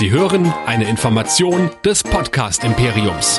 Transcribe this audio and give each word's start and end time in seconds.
Sie 0.00 0.10
hören 0.10 0.50
eine 0.64 0.88
Information 0.88 1.68
des 1.84 2.02
Podcast 2.02 2.64
Imperiums. 2.64 3.38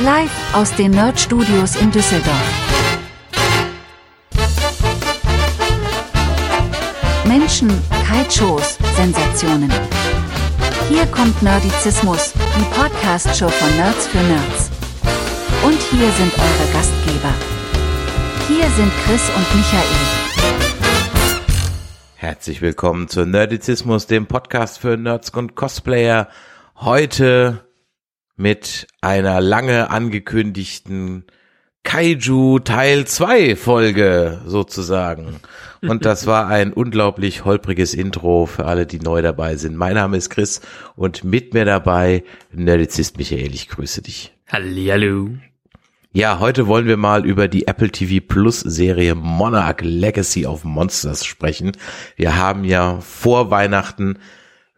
Live 0.00 0.32
aus 0.52 0.74
den 0.74 0.90
Nerd 0.90 1.20
Studios 1.20 1.76
in 1.76 1.92
Düsseldorf. 1.92 2.34
Menschen, 7.24 7.70
Kaltshows, 8.08 8.78
Sensationen. 8.96 9.70
Hier 10.88 11.06
kommt 11.06 11.40
Nerdizismus, 11.40 12.32
die 12.58 12.64
Podcast-Show 12.76 13.48
von 13.48 13.76
Nerds 13.76 14.08
für 14.08 14.18
Nerds. 14.18 14.70
Und 15.62 15.80
hier 15.82 16.10
sind 16.10 16.32
eure 16.36 16.72
Gastgeber. 16.72 17.32
Hier 18.48 18.68
sind 18.70 18.90
Chris 19.04 19.22
und 19.36 19.54
Michael. 19.54 20.15
Herzlich 22.26 22.60
willkommen 22.60 23.06
zu 23.06 23.24
Nerdizismus, 23.24 24.08
dem 24.08 24.26
Podcast 24.26 24.80
für 24.80 24.96
Nerds 24.96 25.30
und 25.30 25.54
Cosplayer. 25.54 26.26
Heute 26.74 27.64
mit 28.34 28.88
einer 29.00 29.40
lange 29.40 29.90
angekündigten 29.90 31.26
Kaiju 31.84 32.58
Teil 32.58 33.04
2 33.04 33.54
Folge 33.54 34.40
sozusagen. 34.44 35.36
Und 35.82 36.04
das 36.04 36.26
war 36.26 36.48
ein 36.48 36.72
unglaublich 36.72 37.44
holpriges 37.44 37.94
Intro 37.94 38.46
für 38.46 38.64
alle, 38.64 38.86
die 38.86 38.98
neu 38.98 39.22
dabei 39.22 39.54
sind. 39.54 39.76
Mein 39.76 39.94
Name 39.94 40.16
ist 40.16 40.28
Chris 40.28 40.62
und 40.96 41.22
mit 41.22 41.54
mir 41.54 41.64
dabei 41.64 42.24
Nerdizist 42.50 43.18
Michael. 43.18 43.54
Ich 43.54 43.68
grüße 43.68 44.02
dich. 44.02 44.34
Hallihallo. 44.48 45.28
Ja, 46.16 46.40
heute 46.40 46.66
wollen 46.66 46.86
wir 46.86 46.96
mal 46.96 47.26
über 47.26 47.46
die 47.46 47.66
Apple 47.66 47.90
TV 47.90 48.24
Plus 48.26 48.60
Serie 48.60 49.14
Monarch 49.14 49.82
Legacy 49.82 50.46
of 50.46 50.64
Monsters 50.64 51.26
sprechen. 51.26 51.72
Wir 52.16 52.38
haben 52.38 52.64
ja 52.64 53.00
vor 53.02 53.50
Weihnachten 53.50 54.18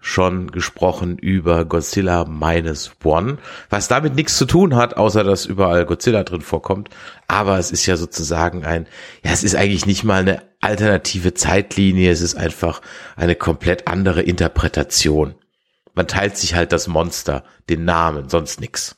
schon 0.01 0.51
gesprochen 0.51 1.17
über 1.17 1.65
Godzilla 1.65 2.25
Minus 2.25 2.91
One, 3.05 3.39
was 3.71 3.87
damit 3.87 4.17
nichts 4.17 4.37
zu 4.37 4.47
tun 4.47 4.75
hat, 4.75 4.97
außer 4.97 5.23
dass 5.23 5.47
überall 5.47 5.87
Godzilla 5.87 6.25
drin 6.25 6.41
vorkommt. 6.41 6.91
Aber 7.29 7.57
es 7.57 7.71
ist 7.71 7.87
ja 7.87 7.97
sozusagen 7.97 8.65
ein, 8.65 8.89
ja, 9.23 9.31
es 9.31 9.45
ist 9.45 9.55
eigentlich 9.55 9.87
nicht 9.87 10.03
mal 10.03 10.23
eine 10.23 10.43
alternative 10.61 11.35
Zeitlinie, 11.35 12.11
es 12.11 12.21
ist 12.21 12.35
einfach 12.35 12.83
eine 13.15 13.37
komplett 13.37 13.87
andere 13.87 14.23
Interpretation. 14.23 15.37
Man 15.95 16.09
teilt 16.09 16.37
sich 16.37 16.57
halt 16.57 16.73
das 16.73 16.89
Monster, 16.89 17.45
den 17.69 17.85
Namen, 17.85 18.29
sonst 18.29 18.61
nix. 18.61 18.98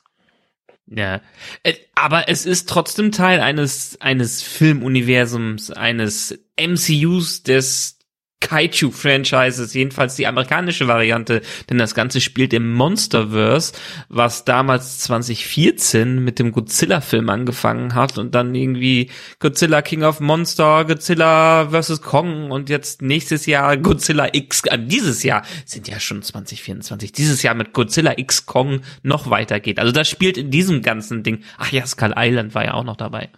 Ja, 0.91 1.23
Äh, 1.63 1.75
aber 1.95 2.29
es 2.29 2.47
ist 2.47 2.69
trotzdem 2.69 3.13
Teil 3.13 3.41
eines 3.41 4.01
eines 4.01 4.43
Filmuniversums, 4.43 5.71
eines 5.71 6.37
MCUs 6.57 7.45
des 7.45 8.00
Kaiju-Franchises, 8.41 9.75
jedenfalls 9.75 10.17
die 10.17 10.27
amerikanische 10.27 10.89
Variante, 10.89 11.43
denn 11.69 11.79
das 11.79 11.95
Ganze 11.95 12.21
spielt 12.21 12.53
im 12.53 12.73
Monsterverse, 12.73 13.75
was 14.09 14.45
damals 14.45 14.99
2014 15.01 16.19
mit 16.23 16.39
dem 16.39 16.53
Godzilla-Film 16.53 17.29
angefangen 17.29 17.95
hat 17.95 18.19
und 18.19 18.35
dann 18.35 18.55
irgendwie 18.55 19.11
Godzilla 19.39 19.83
King 19.83 20.03
of 20.03 20.21
Monster, 20.21 20.85
Godzilla 20.85 21.69
vs. 21.71 22.03
Kong 22.03 22.51
und 22.51 22.71
jetzt 22.71 23.03
nächstes 23.03 23.47
Jahr 23.47 23.77
Godzilla 23.77 24.29
X, 24.33 24.63
äh, 24.65 24.79
dieses 24.79 25.23
Jahr 25.23 25.43
sind 25.65 25.87
ja 25.87 26.01
schon 26.01 26.23
2024, 26.23 27.13
dieses 27.13 27.43
Jahr 27.43 27.55
mit 27.55 27.73
Godzilla 27.73 28.15
X 28.17 28.47
Kong 28.47 28.81
noch 29.03 29.31
weitergeht. 29.31 29.79
Also 29.79 29.93
das 29.93 30.09
spielt 30.09 30.37
in 30.37 30.51
diesem 30.51 30.83
ganzen 30.83 31.23
Ding, 31.23 31.45
ach 31.59 31.71
ja, 31.73 31.87
Skull 31.87 32.15
Island 32.17 32.55
war 32.55 32.65
ja 32.65 32.75
auch 32.75 32.85
noch 32.85 32.97
dabei. 32.97 33.29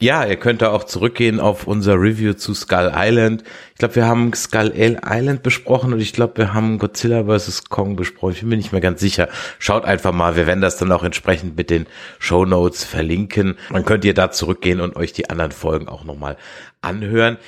Ja, 0.00 0.24
ihr 0.24 0.36
könnt 0.36 0.62
da 0.62 0.70
auch 0.72 0.82
zurückgehen 0.82 1.38
auf 1.38 1.68
unser 1.68 1.94
Review 1.94 2.32
zu 2.32 2.54
Skull 2.54 2.92
Island. 2.92 3.44
Ich 3.72 3.78
glaube, 3.78 3.94
wir 3.94 4.06
haben 4.06 4.32
Skull 4.34 4.72
Island 4.76 5.44
besprochen 5.44 5.92
und 5.92 6.00
ich 6.00 6.12
glaube, 6.12 6.38
wir 6.38 6.54
haben 6.54 6.78
Godzilla 6.78 7.24
vs. 7.24 7.66
Kong 7.66 7.94
besprochen. 7.94 8.32
Ich 8.32 8.40
bin 8.40 8.48
mir 8.48 8.56
nicht 8.56 8.72
mehr 8.72 8.80
ganz 8.80 9.00
sicher. 9.00 9.28
Schaut 9.60 9.84
einfach 9.84 10.12
mal, 10.12 10.34
wir 10.34 10.48
werden 10.48 10.60
das 10.60 10.76
dann 10.76 10.90
auch 10.90 11.04
entsprechend 11.04 11.56
mit 11.56 11.70
den 11.70 11.86
Show 12.18 12.44
Notes 12.44 12.82
verlinken. 12.82 13.56
Dann 13.70 13.84
könnt 13.84 14.04
ihr 14.04 14.14
da 14.14 14.32
zurückgehen 14.32 14.80
und 14.80 14.96
euch 14.96 15.12
die 15.12 15.30
anderen 15.30 15.52
Folgen 15.52 15.86
auch 15.86 16.02
nochmal 16.02 16.36
anhören. 16.80 17.38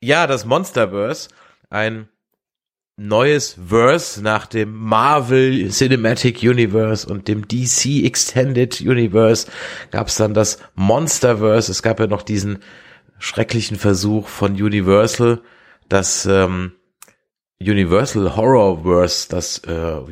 Ja, 0.00 0.28
das 0.28 0.44
Monsterverse, 0.44 1.30
ein 1.68 2.08
neues 2.98 3.56
Verse 3.68 4.20
nach 4.20 4.46
dem 4.46 4.74
Marvel 4.74 5.70
Cinematic 5.70 6.42
Universe 6.42 7.08
und 7.08 7.28
dem 7.28 7.46
DC 7.46 8.04
Extended 8.04 8.80
Universe 8.80 9.46
gab 9.92 10.08
es 10.08 10.16
dann 10.16 10.34
das 10.34 10.58
Monsterverse. 10.74 11.70
Es 11.70 11.82
gab 11.82 12.00
ja 12.00 12.08
noch 12.08 12.22
diesen 12.22 12.58
schrecklichen 13.20 13.76
Versuch 13.78 14.26
von 14.26 14.52
Universal, 14.52 15.40
das 15.88 16.26
ähm, 16.26 16.72
Universal 17.60 18.36
Horrorverse, 18.36 19.28
das 19.28 19.58
äh, 19.58 19.70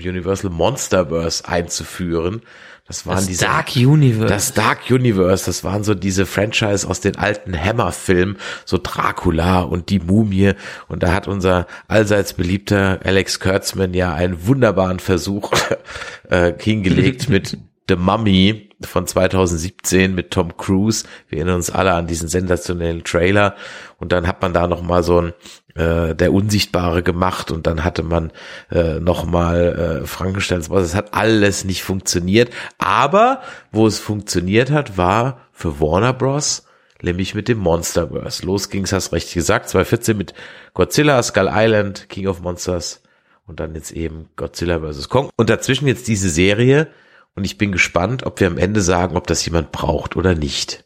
Universal 0.08 0.50
Monsterverse 0.50 1.46
einzuführen. 1.46 2.42
Das 2.86 3.04
waren 3.04 3.16
Das 3.16 3.26
diese 3.26 3.44
Dark 3.44 3.74
Universe. 3.74 4.26
das 4.32 4.54
Dark 4.54 4.90
Universe, 4.90 5.46
das 5.46 5.64
waren 5.64 5.82
so 5.82 5.94
diese 5.94 6.24
Franchise 6.24 6.88
aus 6.88 7.00
den 7.00 7.16
alten 7.16 7.58
Hammer-Filmen, 7.58 8.36
so 8.64 8.78
Dracula 8.80 9.62
und 9.62 9.90
die 9.90 9.98
Mumie. 9.98 10.52
Und 10.86 11.02
da 11.02 11.12
hat 11.12 11.26
unser 11.26 11.66
allseits 11.88 12.34
beliebter 12.34 13.00
Alex 13.02 13.40
Kurtzman 13.40 13.92
ja 13.92 14.14
einen 14.14 14.46
wunderbaren 14.46 15.00
Versuch 15.00 15.52
äh, 16.30 16.52
hingelegt 16.58 17.28
mit 17.28 17.58
The 17.88 17.96
Mummy 17.96 18.70
von 18.82 19.06
2017 19.06 20.14
mit 20.14 20.30
Tom 20.30 20.56
Cruise. 20.56 21.06
Wir 21.28 21.38
erinnern 21.38 21.56
uns 21.56 21.70
alle 21.70 21.92
an 21.92 22.06
diesen 22.06 22.28
sensationellen 22.28 23.02
Trailer. 23.04 23.56
Und 23.98 24.12
dann 24.12 24.26
hat 24.26 24.42
man 24.42 24.52
da 24.52 24.66
noch 24.66 24.82
mal 24.82 25.02
so 25.02 25.20
ein 25.20 25.32
äh, 25.76 26.14
der 26.14 26.32
Unsichtbare 26.32 27.02
gemacht 27.02 27.50
und 27.50 27.66
dann 27.66 27.84
hatte 27.84 28.02
man 28.02 28.32
äh, 28.70 29.00
noch 29.00 29.24
mal 29.24 30.02
äh, 30.02 30.06
Frankensteins 30.06 30.70
was. 30.70 30.84
Es 30.84 30.94
hat 30.94 31.14
alles 31.14 31.64
nicht 31.64 31.82
funktioniert. 31.82 32.50
Aber 32.78 33.42
wo 33.72 33.86
es 33.86 33.98
funktioniert 33.98 34.70
hat, 34.70 34.96
war 34.96 35.40
für 35.52 35.80
Warner 35.80 36.12
Bros. 36.12 36.64
Nämlich 37.02 37.34
mit 37.34 37.48
dem 37.48 37.58
Monsterverse. 37.58 38.44
Los 38.46 38.70
ging's, 38.70 38.92
hast 38.92 39.12
recht 39.12 39.32
gesagt, 39.34 39.68
2014 39.68 40.16
mit 40.16 40.34
Godzilla, 40.72 41.22
Skull 41.22 41.50
Island, 41.52 42.08
King 42.08 42.26
of 42.26 42.40
Monsters 42.40 43.02
und 43.46 43.60
dann 43.60 43.74
jetzt 43.74 43.92
eben 43.92 44.30
Godzilla 44.36 44.80
vs. 44.80 45.10
Kong. 45.10 45.28
Und 45.36 45.50
dazwischen 45.50 45.86
jetzt 45.86 46.08
diese 46.08 46.30
Serie, 46.30 46.88
und 47.36 47.44
ich 47.44 47.58
bin 47.58 47.70
gespannt, 47.70 48.24
ob 48.24 48.40
wir 48.40 48.46
am 48.46 48.56
Ende 48.56 48.80
sagen, 48.80 49.14
ob 49.16 49.26
das 49.26 49.44
jemand 49.44 49.70
braucht 49.70 50.16
oder 50.16 50.34
nicht. 50.34 50.85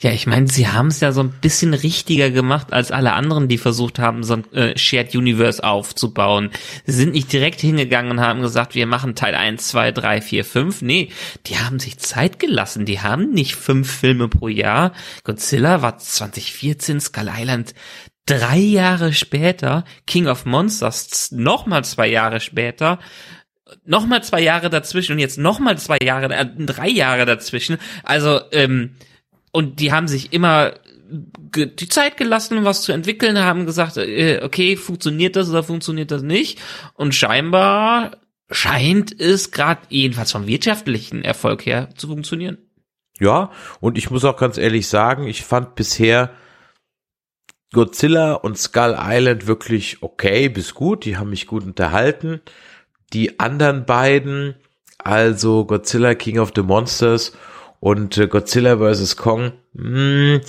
Ja, 0.00 0.12
ich 0.12 0.26
meine, 0.26 0.48
sie 0.48 0.68
haben 0.68 0.88
es 0.88 1.00
ja 1.00 1.12
so 1.12 1.20
ein 1.22 1.30
bisschen 1.30 1.74
richtiger 1.74 2.30
gemacht 2.30 2.72
als 2.72 2.92
alle 2.92 3.14
anderen, 3.14 3.48
die 3.48 3.58
versucht 3.58 3.98
haben, 3.98 4.22
so 4.22 4.34
ein 4.34 4.52
äh, 4.52 4.78
Shared 4.78 5.14
Universe 5.14 5.62
aufzubauen. 5.62 6.50
Sie 6.86 6.92
sind 6.92 7.12
nicht 7.12 7.32
direkt 7.32 7.60
hingegangen 7.60 8.12
und 8.12 8.20
haben 8.20 8.42
gesagt, 8.42 8.74
wir 8.74 8.86
machen 8.86 9.14
Teil 9.14 9.34
1, 9.34 9.68
2, 9.68 9.92
3, 9.92 10.20
4, 10.20 10.44
5. 10.44 10.82
Nee, 10.82 11.08
die 11.46 11.58
haben 11.58 11.78
sich 11.78 11.98
Zeit 11.98 12.38
gelassen. 12.38 12.84
Die 12.84 13.00
haben 13.00 13.30
nicht 13.30 13.56
fünf 13.56 13.90
Filme 13.90 14.28
pro 14.28 14.48
Jahr. 14.48 14.92
Godzilla 15.24 15.82
war 15.82 15.98
2014, 15.98 17.00
Skull 17.00 17.30
Island 17.36 17.74
drei 18.28 18.58
Jahre 18.58 19.14
später, 19.14 19.84
King 20.06 20.26
of 20.26 20.44
Monsters 20.44 21.32
nochmal 21.32 21.82
zwei 21.84 22.08
Jahre 22.08 22.40
später 22.40 22.98
nochmal 23.84 24.22
zwei 24.22 24.40
Jahre 24.40 24.70
dazwischen 24.70 25.12
und 25.12 25.18
jetzt 25.18 25.38
nochmal 25.38 25.78
zwei 25.78 25.98
Jahre, 26.02 26.34
äh, 26.34 26.46
drei 26.58 26.88
Jahre 26.88 27.26
dazwischen. 27.26 27.78
Also, 28.02 28.40
ähm, 28.52 28.96
und 29.52 29.80
die 29.80 29.92
haben 29.92 30.08
sich 30.08 30.32
immer 30.32 30.74
die 31.10 31.88
Zeit 31.88 32.18
gelassen, 32.18 32.58
um 32.58 32.64
was 32.64 32.82
zu 32.82 32.92
entwickeln, 32.92 33.38
haben 33.38 33.64
gesagt, 33.64 33.96
äh, 33.96 34.40
okay, 34.42 34.76
funktioniert 34.76 35.36
das 35.36 35.48
oder 35.48 35.62
funktioniert 35.62 36.10
das 36.10 36.22
nicht? 36.22 36.60
Und 36.94 37.14
scheinbar 37.14 38.18
scheint 38.50 39.18
es 39.18 39.50
gerade 39.50 39.82
jedenfalls 39.88 40.32
vom 40.32 40.46
wirtschaftlichen 40.46 41.24
Erfolg 41.24 41.64
her 41.64 41.88
zu 41.96 42.08
funktionieren. 42.08 42.58
Ja, 43.18 43.50
und 43.80 43.98
ich 43.98 44.10
muss 44.10 44.24
auch 44.24 44.36
ganz 44.36 44.58
ehrlich 44.58 44.86
sagen, 44.86 45.26
ich 45.26 45.42
fand 45.42 45.74
bisher 45.74 46.30
Godzilla 47.72 48.34
und 48.34 48.56
Skull 48.56 48.96
Island 48.98 49.46
wirklich 49.46 50.02
okay 50.02 50.48
bis 50.48 50.74
gut. 50.74 51.04
Die 51.04 51.16
haben 51.16 51.30
mich 51.30 51.46
gut 51.46 51.64
unterhalten. 51.64 52.40
Die 53.12 53.40
anderen 53.40 53.84
beiden, 53.86 54.54
also 54.98 55.64
Godzilla 55.64 56.14
King 56.14 56.38
of 56.38 56.52
the 56.54 56.62
Monsters 56.62 57.32
und 57.80 58.18
äh, 58.18 58.26
Godzilla 58.28 58.76
vs. 58.78 59.16
Kong, 59.16 59.52
mh, 59.72 60.40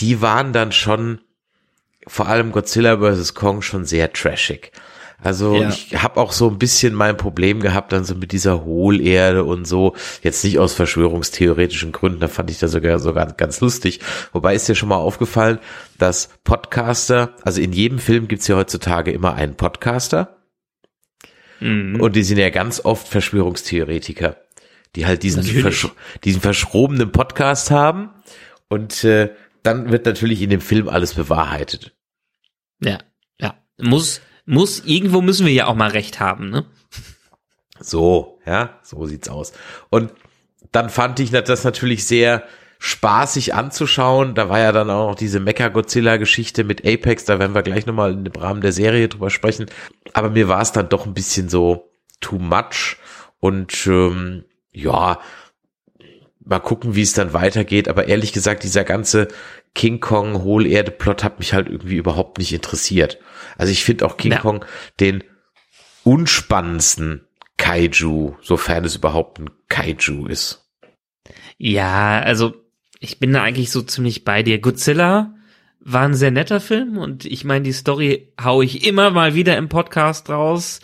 die 0.00 0.20
waren 0.20 0.52
dann 0.52 0.72
schon, 0.72 1.20
vor 2.06 2.26
allem 2.28 2.52
Godzilla 2.52 2.98
vs. 2.98 3.34
Kong, 3.34 3.62
schon 3.62 3.84
sehr 3.84 4.12
trashig. 4.12 4.72
Also 5.22 5.54
Ja. 5.56 5.70
ich 5.70 6.02
habe 6.02 6.20
auch 6.20 6.32
so 6.32 6.50
ein 6.50 6.58
bisschen 6.58 6.92
mein 6.92 7.16
Problem 7.16 7.60
gehabt 7.60 7.92
dann 7.92 8.04
so 8.04 8.14
mit 8.14 8.32
dieser 8.32 8.62
Hohlerde 8.64 9.44
und 9.44 9.64
so. 9.66 9.94
Jetzt 10.22 10.44
nicht 10.44 10.58
aus 10.58 10.74
verschwörungstheoretischen 10.74 11.92
Gründen, 11.92 12.20
da 12.20 12.28
fand 12.28 12.50
ich 12.50 12.58
das 12.58 12.72
sogar 12.72 12.98
sogar 12.98 13.32
ganz 13.32 13.60
lustig. 13.60 14.00
Wobei 14.32 14.54
ist 14.54 14.68
dir 14.68 14.74
schon 14.74 14.90
mal 14.90 14.96
aufgefallen, 14.96 15.60
dass 15.96 16.28
Podcaster, 16.44 17.34
also 17.42 17.62
in 17.62 17.72
jedem 17.72 17.98
Film 18.00 18.28
gibt's 18.28 18.48
ja 18.48 18.56
heutzutage 18.56 19.12
immer 19.12 19.32
einen 19.34 19.54
Podcaster 19.56 20.33
Mhm. 21.64 21.98
und 21.98 22.14
die 22.14 22.22
sind 22.22 22.36
ja 22.36 22.50
ganz 22.50 22.84
oft 22.84 23.08
Verschwörungstheoretiker, 23.08 24.36
die 24.96 25.06
halt 25.06 25.22
diesen, 25.22 25.42
versch 25.42 25.88
diesen 26.22 26.42
verschrobenen 26.42 27.10
Podcast 27.10 27.70
haben 27.70 28.10
und 28.68 29.02
äh, 29.04 29.30
dann 29.62 29.90
wird 29.90 30.04
natürlich 30.04 30.42
in 30.42 30.50
dem 30.50 30.60
Film 30.60 30.90
alles 30.90 31.14
bewahrheitet. 31.14 31.94
Ja, 32.80 32.98
ja. 33.40 33.54
Muss, 33.80 34.20
Muss, 34.44 34.84
irgendwo 34.84 35.22
müssen 35.22 35.46
wir 35.46 35.54
ja 35.54 35.66
auch 35.66 35.74
mal 35.74 35.90
recht 35.90 36.20
haben, 36.20 36.50
ne? 36.50 36.66
So, 37.80 38.40
ja, 38.44 38.78
so 38.82 39.06
sieht's 39.06 39.30
aus. 39.30 39.54
Und 39.88 40.12
dann 40.70 40.90
fand 40.90 41.18
ich 41.18 41.30
das 41.30 41.64
natürlich 41.64 42.04
sehr 42.04 42.44
spaßig 42.78 43.54
anzuschauen. 43.54 44.34
Da 44.34 44.48
war 44.48 44.58
ja 44.58 44.72
dann 44.72 44.90
auch 44.90 45.10
noch 45.10 45.14
diese 45.14 45.40
Mecha-Godzilla-Geschichte 45.40 46.64
mit 46.64 46.86
Apex, 46.86 47.24
da 47.24 47.38
werden 47.38 47.54
wir 47.54 47.62
gleich 47.62 47.86
nochmal 47.86 48.12
im 48.12 48.26
Rahmen 48.26 48.60
der 48.60 48.72
Serie 48.72 49.08
drüber 49.08 49.30
sprechen. 49.30 49.66
Aber 50.12 50.30
mir 50.30 50.48
war 50.48 50.60
es 50.60 50.72
dann 50.72 50.88
doch 50.88 51.06
ein 51.06 51.14
bisschen 51.14 51.48
so 51.48 51.90
too 52.20 52.38
much 52.38 52.96
und 53.40 53.86
ähm, 53.86 54.44
ja, 54.72 55.20
mal 56.44 56.60
gucken, 56.60 56.94
wie 56.94 57.02
es 57.02 57.12
dann 57.12 57.32
weitergeht. 57.32 57.88
Aber 57.88 58.08
ehrlich 58.08 58.32
gesagt, 58.32 58.64
dieser 58.64 58.84
ganze 58.84 59.28
King 59.74 60.00
Kong 60.00 60.42
Hohlerde-Plot 60.42 61.24
hat 61.24 61.38
mich 61.38 61.52
halt 61.52 61.68
irgendwie 61.68 61.96
überhaupt 61.96 62.38
nicht 62.38 62.52
interessiert. 62.52 63.18
Also 63.56 63.72
ich 63.72 63.84
finde 63.84 64.06
auch 64.06 64.16
King 64.16 64.32
ja. 64.32 64.38
Kong 64.38 64.64
den 65.00 65.24
unspannendsten 66.04 67.26
Kaiju, 67.56 68.34
sofern 68.42 68.84
es 68.84 68.96
überhaupt 68.96 69.38
ein 69.38 69.50
Kaiju 69.68 70.26
ist. 70.26 70.70
Ja, 71.56 72.20
also 72.20 72.54
ich 73.04 73.18
bin 73.18 73.32
da 73.32 73.42
eigentlich 73.42 73.70
so 73.70 73.82
ziemlich 73.82 74.24
bei 74.24 74.42
dir. 74.42 74.58
Godzilla 74.58 75.34
war 75.80 76.02
ein 76.02 76.14
sehr 76.14 76.30
netter 76.30 76.60
Film 76.60 76.96
und 76.96 77.24
ich 77.26 77.44
meine, 77.44 77.64
die 77.64 77.72
Story 77.72 78.28
hau 78.42 78.62
ich 78.62 78.86
immer 78.86 79.10
mal 79.10 79.34
wieder 79.34 79.56
im 79.56 79.68
Podcast 79.68 80.30
raus 80.30 80.80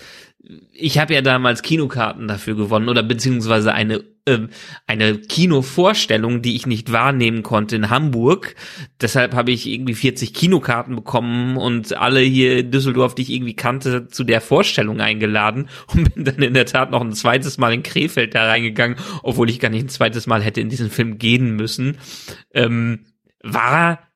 ich 0.73 0.99
habe 0.99 1.15
ja 1.15 1.23
damals 1.23 1.63
Kinokarten 1.63 2.29
dafür 2.29 2.57
gewonnen 2.57 2.89
oder 2.89 3.03
beziehungsweise 3.03 3.73
eine 3.73 4.03
ähm, 4.31 4.51
eine 4.87 5.19
Kinovorstellung, 5.19 6.43
die 6.43 6.57
ich 6.57 6.67
nicht 6.67 6.93
wahrnehmen 6.93 7.43
konnte 7.43 7.77
in 7.77 7.91
Hamburg. 7.91 8.55
Deshalb 9.01 9.35
habe 9.35 9.51
ich 9.51 9.67
irgendwie 9.67 9.95
40 9.95 10.35
Kinokarten 10.35 10.97
bekommen 10.97 11.57
und 11.57 11.97
alle 11.97 12.21
hier 12.21 12.59
in 12.59 12.71
Düsseldorf, 12.71 13.15
die 13.15 13.23
ich 13.23 13.31
irgendwie 13.31 13.57
kannte, 13.57 14.09
zu 14.09 14.25
der 14.25 14.41
Vorstellung 14.41 15.01
eingeladen 15.01 15.69
und 15.95 16.15
bin 16.15 16.25
dann 16.25 16.43
in 16.43 16.55
der 16.55 16.67
Tat 16.67 16.91
noch 16.91 17.01
ein 17.01 17.13
zweites 17.13 17.59
Mal 17.59 17.73
in 17.73 17.83
Krefeld 17.83 18.35
da 18.35 18.47
reingegangen, 18.47 18.97
obwohl 19.23 19.51
ich 19.51 19.61
gar 19.61 19.71
nicht 19.71 19.85
ein 19.85 19.89
zweites 19.89 20.27
Mal 20.27 20.43
hätte 20.43 20.61
in 20.61 20.69
diesen 20.69 20.91
Film 20.91 21.19
gehen 21.19 21.57
müssen. 21.57 21.99
Ähm, 22.53 23.07
war 23.43 24.10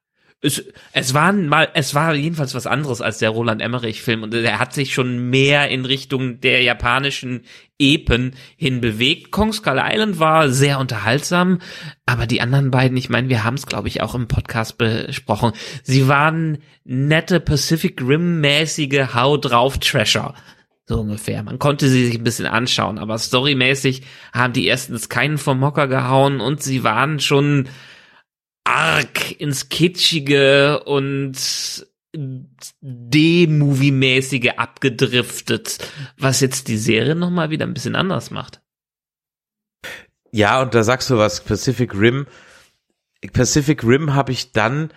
es, 0.44 0.62
es 0.92 1.14
war 1.14 1.32
mal, 1.32 1.68
es 1.72 1.94
war 1.94 2.14
jedenfalls 2.14 2.54
was 2.54 2.66
anderes 2.66 3.00
als 3.00 3.16
der 3.16 3.30
Roland 3.30 3.62
Emmerich 3.62 4.02
Film 4.02 4.22
und 4.22 4.34
er 4.34 4.58
hat 4.58 4.74
sich 4.74 4.92
schon 4.92 5.30
mehr 5.30 5.70
in 5.70 5.86
Richtung 5.86 6.40
der 6.40 6.62
japanischen 6.62 7.44
Epen 7.78 8.34
hin 8.56 8.82
bewegt. 8.82 9.30
Kong 9.30 9.54
Skull 9.54 9.80
Island 9.82 10.18
war 10.18 10.50
sehr 10.50 10.78
unterhaltsam, 10.80 11.60
aber 12.04 12.26
die 12.26 12.42
anderen 12.42 12.70
beiden, 12.70 12.98
ich 12.98 13.08
meine, 13.08 13.30
wir 13.30 13.42
haben 13.42 13.54
es 13.54 13.66
glaube 13.66 13.88
ich 13.88 14.02
auch 14.02 14.14
im 14.14 14.28
Podcast 14.28 14.76
besprochen. 14.76 15.52
Sie 15.82 16.08
waren 16.08 16.58
nette 16.84 17.40
Pacific 17.40 18.02
Rim 18.02 18.42
mäßige 18.42 19.14
Hau 19.14 19.38
drauf 19.38 19.78
Treasure. 19.78 20.34
So 20.86 21.00
ungefähr. 21.00 21.42
Man 21.42 21.58
konnte 21.58 21.88
sie 21.88 22.04
sich 22.04 22.18
ein 22.18 22.24
bisschen 22.24 22.46
anschauen, 22.46 22.98
aber 22.98 23.16
storymäßig 23.16 24.02
haben 24.34 24.52
die 24.52 24.66
erstens 24.66 25.08
keinen 25.08 25.38
vom 25.38 25.58
Mocker 25.58 25.88
gehauen 25.88 26.42
und 26.42 26.62
sie 26.62 26.84
waren 26.84 27.18
schon 27.20 27.70
arg 28.64 29.38
ins 29.40 29.68
Kitschige 29.68 30.82
und 30.84 31.36
D-Movie-mäßige 32.80 34.50
abgedriftet, 34.56 35.78
was 36.18 36.40
jetzt 36.40 36.68
die 36.68 36.78
Serie 36.78 37.14
nochmal 37.14 37.50
wieder 37.50 37.66
ein 37.66 37.74
bisschen 37.74 37.96
anders 37.96 38.30
macht. 38.30 38.60
Ja, 40.30 40.62
und 40.62 40.74
da 40.74 40.82
sagst 40.82 41.10
du 41.10 41.18
was, 41.18 41.42
Pacific 41.42 41.94
Rim. 41.94 42.26
Pacific 43.32 43.84
Rim 43.84 44.14
habe 44.14 44.32
ich 44.32 44.52
dann 44.52 44.92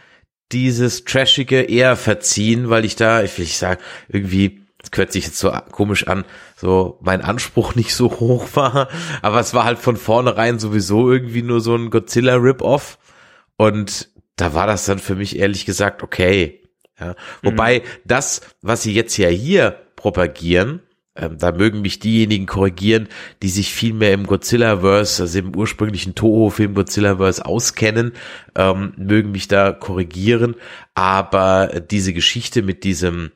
dieses 0.51 1.03
Trashige 1.05 1.61
eher 1.61 1.95
verziehen, 1.95 2.69
weil 2.69 2.85
ich 2.85 2.95
da, 2.95 3.23
ich 3.23 3.37
will 3.37 3.45
nicht 3.45 3.57
sagen, 3.57 3.81
irgendwie, 4.07 4.65
das 4.79 4.89
hört 4.95 5.11
sich 5.11 5.25
jetzt 5.25 5.39
so 5.39 5.51
komisch 5.71 6.07
an, 6.07 6.25
so 6.55 6.97
mein 7.01 7.21
Anspruch 7.21 7.75
nicht 7.75 7.93
so 7.93 8.19
hoch 8.19 8.47
war, 8.53 8.89
aber 9.21 9.39
es 9.39 9.53
war 9.53 9.65
halt 9.65 9.79
von 9.79 9.97
vornherein 9.97 10.59
sowieso 10.59 11.11
irgendwie 11.11 11.43
nur 11.43 11.61
so 11.61 11.75
ein 11.75 11.89
Godzilla-Rip-Off 11.89 12.97
und 13.57 14.09
da 14.35 14.53
war 14.53 14.67
das 14.67 14.85
dann 14.85 14.99
für 14.99 15.15
mich 15.15 15.37
ehrlich 15.37 15.65
gesagt 15.65 16.03
okay. 16.03 16.63
Ja. 16.99 17.15
Wobei 17.41 17.79
mhm. 17.79 17.83
das, 18.05 18.41
was 18.61 18.83
sie 18.83 18.93
jetzt 18.93 19.17
ja 19.17 19.29
hier 19.29 19.71
propagieren, 19.95 20.81
ähm, 21.15 21.37
da 21.37 21.51
mögen 21.51 21.81
mich 21.81 21.99
diejenigen 21.99 22.45
korrigieren, 22.45 23.09
die 23.41 23.49
sich 23.49 23.73
viel 23.73 23.93
mehr 23.93 24.13
im 24.13 24.27
Godzilla-Verse, 24.27 25.23
also 25.23 25.39
im 25.39 25.55
ursprünglichen 25.55 26.15
Toho-Film 26.15 26.75
Godzilla-Verse 26.75 27.43
auskennen, 27.43 28.13
ähm, 28.55 28.93
mögen 28.97 29.31
mich 29.31 29.47
da 29.47 29.71
korrigieren. 29.71 30.55
Aber 30.93 31.81
diese 31.89 32.13
Geschichte 32.13 32.61
mit 32.61 32.83
diesem, 32.83 33.31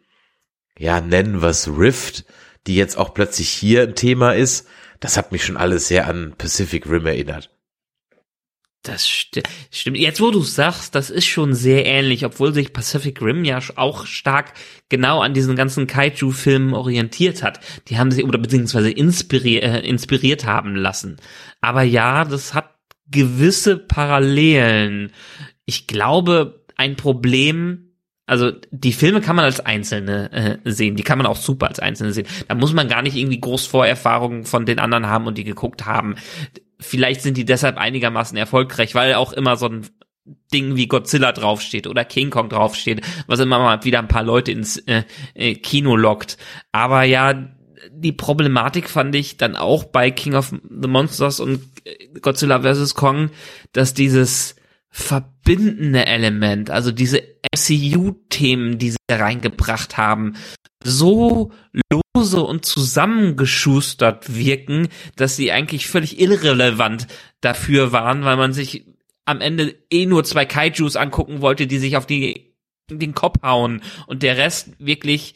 ja, 0.77 1.01
nennen 1.01 1.41
wir 1.41 1.49
es 1.49 1.67
Rift, 1.67 2.25
die 2.67 2.75
jetzt 2.75 2.97
auch 2.97 3.13
plötzlich 3.13 3.49
hier 3.49 3.83
ein 3.83 3.95
Thema 3.95 4.33
ist, 4.33 4.67
das 4.99 5.17
hat 5.17 5.31
mich 5.31 5.43
schon 5.43 5.57
alles 5.57 5.87
sehr 5.87 6.07
an 6.07 6.35
Pacific 6.37 6.87
Rim 6.87 7.07
erinnert. 7.07 7.49
Das 8.83 9.07
sti 9.07 9.43
stimmt. 9.69 9.97
Jetzt, 9.97 10.21
wo 10.21 10.31
du 10.31 10.41
sagst, 10.41 10.95
das 10.95 11.11
ist 11.11 11.27
schon 11.27 11.53
sehr 11.53 11.85
ähnlich, 11.85 12.25
obwohl 12.25 12.51
sich 12.51 12.73
Pacific 12.73 13.21
Rim 13.21 13.43
ja 13.43 13.59
auch 13.75 14.07
stark 14.07 14.53
genau 14.89 15.21
an 15.21 15.35
diesen 15.35 15.55
ganzen 15.55 15.85
Kaiju-Filmen 15.85 16.73
orientiert 16.73 17.43
hat. 17.43 17.59
Die 17.89 17.99
haben 17.99 18.09
sie 18.09 18.23
oder 18.23 18.39
beziehungsweise 18.39 18.89
inspiri 18.89 19.57
äh, 19.57 19.87
inspiriert 19.87 20.45
haben 20.45 20.75
lassen. 20.75 21.17
Aber 21.61 21.83
ja, 21.83 22.25
das 22.25 22.55
hat 22.55 22.73
gewisse 23.05 23.77
Parallelen. 23.77 25.11
Ich 25.65 25.85
glaube, 25.85 26.65
ein 26.75 26.95
Problem 26.95 27.87
also 28.27 28.51
die 28.71 28.93
Filme 28.93 29.19
kann 29.19 29.35
man 29.35 29.43
als 29.43 29.59
einzelne 29.59 30.31
äh, 30.31 30.71
sehen, 30.71 30.95
die 30.95 31.03
kann 31.03 31.17
man 31.17 31.27
auch 31.27 31.35
super 31.35 31.67
als 31.67 31.79
einzelne 31.79 32.13
sehen. 32.13 32.27
Da 32.47 32.55
muss 32.55 32.71
man 32.71 32.87
gar 32.87 33.01
nicht 33.01 33.17
irgendwie 33.17 33.41
groß 33.41 33.65
Vorerfahrungen 33.65 34.45
von 34.45 34.65
den 34.65 34.79
anderen 34.79 35.07
haben 35.07 35.27
und 35.27 35.37
die 35.37 35.43
geguckt 35.43 35.85
haben 35.85 36.15
vielleicht 36.81 37.21
sind 37.21 37.37
die 37.37 37.45
deshalb 37.45 37.77
einigermaßen 37.77 38.37
erfolgreich, 38.37 38.95
weil 38.95 39.13
auch 39.13 39.33
immer 39.33 39.55
so 39.55 39.67
ein 39.67 39.87
Ding 40.53 40.75
wie 40.75 40.87
Godzilla 40.87 41.31
draufsteht 41.31 41.87
oder 41.87 42.05
King 42.05 42.29
Kong 42.29 42.49
draufsteht, 42.49 43.01
was 43.27 43.39
immer 43.39 43.59
mal 43.59 43.83
wieder 43.83 43.99
ein 43.99 44.07
paar 44.07 44.23
Leute 44.23 44.51
ins 44.51 44.77
äh, 44.77 45.03
äh, 45.33 45.55
Kino 45.55 45.95
lockt. 45.95 46.37
Aber 46.71 47.03
ja, 47.03 47.49
die 47.91 48.11
Problematik 48.11 48.89
fand 48.89 49.15
ich 49.15 49.37
dann 49.37 49.55
auch 49.55 49.85
bei 49.85 50.11
King 50.11 50.35
of 50.35 50.53
the 50.69 50.87
Monsters 50.87 51.39
und 51.39 51.61
äh, 51.85 52.19
Godzilla 52.19 52.61
vs. 52.61 52.93
Kong, 52.95 53.31
dass 53.73 53.93
dieses 53.93 54.55
verbindende 54.89 56.05
Element, 56.05 56.69
also 56.69 56.91
diese 56.91 57.23
MCU-Themen, 57.55 58.77
die 58.77 58.91
sie 58.91 58.97
reingebracht 59.09 59.97
haben, 59.97 60.35
so 60.83 61.51
lose 62.15 62.41
und 62.41 62.65
zusammengeschustert 62.65 64.35
wirken, 64.35 64.89
dass 65.15 65.35
sie 65.35 65.51
eigentlich 65.51 65.87
völlig 65.87 66.19
irrelevant 66.19 67.07
dafür 67.41 67.91
waren, 67.91 68.23
weil 68.23 68.37
man 68.37 68.53
sich 68.53 68.85
am 69.25 69.41
Ende 69.41 69.75
eh 69.89 70.05
nur 70.05 70.23
zwei 70.23 70.45
Kaijus 70.45 70.95
angucken 70.95 71.41
wollte, 71.41 71.67
die 71.67 71.77
sich 71.77 71.97
auf 71.97 72.05
die, 72.05 72.55
den 72.89 73.13
Kopf 73.13 73.41
hauen 73.43 73.81
und 74.07 74.23
der 74.23 74.37
Rest 74.37 74.71
wirklich 74.79 75.35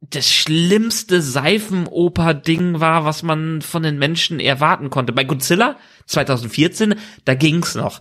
das 0.00 0.32
schlimmste 0.32 1.20
Seifenoper-Ding 1.20 2.78
war, 2.78 3.04
was 3.04 3.24
man 3.24 3.62
von 3.62 3.82
den 3.82 3.98
Menschen 3.98 4.38
erwarten 4.38 4.90
konnte. 4.90 5.12
Bei 5.12 5.24
Godzilla 5.24 5.76
2014, 6.06 6.94
da 7.24 7.34
ging's 7.34 7.74
noch. 7.74 8.00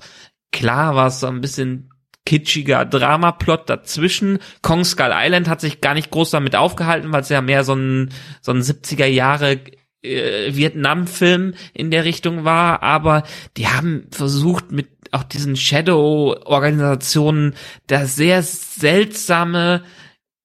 Klar 0.52 0.96
war 0.96 1.08
es 1.08 1.20
so 1.20 1.28
ein 1.28 1.42
bisschen 1.42 1.90
kitschiger 2.28 2.84
Dramaplot 2.84 3.70
dazwischen. 3.70 4.40
Kong 4.62 4.84
Skull 4.84 5.14
Island 5.14 5.48
hat 5.48 5.62
sich 5.62 5.80
gar 5.80 5.94
nicht 5.94 6.12
groß 6.12 6.32
damit 6.32 6.58
aufgehalten, 6.58 7.14
weil 7.14 7.22
es 7.22 7.30
ja 7.30 7.40
mehr 7.40 7.64
so 7.64 7.74
ein, 7.74 8.10
so 8.42 8.52
ein 8.52 8.62
70er 8.62 9.06
Jahre 9.06 9.62
äh, 10.02 10.54
Vietnam-Film 10.54 11.54
in 11.74 11.90
der 11.90 12.04
Richtung 12.04 12.44
war, 12.44 12.84
aber 12.84 13.24
die 13.56 13.68
haben 13.68 14.08
versucht 14.12 14.74
mit 14.74 14.90
auch 15.14 15.24
diesen 15.24 15.56
Shadow-Organisationen 15.56 17.56
da 17.88 18.06
sehr 18.06 18.44
seltsame 18.44 19.84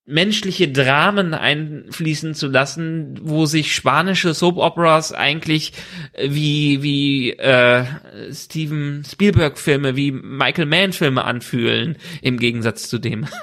menschliche 0.04 0.68
Dramen 0.68 1.32
einfließen 1.32 2.34
zu 2.34 2.48
lassen, 2.48 3.18
wo 3.22 3.46
sich 3.46 3.74
spanische 3.74 4.34
Soap 4.34 4.56
Operas 4.56 5.12
eigentlich 5.12 5.72
äh, 6.12 6.28
wie 6.30 6.82
wie 6.82 7.32
äh, 7.32 7.84
Steven 8.32 9.04
Spielberg 9.08 9.58
Filme, 9.58 9.96
wie 9.96 10.10
Michael 10.10 10.66
Mann 10.66 10.92
Filme 10.92 11.24
anfühlen 11.24 11.96
im 12.20 12.38
Gegensatz 12.38 12.88
zu 12.88 12.98
dem. 12.98 13.26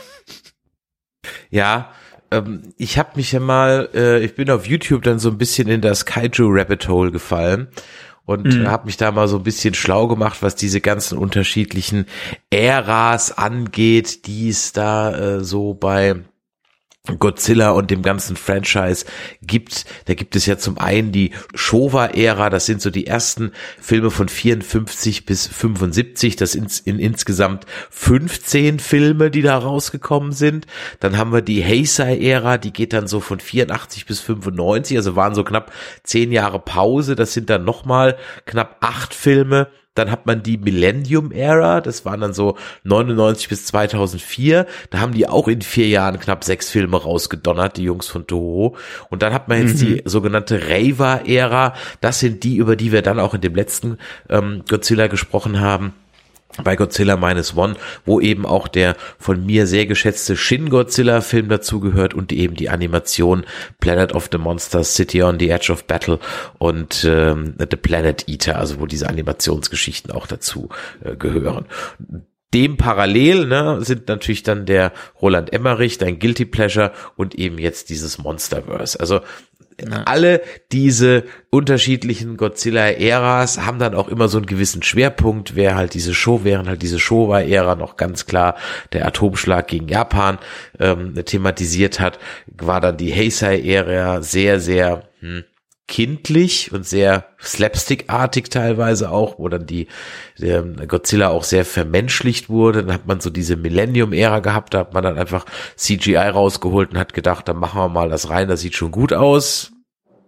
Ja, 1.52 1.92
ähm, 2.32 2.74
ich 2.78 2.98
habe 2.98 3.12
mich 3.16 3.32
ja 3.32 3.40
mal, 3.40 3.90
äh, 3.94 4.24
ich 4.24 4.36
bin 4.36 4.50
auf 4.50 4.68
YouTube 4.68 5.04
dann 5.04 5.20
so 5.20 5.30
ein 5.30 5.38
bisschen 5.38 5.68
in 5.68 5.82
das 5.82 6.06
Kaiju 6.06 6.48
Rabbit 6.48 6.88
Hole 6.88 7.12
gefallen 7.12 7.68
und 8.26 8.46
mhm. 8.46 8.68
habe 8.68 8.86
mich 8.86 8.98
da 8.98 9.12
mal 9.12 9.28
so 9.28 9.38
ein 9.38 9.44
bisschen 9.44 9.74
schlau 9.74 10.08
gemacht, 10.08 10.42
was 10.42 10.56
diese 10.56 10.82
ganzen 10.82 11.18
unterschiedlichen 11.18 12.06
Äras 12.52 13.38
angeht, 13.38 14.28
die 14.28 14.50
es 14.50 14.72
da 14.72 15.38
äh, 15.38 15.44
so 15.44 15.74
bei 15.74 16.16
Godzilla 17.18 17.72
und 17.72 17.92
dem 17.92 18.02
ganzen 18.02 18.36
Franchise 18.36 19.06
gibt, 19.42 19.86
da 20.06 20.14
gibt 20.14 20.36
es 20.36 20.46
ja 20.46 20.58
zum 20.58 20.78
einen 20.78 21.12
die 21.12 21.32
Showa-Ära, 21.56 22.50
das 22.50 22.66
sind 22.66 22.82
so 22.82 22.90
die 22.90 23.08
ersten 23.08 23.52
Filme 23.80 24.12
von 24.12 24.30
54 24.30 25.26
bis 25.26 25.48
75, 25.48 26.36
das 26.36 26.52
sind 26.52 26.82
in 26.86 27.00
insgesamt 27.00 27.66
15 27.90 28.80
Filme, 28.80 29.32
die 29.32 29.42
da 29.42 29.58
rausgekommen 29.58 30.32
sind. 30.32 30.68
Dann 31.00 31.18
haben 31.18 31.34
wir 31.34 31.42
die 31.42 31.64
Heisei-Ära, 31.64 32.58
die 32.58 32.74
geht 32.74 32.94
dann 32.94 33.08
so 33.08 33.20
von 33.20 33.40
84 33.40 34.06
bis 34.06 34.20
95, 34.20 34.98
also 34.98 35.16
waren 35.16 35.36
so 35.36 35.44
knapp 35.44 35.72
zehn 36.04 36.32
Jahre 36.32 36.60
Pause, 36.60 37.16
das 37.16 37.34
sind 37.34 37.50
dann 37.50 37.64
nochmal 37.64 38.18
knapp 38.46 38.78
acht 38.82 39.14
Filme. 39.14 39.70
Dann 39.96 40.12
hat 40.12 40.26
man 40.26 40.44
die 40.44 40.58
Millennium 40.58 41.32
Era, 41.32 41.82
das 41.82 42.06
waren 42.06 42.22
dann 42.22 42.34
so 42.34 42.58
99 42.84 43.50
bis 43.50 43.66
2004. 43.66 44.66
Da 44.90 45.00
haben 45.00 45.14
die 45.14 45.28
auch 45.28 45.48
in 45.48 45.62
vier 45.62 45.88
Jahren 45.88 46.20
knapp 46.20 46.44
sechs 46.44 46.70
Filme 46.70 46.98
rausgedonnert, 46.98 47.78
die 47.78 47.84
Jungs 47.84 48.08
von 48.08 48.28
Toho. 48.28 48.76
Und 49.10 49.24
dann 49.24 49.34
hat 49.34 49.48
man 49.48 49.66
jetzt 49.66 49.82
mhm. 49.82 49.86
die 49.86 50.02
sogenannte 50.06 50.70
Raver 50.70 51.28
Ära. 51.28 51.74
Das 52.02 52.20
sind 52.20 52.44
die, 52.44 52.58
über 52.58 52.76
die 52.76 52.92
wir 52.92 53.02
dann 53.02 53.20
auch 53.20 53.34
in 53.34 53.42
dem 53.42 53.56
letzten 53.56 53.98
ähm, 54.30 54.64
Godzilla 54.68 55.08
gesprochen 55.08 55.60
haben 55.60 55.94
bei 56.64 56.76
Godzilla 56.76 57.16
Minus 57.16 57.56
One, 57.56 57.76
wo 58.06 58.20
eben 58.20 58.46
auch 58.46 58.68
der 58.68 58.96
von 59.18 59.46
mir 59.46 59.68
sehr 59.68 59.86
geschätzte 59.86 60.36
Shin 60.36 60.70
Godzilla 60.70 61.22
Film 61.22 61.50
dazugehört 61.50 62.14
und 62.14 62.32
eben 62.32 62.56
die 62.56 62.70
Animation 62.70 63.46
Planet 63.80 64.14
of 64.14 64.30
the 64.32 64.38
Monsters, 64.38 64.96
City 64.96 65.24
on 65.24 65.40
the 65.40 65.50
Edge 65.50 65.72
of 65.72 65.86
Battle 65.86 66.20
und 66.58 67.06
ähm, 67.06 67.56
The 67.60 67.78
Planet 67.78 68.28
Eater, 68.28 68.58
also 68.58 68.80
wo 68.80 68.86
diese 68.86 69.10
Animationsgeschichten 69.10 70.12
auch 70.12 70.28
dazu 70.28 70.70
äh, 71.04 71.16
gehören 71.16 71.66
dem 72.54 72.78
parallel 72.78 73.46
ne, 73.46 73.78
sind 73.82 74.08
natürlich 74.08 74.44
dann 74.44 74.66
der 74.66 74.92
Roland 75.22 75.54
Emmerich, 75.54 75.98
dein 75.98 76.18
Guilty 76.18 76.46
Pleasure 76.46 76.92
und 77.16 77.36
eben 77.36 77.60
jetzt 77.60 77.90
dieses 77.90 78.18
Monsterverse. 78.18 79.00
Also 79.00 79.22
ja. 79.88 80.04
alle 80.04 80.42
diese 80.72 81.24
unterschiedlichen 81.50 82.38
Godzilla-Äras 82.38 83.66
haben 83.66 83.80
dann 83.80 83.96
auch 83.96 84.08
immer 84.08 84.28
so 84.28 84.38
einen 84.38 84.46
gewissen 84.46 84.84
Schwerpunkt, 84.84 85.56
wer 85.56 85.76
halt 85.76 85.94
diese 85.94 86.14
Show, 86.14 86.42
während 86.44 86.68
halt 86.68 86.82
diese 86.82 87.00
Showa-Ära 87.00 87.76
noch 87.76 87.98
ganz 87.98 88.26
klar 88.26 88.56
der 88.94 89.06
Atomschlag 89.06 89.68
gegen 89.68 89.88
Japan 89.88 90.38
ähm, 90.80 91.16
thematisiert 91.26 92.00
hat, 92.00 92.20
war 92.48 92.82
dann 92.82 92.98
die 92.98 93.14
Heisei-Ära 93.14 94.22
sehr, 94.22 94.60
sehr 94.60 95.04
hm, 95.20 95.44
kindlich 95.90 96.72
und 96.72 96.86
sehr 96.86 97.26
slapstickartig 97.42 98.50
teilweise 98.50 99.12
auch, 99.12 99.40
wo 99.40 99.50
dann 99.50 99.66
die 99.66 99.88
der 100.38 100.62
Godzilla 100.62 101.30
auch 101.30 101.44
sehr 101.44 101.66
vermenschlicht 101.66 102.48
wurde. 102.48 102.84
Dann 102.84 102.94
hat 102.94 103.08
man 103.08 103.20
so 103.20 103.30
diese 103.30 103.58
Millennium-Ära 103.58 104.40
gehabt, 104.40 104.74
da 104.74 104.80
hat 104.80 104.94
man 104.94 105.04
dann 105.04 105.18
einfach 105.18 105.46
CGI 105.76 106.16
rausgeholt 106.16 106.92
und 106.92 107.00
hat 107.00 107.14
gedacht, 107.14 107.48
dann 107.50 107.58
machen 107.58 107.82
wir 107.82 107.90
mal 107.90 108.10
das 108.10 108.30
rein, 108.30 108.48
das 108.48 108.62
sieht 108.62 108.76
schon 108.76 108.92
gut 108.92 109.12
aus. 109.12 109.72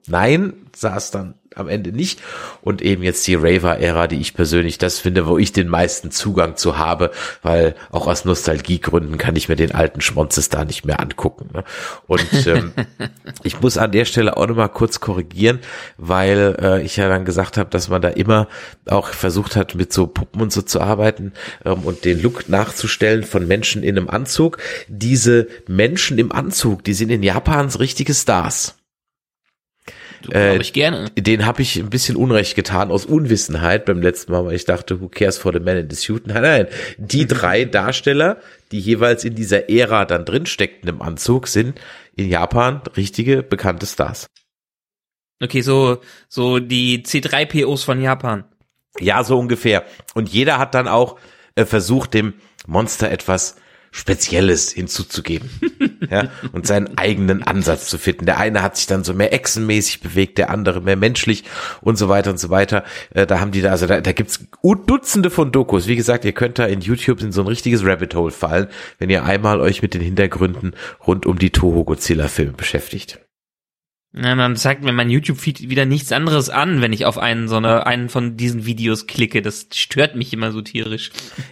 Nein, 0.07 0.53
saß 0.75 1.11
dann 1.11 1.35
am 1.55 1.67
Ende 1.67 1.91
nicht. 1.91 2.21
Und 2.61 2.81
eben 2.81 3.03
jetzt 3.03 3.27
die 3.27 3.35
Raver-Ära, 3.35 4.07
die 4.07 4.19
ich 4.19 4.33
persönlich 4.33 4.77
das 4.77 4.99
finde, 4.99 5.27
wo 5.27 5.37
ich 5.37 5.51
den 5.51 5.67
meisten 5.67 6.11
Zugang 6.11 6.55
zu 6.55 6.77
habe, 6.77 7.11
weil 7.41 7.75
auch 7.91 8.07
aus 8.07 8.25
Nostalgiegründen 8.25 9.17
kann 9.17 9.35
ich 9.35 9.49
mir 9.49 9.55
den 9.55 9.73
alten 9.73 10.01
Schmonzes 10.01 10.49
da 10.49 10.63
nicht 10.63 10.85
mehr 10.85 10.99
angucken. 10.99 11.49
Ne? 11.53 11.63
Und 12.07 12.25
ähm, 12.47 12.73
ich 13.43 13.59
muss 13.61 13.77
an 13.77 13.91
der 13.91 14.05
Stelle 14.05 14.37
auch 14.37 14.47
nochmal 14.47 14.69
kurz 14.69 14.99
korrigieren, 14.99 15.59
weil 15.97 16.55
äh, 16.61 16.81
ich 16.83 16.97
ja 16.97 17.09
dann 17.09 17.25
gesagt 17.25 17.57
habe, 17.57 17.69
dass 17.69 17.89
man 17.89 18.01
da 18.01 18.09
immer 18.09 18.47
auch 18.89 19.09
versucht 19.09 19.55
hat, 19.55 19.75
mit 19.75 19.91
so 19.91 20.07
Puppen 20.07 20.41
und 20.41 20.53
so 20.53 20.61
zu 20.61 20.79
arbeiten 20.79 21.33
ähm, 21.65 21.81
und 21.83 22.05
den 22.05 22.21
Look 22.21 22.47
nachzustellen 22.47 23.23
von 23.23 23.47
Menschen 23.47 23.83
in 23.83 23.97
einem 23.97 24.09
Anzug. 24.09 24.57
Diese 24.87 25.47
Menschen 25.67 26.17
im 26.17 26.31
Anzug, 26.31 26.83
die 26.83 26.93
sind 26.93 27.09
in 27.09 27.23
Japans 27.23 27.79
richtige 27.79 28.13
Stars. 28.13 28.80
Äh, 30.31 30.57
ich 30.57 30.73
gerne. 30.73 31.09
Den 31.17 31.45
habe 31.45 31.61
ich 31.61 31.77
ein 31.77 31.89
bisschen 31.89 32.15
Unrecht 32.15 32.55
getan 32.55 32.91
aus 32.91 33.05
Unwissenheit 33.05 33.85
beim 33.85 34.01
letzten 34.01 34.31
Mal, 34.31 34.45
weil 34.45 34.55
ich 34.55 34.65
dachte, 34.65 35.01
who 35.01 35.09
cares 35.09 35.37
for 35.37 35.51
the 35.51 35.59
man 35.59 35.77
in 35.77 35.89
the 35.89 35.95
suit? 35.95 36.27
Nein, 36.27 36.41
nein. 36.41 36.67
Die 36.97 37.27
drei 37.27 37.65
Darsteller, 37.65 38.37
die 38.71 38.79
jeweils 38.79 39.23
in 39.23 39.35
dieser 39.35 39.69
Ära 39.69 40.05
dann 40.05 40.25
drin 40.25 40.45
steckten 40.45 40.89
im 40.89 41.01
Anzug, 41.01 41.47
sind 41.47 41.79
in 42.15 42.29
Japan 42.29 42.81
richtige 42.95 43.41
bekannte 43.43 43.85
Stars. 43.85 44.27
Okay, 45.41 45.61
so, 45.61 46.01
so 46.27 46.59
die 46.59 47.03
C3POs 47.03 47.83
von 47.83 47.99
Japan. 47.99 48.43
Ja, 48.99 49.23
so 49.23 49.39
ungefähr. 49.39 49.85
Und 50.13 50.29
jeder 50.29 50.59
hat 50.59 50.75
dann 50.75 50.87
auch 50.87 51.17
äh, 51.55 51.65
versucht, 51.65 52.13
dem 52.13 52.35
Monster 52.67 53.09
etwas 53.09 53.55
Spezielles 53.91 54.71
hinzuzugeben. 54.71 55.49
ja, 56.09 56.29
und 56.53 56.65
seinen 56.65 56.97
eigenen 56.97 57.43
Ansatz 57.43 57.87
zu 57.87 57.97
finden. 57.97 58.25
Der 58.25 58.39
eine 58.39 58.63
hat 58.63 58.77
sich 58.77 58.87
dann 58.87 59.03
so 59.03 59.13
mehr 59.13 59.33
echsenmäßig 59.33 59.99
bewegt, 59.99 60.37
der 60.37 60.49
andere 60.49 60.81
mehr 60.81 60.95
menschlich 60.95 61.43
und 61.81 61.97
so 61.97 62.07
weiter 62.07 62.31
und 62.31 62.39
so 62.39 62.49
weiter. 62.49 62.85
Äh, 63.13 63.27
da 63.27 63.41
haben 63.41 63.51
die 63.51 63.61
da, 63.61 63.71
also 63.71 63.87
da, 63.87 63.99
da 63.99 64.11
gibt's 64.13 64.47
Dutzende 64.87 65.29
von 65.29 65.51
Dokus. 65.51 65.87
Wie 65.87 65.97
gesagt, 65.97 66.23
ihr 66.23 66.31
könnt 66.31 66.57
da 66.57 66.65
in 66.65 66.81
YouTube 66.81 67.21
in 67.21 67.31
so 67.31 67.41
ein 67.41 67.47
richtiges 67.47 67.85
Rabbit 67.85 68.15
Hole 68.15 68.31
fallen, 68.31 68.67
wenn 68.97 69.09
ihr 69.09 69.25
einmal 69.25 69.59
euch 69.59 69.81
mit 69.81 69.93
den 69.93 70.01
Hintergründen 70.01 70.73
rund 71.05 71.25
um 71.25 71.37
die 71.37 71.49
Toho 71.49 71.83
Godzilla 71.83 72.29
Filme 72.29 72.53
beschäftigt. 72.53 73.19
Ja, 74.13 74.35
dann 74.35 74.57
zeigt 74.57 74.83
mir 74.83 74.91
mein 74.91 75.09
YouTube-Feed 75.09 75.69
wieder 75.69 75.85
nichts 75.85 76.11
anderes 76.11 76.49
an, 76.49 76.81
wenn 76.81 76.91
ich 76.91 77.05
auf 77.05 77.17
einen 77.17 77.47
so 77.47 77.55
eine, 77.57 77.85
einen 77.85 78.09
von 78.09 78.35
diesen 78.35 78.65
Videos 78.65 79.07
klicke. 79.07 79.41
Das 79.41 79.67
stört 79.73 80.15
mich 80.15 80.33
immer 80.33 80.51
so 80.51 80.61
tierisch. 80.61 81.11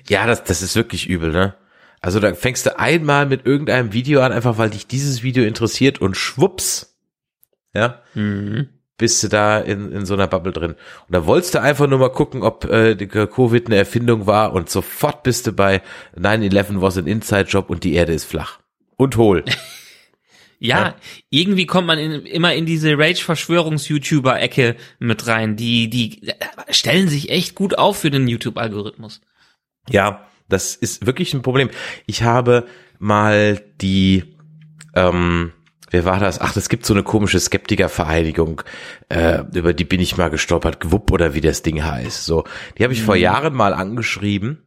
Ja, 0.10 0.26
das, 0.28 0.44
das 0.44 0.62
ist 0.62 0.76
wirklich 0.76 1.08
übel, 1.08 1.32
ne? 1.32 1.56
Also 2.02 2.20
da 2.20 2.34
fängst 2.34 2.66
du 2.66 2.80
einmal 2.80 3.26
mit 3.26 3.46
irgendeinem 3.46 3.94
Video 3.94 4.22
an, 4.22 4.32
einfach 4.32 4.58
weil 4.58 4.70
dich 4.70 4.88
dieses 4.88 5.24
Video 5.24 5.44
interessiert 5.44 6.00
und 6.00 6.16
schwupps, 6.16 6.98
ja, 7.74 8.02
mhm. 8.14 8.70
bist 8.98 9.22
du 9.24 9.28
da 9.28 9.60
in, 9.60 9.92
in 9.92 10.06
so 10.06 10.14
einer 10.14 10.28
Bubble 10.28 10.54
drin. 10.54 10.72
Und 10.72 11.14
da 11.14 11.26
wolltest 11.26 11.56
du 11.56 11.62
einfach 11.62 11.88
nur 11.88 12.00
mal 12.00 12.12
gucken, 12.12 12.42
ob 12.42 12.66
äh, 12.66 12.96
Covid 12.96 13.66
eine 13.68 13.76
Erfindung 13.76 14.28
war 14.28 14.54
und 14.54 14.70
sofort 14.70 15.24
bist 15.24 15.48
du 15.48 15.52
bei 15.52 15.82
9-11 16.18 16.82
was 16.82 16.98
ein 16.98 17.08
Inside-Job 17.08 17.70
und 17.70 17.84
die 17.84 17.94
Erde 17.94 18.14
ist 18.14 18.26
flach. 18.26 18.60
Und 18.96 19.18
hohl. 19.18 19.44
Ja, 20.62 20.80
ja, 20.80 20.96
irgendwie 21.30 21.66
kommt 21.66 21.88
man 21.88 21.98
in, 21.98 22.26
immer 22.26 22.54
in 22.54 22.66
diese 22.66 22.98
Rage-Verschwörungs-YouTuber-Ecke 22.98 24.76
mit 25.00 25.26
rein. 25.26 25.56
Die, 25.56 25.90
die 25.90 26.34
stellen 26.70 27.08
sich 27.08 27.30
echt 27.30 27.56
gut 27.56 27.78
auf 27.78 28.00
für 28.00 28.12
den 28.12 28.28
YouTube-Algorithmus. 28.28 29.22
Ja, 29.90 30.29
das 30.50 30.76
ist 30.76 31.06
wirklich 31.06 31.34
ein 31.34 31.42
Problem. 31.42 31.70
Ich 32.06 32.24
habe 32.24 32.66
mal 32.98 33.62
die, 33.82 34.36
ähm, 34.96 35.54
wer 35.90 36.06
war 36.06 36.20
das? 36.20 36.42
Ach, 36.42 36.56
es 36.58 36.70
gibt 36.70 36.86
so 36.86 36.94
eine 36.94 37.04
komische 37.04 37.40
Skeptikervereinigung, 37.40 38.62
äh, 39.08 39.44
über 39.54 39.74
die 39.74 39.86
bin 39.86 40.02
ich 40.02 40.18
mal 40.18 40.30
gestolpert, 40.30 40.80
Gwupp 40.80 41.12
oder 41.12 41.34
wie 41.34 41.42
das 41.42 41.62
Ding 41.62 41.84
heißt. 41.84 42.26
So, 42.26 42.44
die 42.78 42.84
habe 42.84 42.94
ich 42.94 43.02
mhm. 43.02 43.06
vor 43.06 43.16
Jahren 43.16 43.54
mal 43.54 43.74
angeschrieben, 43.74 44.64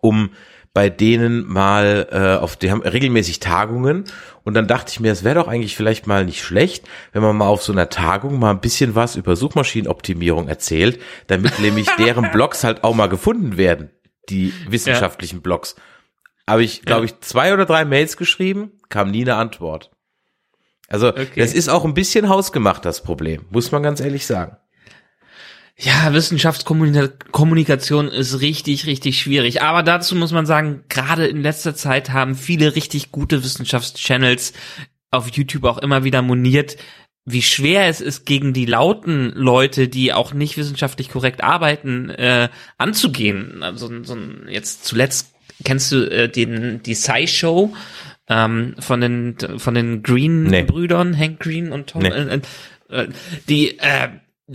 um 0.00 0.30
bei 0.72 0.88
denen 0.88 1.48
mal 1.48 2.06
äh, 2.12 2.40
auf 2.40 2.54
die 2.54 2.70
haben 2.70 2.82
regelmäßig 2.82 3.40
Tagungen 3.40 4.04
und 4.44 4.54
dann 4.54 4.68
dachte 4.68 4.92
ich 4.92 5.00
mir, 5.00 5.10
es 5.10 5.24
wäre 5.24 5.34
doch 5.34 5.48
eigentlich 5.48 5.76
vielleicht 5.76 6.06
mal 6.06 6.24
nicht 6.24 6.44
schlecht, 6.44 6.86
wenn 7.12 7.22
man 7.22 7.36
mal 7.36 7.48
auf 7.48 7.64
so 7.64 7.72
einer 7.72 7.88
Tagung 7.88 8.38
mal 8.38 8.52
ein 8.52 8.60
bisschen 8.60 8.94
was 8.94 9.16
über 9.16 9.34
Suchmaschinenoptimierung 9.34 10.46
erzählt, 10.46 11.00
damit 11.26 11.58
nämlich 11.58 11.88
deren 11.98 12.30
Blogs 12.30 12.62
halt 12.62 12.84
auch 12.84 12.94
mal 12.94 13.08
gefunden 13.08 13.56
werden 13.56 13.90
die 14.30 14.54
wissenschaftlichen 14.68 15.36
ja. 15.36 15.42
Blogs. 15.42 15.76
Habe 16.46 16.64
ich, 16.64 16.82
glaube 16.82 17.06
ich, 17.06 17.20
zwei 17.20 17.52
oder 17.52 17.66
drei 17.66 17.84
Mails 17.84 18.16
geschrieben, 18.16 18.72
kam 18.88 19.10
nie 19.10 19.22
eine 19.22 19.36
Antwort. 19.36 19.90
Also 20.88 21.08
okay. 21.08 21.28
das 21.36 21.54
ist 21.54 21.68
auch 21.68 21.84
ein 21.84 21.94
bisschen 21.94 22.28
hausgemacht, 22.28 22.84
das 22.84 23.02
Problem, 23.02 23.44
muss 23.50 23.70
man 23.70 23.82
ganz 23.82 24.00
ehrlich 24.00 24.26
sagen. 24.26 24.56
Ja, 25.76 26.12
Wissenschaftskommunikation 26.12 28.08
ist 28.08 28.40
richtig, 28.42 28.86
richtig 28.86 29.18
schwierig. 29.18 29.62
Aber 29.62 29.82
dazu 29.82 30.14
muss 30.14 30.30
man 30.30 30.44
sagen, 30.44 30.84
gerade 30.90 31.26
in 31.26 31.40
letzter 31.40 31.74
Zeit 31.74 32.10
haben 32.10 32.34
viele 32.34 32.76
richtig 32.76 33.12
gute 33.12 33.42
Wissenschaftschannels 33.42 34.52
auf 35.10 35.30
YouTube 35.30 35.64
auch 35.64 35.78
immer 35.78 36.04
wieder 36.04 36.20
moniert, 36.20 36.76
wie 37.24 37.42
schwer 37.42 37.86
es 37.86 38.00
ist, 38.00 38.26
gegen 38.26 38.52
die 38.52 38.66
lauten 38.66 39.32
Leute, 39.34 39.88
die 39.88 40.12
auch 40.12 40.32
nicht 40.32 40.56
wissenschaftlich 40.56 41.10
korrekt 41.10 41.42
arbeiten, 41.42 42.10
äh, 42.10 42.48
anzugehen. 42.78 43.62
Also 43.62 43.90
so 44.02 44.16
jetzt 44.48 44.84
zuletzt 44.84 45.34
kennst 45.64 45.92
du 45.92 46.10
äh, 46.10 46.28
den 46.28 46.82
die 46.82 46.94
Sci-Show 46.94 47.74
ähm, 48.28 48.74
von 48.78 49.00
den 49.00 49.36
von 49.58 49.74
den 49.74 50.02
Green 50.02 50.44
nee. 50.44 50.62
Brüdern, 50.62 51.16
Hank 51.16 51.40
Green 51.40 51.72
und 51.72 51.90
Tom, 51.90 52.02
nee. 52.02 52.08
äh, 52.08 52.40
äh, 52.88 53.08
die 53.48 53.78
äh, 53.78 54.08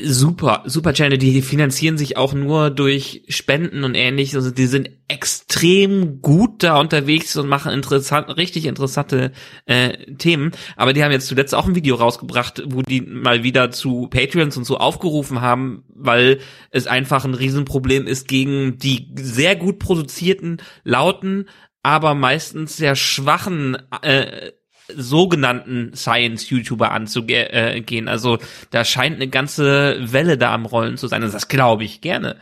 super, 0.03 0.63
super 0.65 0.93
Channel, 0.93 1.17
die 1.17 1.41
finanzieren 1.41 1.97
sich 1.97 2.17
auch 2.17 2.33
nur 2.33 2.69
durch 2.69 3.23
Spenden 3.29 3.83
und 3.83 3.95
ähnliches. 3.95 4.35
Also 4.35 4.51
die 4.51 4.65
sind 4.65 4.89
extrem 5.07 6.21
gut 6.21 6.63
da 6.63 6.79
unterwegs 6.79 7.35
und 7.37 7.47
machen 7.47 7.71
interessant, 7.71 8.35
richtig 8.35 8.65
interessante 8.65 9.31
äh, 9.65 10.13
Themen. 10.15 10.51
Aber 10.75 10.93
die 10.93 11.03
haben 11.03 11.11
jetzt 11.11 11.27
zuletzt 11.27 11.55
auch 11.55 11.67
ein 11.67 11.75
Video 11.75 11.95
rausgebracht, 11.95 12.63
wo 12.67 12.81
die 12.81 13.01
mal 13.01 13.43
wieder 13.43 13.71
zu 13.71 14.07
Patreons 14.07 14.57
und 14.57 14.65
so 14.65 14.77
aufgerufen 14.77 15.41
haben, 15.41 15.83
weil 15.93 16.39
es 16.71 16.87
einfach 16.87 17.23
ein 17.23 17.33
Riesenproblem 17.33 18.07
ist 18.07 18.27
gegen 18.27 18.77
die 18.77 19.13
sehr 19.15 19.55
gut 19.55 19.79
produzierten, 19.79 20.57
lauten, 20.83 21.47
aber 21.83 22.15
meistens 22.15 22.75
sehr 22.75 22.95
schwachen 22.95 23.77
äh, 24.01 24.51
sogenannten 24.95 25.93
Science-YouTuber 25.95 26.91
anzugehen. 26.91 28.07
Also 28.07 28.37
da 28.71 28.85
scheint 28.85 29.15
eine 29.15 29.27
ganze 29.27 29.97
Welle 30.01 30.37
da 30.37 30.53
am 30.53 30.65
Rollen 30.65 30.97
zu 30.97 31.07
sein. 31.07 31.23
Und 31.23 31.33
das 31.33 31.47
glaube 31.47 31.83
ich 31.83 32.01
gerne. 32.01 32.35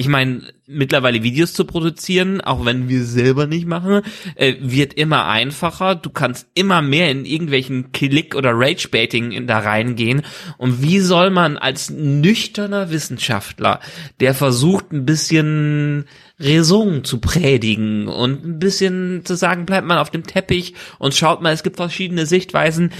Ich 0.00 0.08
meine, 0.08 0.44
mittlerweile 0.66 1.22
Videos 1.22 1.52
zu 1.52 1.66
produzieren, 1.66 2.40
auch 2.40 2.64
wenn 2.64 2.88
wir 2.88 3.04
selber 3.04 3.46
nicht 3.46 3.66
machen, 3.66 4.00
äh, 4.34 4.54
wird 4.58 4.94
immer 4.94 5.26
einfacher. 5.26 5.94
Du 5.94 6.08
kannst 6.08 6.48
immer 6.54 6.80
mehr 6.80 7.10
in 7.10 7.26
irgendwelchen 7.26 7.92
Klick- 7.92 8.34
oder 8.34 8.52
Rage-Baiting 8.54 9.46
da 9.46 9.58
reingehen. 9.58 10.22
Und 10.56 10.80
wie 10.80 11.00
soll 11.00 11.28
man 11.28 11.58
als 11.58 11.90
nüchterner 11.90 12.90
Wissenschaftler, 12.90 13.80
der 14.20 14.32
versucht 14.32 14.90
ein 14.90 15.04
bisschen 15.04 16.06
Raison 16.38 17.04
zu 17.04 17.20
predigen 17.20 18.08
und 18.08 18.42
ein 18.42 18.58
bisschen 18.58 19.26
zu 19.26 19.36
sagen, 19.36 19.66
bleibt 19.66 19.86
man 19.86 19.98
auf 19.98 20.08
dem 20.08 20.26
Teppich 20.26 20.72
und 20.98 21.14
schaut 21.14 21.42
mal, 21.42 21.52
es 21.52 21.62
gibt 21.62 21.76
verschiedene 21.76 22.24
Sichtweisen. 22.24 22.94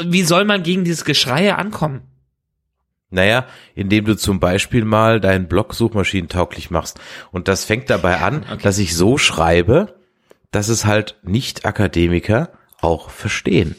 Wie 0.00 0.22
soll 0.22 0.44
man 0.44 0.62
gegen 0.62 0.84
dieses 0.84 1.04
Geschreie 1.04 1.58
ankommen? 1.58 2.02
Naja, 3.10 3.46
indem 3.74 4.04
du 4.04 4.16
zum 4.16 4.40
Beispiel 4.40 4.84
mal 4.84 5.20
deinen 5.20 5.46
Blog 5.46 5.74
suchmaschinentauglich 5.74 6.70
machst. 6.70 6.98
Und 7.30 7.48
das 7.48 7.64
fängt 7.64 7.88
dabei 7.88 8.18
an, 8.18 8.44
okay. 8.50 8.62
dass 8.62 8.78
ich 8.78 8.96
so 8.96 9.16
schreibe, 9.16 9.94
dass 10.50 10.68
es 10.68 10.84
halt 10.86 11.16
Nicht-Akademiker 11.22 12.50
auch 12.80 13.10
verstehen. 13.10 13.76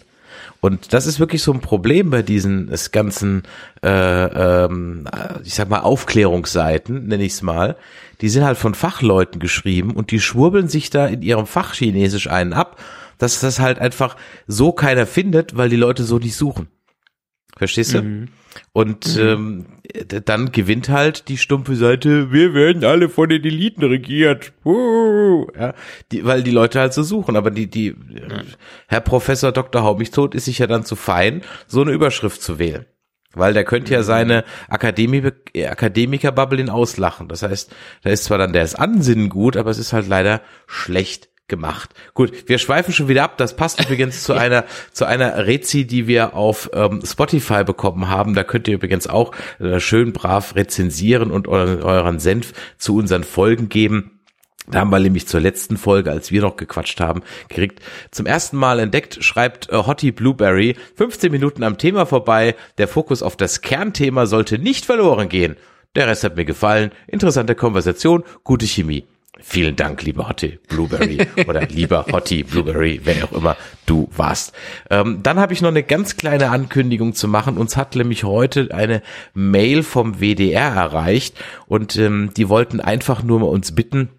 Und 0.59 0.93
das 0.93 1.05
ist 1.05 1.19
wirklich 1.19 1.43
so 1.43 1.53
ein 1.53 1.59
Problem 1.59 2.09
bei 2.09 2.23
diesen 2.23 2.69
es 2.71 2.91
ganzen, 2.91 3.43
äh, 3.83 3.89
ähm, 3.89 5.07
ich 5.43 5.53
sag 5.53 5.69
mal, 5.69 5.81
Aufklärungsseiten, 5.81 7.07
nenne 7.07 7.23
ich 7.23 7.33
es 7.33 7.41
mal. 7.41 7.75
Die 8.21 8.29
sind 8.29 8.43
halt 8.43 8.57
von 8.57 8.73
Fachleuten 8.73 9.39
geschrieben 9.39 9.91
und 9.91 10.09
die 10.11 10.19
schwurbeln 10.19 10.67
sich 10.67 10.89
da 10.89 11.05
in 11.05 11.21
ihrem 11.21 11.45
Fachchinesisch 11.45 12.29
einen 12.29 12.53
ab, 12.53 12.81
dass 13.17 13.39
das 13.39 13.59
halt 13.59 13.79
einfach 13.79 14.15
so 14.47 14.71
keiner 14.71 15.05
findet, 15.05 15.55
weil 15.57 15.69
die 15.69 15.75
Leute 15.75 16.03
so 16.03 16.17
nicht 16.17 16.35
suchen. 16.35 16.67
Verstehst 17.55 17.93
du? 17.93 18.01
Mhm. 18.01 18.27
Und 18.73 19.15
mhm. 19.15 19.21
ähm, 19.21 19.65
dann 20.25 20.51
gewinnt 20.51 20.89
halt 20.89 21.27
die 21.27 21.37
stumpfe 21.37 21.75
Seite, 21.75 22.31
wir 22.31 22.53
werden 22.53 22.83
alle 22.83 23.09
von 23.09 23.29
den 23.29 23.43
Eliten 23.43 23.83
regiert. 23.83 24.53
Uh, 24.65 25.47
ja, 25.57 25.73
die, 26.11 26.25
weil 26.25 26.43
die 26.43 26.51
Leute 26.51 26.79
halt 26.79 26.93
so 26.93 27.03
suchen. 27.03 27.35
Aber 27.35 27.51
die, 27.51 27.67
die, 27.67 27.95
ja. 28.09 28.41
Herr 28.87 29.01
Professor 29.01 29.51
Dr. 29.51 29.83
Haumichtot 29.83 30.35
ist 30.35 30.45
sich 30.45 30.59
ja 30.59 30.67
dann 30.67 30.85
zu 30.85 30.95
fein, 30.95 31.41
so 31.67 31.81
eine 31.81 31.91
Überschrift 31.91 32.41
zu 32.41 32.59
wählen. 32.59 32.85
Weil 33.33 33.53
der 33.53 33.65
könnte 33.65 33.93
ja 33.93 33.99
mhm. 33.99 34.05
seine 34.05 34.43
Akademie, 34.67 35.31
Akademikerbubble 35.55 36.59
in 36.59 36.69
auslachen. 36.69 37.27
Das 37.27 37.43
heißt, 37.43 37.73
da 38.03 38.09
ist 38.09 38.23
zwar 38.23 38.37
dann 38.37 38.53
der 38.53 38.67
Ansinnen 38.79 39.29
gut, 39.29 39.57
aber 39.57 39.69
es 39.69 39.77
ist 39.77 39.93
halt 39.93 40.07
leider 40.07 40.41
schlecht 40.65 41.29
gemacht. 41.47 41.91
Gut, 42.13 42.47
wir 42.47 42.57
schweifen 42.57 42.93
schon 42.93 43.07
wieder 43.07 43.23
ab. 43.23 43.37
Das 43.37 43.55
passt 43.55 43.79
übrigens 43.79 44.23
zu 44.23 44.33
einer 44.37 44.65
zu 44.91 45.05
einer 45.05 45.45
Rezi, 45.45 45.85
die 45.85 46.07
wir 46.07 46.35
auf 46.35 46.69
ähm, 46.73 47.01
Spotify 47.05 47.63
bekommen 47.63 48.09
haben. 48.09 48.33
Da 48.33 48.43
könnt 48.43 48.67
ihr 48.67 48.75
übrigens 48.75 49.07
auch 49.07 49.33
äh, 49.59 49.79
schön 49.79 50.13
brav 50.13 50.55
rezensieren 50.55 51.31
und 51.31 51.47
euren, 51.47 51.81
euren 51.81 52.19
Senf 52.19 52.53
zu 52.77 52.97
unseren 52.97 53.23
Folgen 53.23 53.69
geben. 53.69 54.11
Da 54.69 54.81
haben 54.81 54.89
wir 54.89 54.99
nämlich 54.99 55.29
zur 55.29 55.39
letzten 55.39 55.77
Folge, 55.77 56.11
als 56.11 56.29
wir 56.31 56.41
noch 56.41 56.57
gequatscht 56.57 56.99
haben, 56.99 57.23
gekriegt. 57.47 57.79
Zum 58.11 58.25
ersten 58.25 58.57
Mal 58.57 58.79
entdeckt, 58.79 59.23
schreibt 59.23 59.69
äh, 59.69 59.77
Hottie 59.77 60.11
Blueberry, 60.11 60.75
15 60.95 61.31
Minuten 61.31 61.63
am 61.63 61.77
Thema 61.77 62.05
vorbei. 62.05 62.55
Der 62.77 62.89
Fokus 62.89 63.23
auf 63.23 63.37
das 63.37 63.61
Kernthema 63.61 64.25
sollte 64.25 64.59
nicht 64.59 64.85
verloren 64.85 65.29
gehen. 65.29 65.55
Der 65.95 66.07
Rest 66.07 66.25
hat 66.25 66.35
mir 66.35 66.45
gefallen. 66.45 66.91
Interessante 67.07 67.55
Konversation, 67.55 68.23
gute 68.43 68.67
Chemie. 68.67 69.07
Vielen 69.41 69.75
Dank, 69.75 70.03
lieber 70.03 70.27
Hottie 70.27 70.59
Blueberry 70.67 71.19
oder 71.47 71.65
lieber 71.67 72.05
Hottie 72.11 72.43
Blueberry, 72.43 73.01
wer 73.03 73.25
auch 73.25 73.31
immer 73.31 73.55
du 73.85 74.09
warst. 74.15 74.53
Ähm, 74.89 75.19
dann 75.23 75.39
habe 75.39 75.53
ich 75.53 75.61
noch 75.61 75.69
eine 75.69 75.83
ganz 75.83 76.17
kleine 76.17 76.49
Ankündigung 76.49 77.13
zu 77.13 77.27
machen. 77.27 77.57
Uns 77.57 77.77
hat 77.77 77.95
nämlich 77.95 78.23
heute 78.23 78.69
eine 78.73 79.01
Mail 79.33 79.83
vom 79.83 80.19
WDR 80.19 80.73
erreicht 80.73 81.35
und 81.67 81.95
ähm, 81.97 82.31
die 82.35 82.49
wollten 82.49 82.81
einfach 82.81 83.23
nur 83.23 83.39
mal 83.39 83.47
uns 83.47 83.73
bitten, 83.73 84.09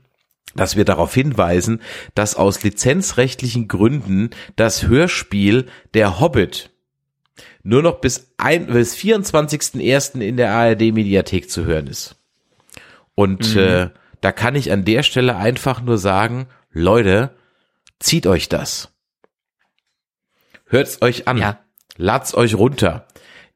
dass 0.55 0.77
wir 0.77 0.85
darauf 0.85 1.15
hinweisen, 1.15 1.81
dass 2.15 2.35
aus 2.35 2.63
lizenzrechtlichen 2.63 3.69
Gründen 3.69 4.31
das 4.57 4.87
Hörspiel 4.87 5.67
Der 5.95 6.21
Hobbit 6.21 6.71
nur 7.63 7.83
noch 7.83 8.01
bis, 8.01 8.33
ein, 8.39 8.67
bis 8.67 8.95
24.01. 8.97 10.21
in 10.21 10.37
der 10.37 10.53
ARD 10.53 10.93
Mediathek 10.93 11.51
zu 11.51 11.65
hören 11.65 11.87
ist. 11.87 12.17
Und 13.15 13.55
mhm. 13.55 13.61
äh, 13.61 13.89
da 14.21 14.33
kann 14.33 14.55
ich 14.55 14.73
an 14.73 14.85
der 14.85 15.03
Stelle 15.03 15.37
einfach 15.37 15.81
nur 15.81 15.99
sagen, 15.99 16.49
Leute, 16.71 17.31
zieht 18.01 18.27
euch 18.27 18.49
das. 18.49 18.91
Hört's 20.67 21.03
euch 21.03 21.29
an. 21.29 21.39
Ja. 21.39 21.61
Lad's 21.97 22.35
euch 22.35 22.55
runter. 22.55 23.07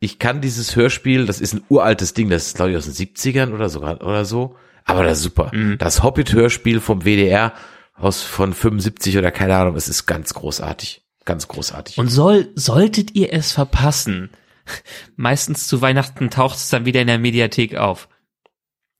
Ich 0.00 0.18
kann 0.18 0.40
dieses 0.40 0.74
Hörspiel, 0.74 1.26
das 1.26 1.40
ist 1.40 1.52
ein 1.54 1.64
uraltes 1.68 2.14
Ding, 2.14 2.28
das 2.28 2.48
ist 2.48 2.56
glaube 2.56 2.72
ich 2.72 2.76
aus 2.76 2.86
den 2.86 2.94
70ern 2.94 3.52
oder 3.52 3.68
sogar 3.68 4.02
oder 4.02 4.24
so, 4.24 4.56
aber 4.84 5.04
das 5.04 5.18
ist 5.18 5.24
super. 5.24 5.50
Mhm. 5.54 5.78
Das 5.78 6.02
Hobbit-Hörspiel 6.02 6.80
vom 6.80 7.04
WDR 7.04 7.52
aus 7.94 8.22
von 8.22 8.52
75 8.52 9.16
oder 9.18 9.30
keine 9.30 9.56
Ahnung, 9.56 9.76
es 9.76 9.88
ist 9.88 10.06
ganz 10.06 10.34
großartig. 10.34 11.02
Ganz 11.24 11.46
großartig. 11.46 11.98
Und 11.98 12.08
soll, 12.08 12.48
solltet 12.56 13.14
ihr 13.14 13.32
es 13.32 13.52
verpassen, 13.52 14.30
meistens 15.16 15.68
zu 15.68 15.80
Weihnachten 15.80 16.30
taucht 16.30 16.56
es 16.56 16.68
dann 16.68 16.84
wieder 16.84 17.00
in 17.00 17.06
der 17.06 17.20
Mediathek 17.20 17.76
auf. 17.76 18.08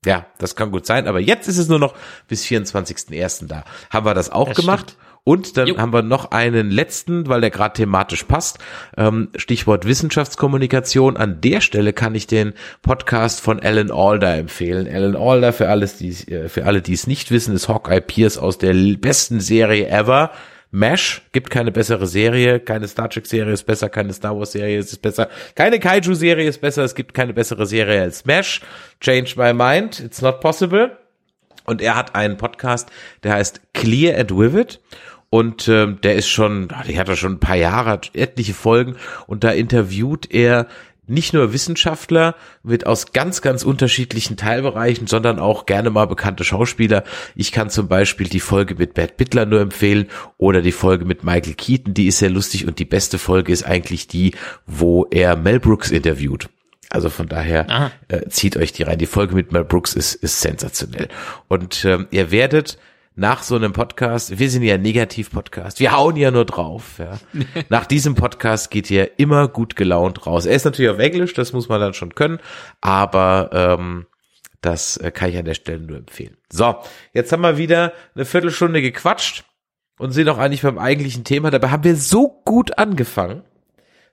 Ja, 0.04 0.26
das 0.38 0.56
kann 0.56 0.72
gut 0.72 0.84
sein, 0.84 1.06
aber 1.06 1.20
jetzt 1.20 1.48
ist 1.48 1.58
es 1.58 1.68
nur 1.68 1.78
noch 1.78 1.94
bis 2.26 2.44
24.01. 2.44 3.46
da. 3.46 3.64
Haben 3.90 4.06
wir 4.06 4.14
das 4.14 4.30
auch 4.30 4.48
das 4.48 4.56
gemacht? 4.56 4.90
Stimmt. 4.90 5.12
Und 5.24 5.56
dann 5.56 5.68
jo. 5.68 5.78
haben 5.78 5.92
wir 5.92 6.02
noch 6.02 6.32
einen 6.32 6.72
letzten, 6.72 7.28
weil 7.28 7.40
der 7.40 7.50
gerade 7.50 7.74
thematisch 7.74 8.24
passt. 8.24 8.58
Ähm, 8.96 9.28
Stichwort 9.36 9.86
Wissenschaftskommunikation. 9.86 11.16
An 11.16 11.40
der 11.40 11.60
Stelle 11.60 11.92
kann 11.92 12.16
ich 12.16 12.26
den 12.26 12.54
Podcast 12.82 13.40
von 13.40 13.60
Alan 13.60 13.92
Alder 13.92 14.34
empfehlen. 14.36 14.88
Alan 14.92 15.14
Alder, 15.14 15.52
für 15.52 15.68
alles, 15.68 15.96
die, 15.96 16.10
äh, 16.32 16.48
für 16.48 16.66
alle, 16.66 16.82
die 16.82 16.94
es 16.94 17.06
nicht 17.06 17.30
wissen, 17.30 17.54
ist 17.54 17.68
Hawkeye 17.68 18.00
Pierce 18.00 18.36
aus 18.36 18.58
der 18.58 18.74
besten 18.96 19.38
Serie 19.38 19.88
ever. 19.88 20.32
MASH 20.74 21.20
gibt 21.32 21.50
keine 21.50 21.70
bessere 21.70 22.06
Serie, 22.06 22.58
keine 22.58 22.88
Star 22.88 23.10
Trek 23.10 23.26
Serie 23.26 23.52
ist 23.52 23.64
besser, 23.64 23.90
keine 23.90 24.14
Star 24.14 24.36
Wars 24.38 24.52
Serie 24.52 24.78
ist 24.78 25.02
besser, 25.02 25.28
keine 25.54 25.78
Kaiju 25.78 26.14
Serie 26.14 26.48
ist 26.48 26.62
besser, 26.62 26.82
es 26.82 26.94
gibt 26.94 27.12
keine 27.12 27.34
bessere 27.34 27.66
Serie 27.66 28.00
als 28.00 28.24
MASH. 28.24 28.62
Change 28.98 29.34
my 29.36 29.52
mind, 29.52 30.00
it's 30.00 30.22
not 30.22 30.40
possible. 30.40 30.96
Und 31.64 31.82
er 31.82 31.94
hat 31.94 32.14
einen 32.14 32.38
Podcast, 32.38 32.90
der 33.22 33.34
heißt 33.34 33.60
Clear 33.74 34.18
and 34.18 34.30
Vivid. 34.30 34.80
Und 35.28 35.68
ähm, 35.68 35.98
der 36.02 36.14
ist 36.14 36.28
schon, 36.28 36.68
die 36.88 36.98
hat 36.98 37.08
er 37.08 37.16
schon 37.16 37.34
ein 37.34 37.40
paar 37.40 37.56
Jahre, 37.56 38.00
etliche 38.14 38.54
Folgen. 38.54 38.96
Und 39.26 39.44
da 39.44 39.50
interviewt 39.50 40.30
er 40.30 40.66
nicht 41.06 41.32
nur 41.32 41.52
Wissenschaftler 41.52 42.36
mit 42.62 42.86
aus 42.86 43.12
ganz, 43.12 43.42
ganz 43.42 43.64
unterschiedlichen 43.64 44.36
Teilbereichen, 44.36 45.06
sondern 45.06 45.38
auch 45.38 45.66
gerne 45.66 45.90
mal 45.90 46.06
bekannte 46.06 46.44
Schauspieler. 46.44 47.02
Ich 47.34 47.50
kann 47.50 47.70
zum 47.70 47.88
Beispiel 47.88 48.28
die 48.28 48.40
Folge 48.40 48.76
mit 48.76 48.94
Bert 48.94 49.16
Bittler 49.16 49.44
nur 49.44 49.60
empfehlen 49.60 50.06
oder 50.38 50.62
die 50.62 50.72
Folge 50.72 51.04
mit 51.04 51.24
Michael 51.24 51.54
Keaton, 51.54 51.94
die 51.94 52.06
ist 52.06 52.18
sehr 52.18 52.30
lustig 52.30 52.66
und 52.66 52.78
die 52.78 52.84
beste 52.84 53.18
Folge 53.18 53.52
ist 53.52 53.64
eigentlich 53.64 54.06
die, 54.06 54.32
wo 54.66 55.06
er 55.10 55.36
Mel 55.36 55.58
Brooks 55.58 55.90
interviewt. 55.90 56.48
Also 56.88 57.08
von 57.08 57.26
daher 57.26 57.90
äh, 58.08 58.28
zieht 58.28 58.56
euch 58.56 58.72
die 58.72 58.82
rein. 58.82 58.98
Die 58.98 59.06
Folge 59.06 59.34
mit 59.34 59.50
Mel 59.50 59.64
Brooks 59.64 59.94
ist, 59.94 60.14
ist 60.14 60.40
sensationell. 60.42 61.08
Und 61.48 61.84
ähm, 61.86 62.06
ihr 62.10 62.30
werdet 62.30 62.78
nach 63.14 63.42
so 63.42 63.56
einem 63.56 63.72
Podcast, 63.72 64.38
wir 64.38 64.50
sind 64.50 64.62
ja 64.62 64.78
Negativ-Podcast, 64.78 65.80
wir 65.80 65.92
hauen 65.92 66.16
ja 66.16 66.30
nur 66.30 66.44
drauf. 66.44 66.98
Ja. 66.98 67.18
nach 67.68 67.86
diesem 67.86 68.14
Podcast 68.14 68.70
geht 68.70 68.90
ihr 68.90 69.18
immer 69.18 69.48
gut 69.48 69.76
gelaunt 69.76 70.26
raus. 70.26 70.46
Er 70.46 70.56
ist 70.56 70.64
natürlich 70.64 70.90
auf 70.90 70.98
Englisch, 70.98 71.34
das 71.34 71.52
muss 71.52 71.68
man 71.68 71.80
dann 71.80 71.94
schon 71.94 72.14
können, 72.14 72.38
aber 72.80 73.50
ähm, 73.52 74.06
das 74.62 74.96
äh, 74.96 75.10
kann 75.10 75.30
ich 75.30 75.36
an 75.36 75.44
der 75.44 75.54
Stelle 75.54 75.80
nur 75.80 75.98
empfehlen. 75.98 76.36
So, 76.50 76.76
jetzt 77.12 77.32
haben 77.32 77.42
wir 77.42 77.58
wieder 77.58 77.92
eine 78.14 78.24
Viertelstunde 78.24 78.80
gequatscht 78.80 79.44
und 79.98 80.12
sind 80.12 80.28
auch 80.28 80.38
eigentlich 80.38 80.62
beim 80.62 80.78
eigentlichen 80.78 81.24
Thema. 81.24 81.50
Dabei 81.50 81.70
haben 81.70 81.84
wir 81.84 81.96
so 81.96 82.40
gut 82.44 82.78
angefangen. 82.78 83.42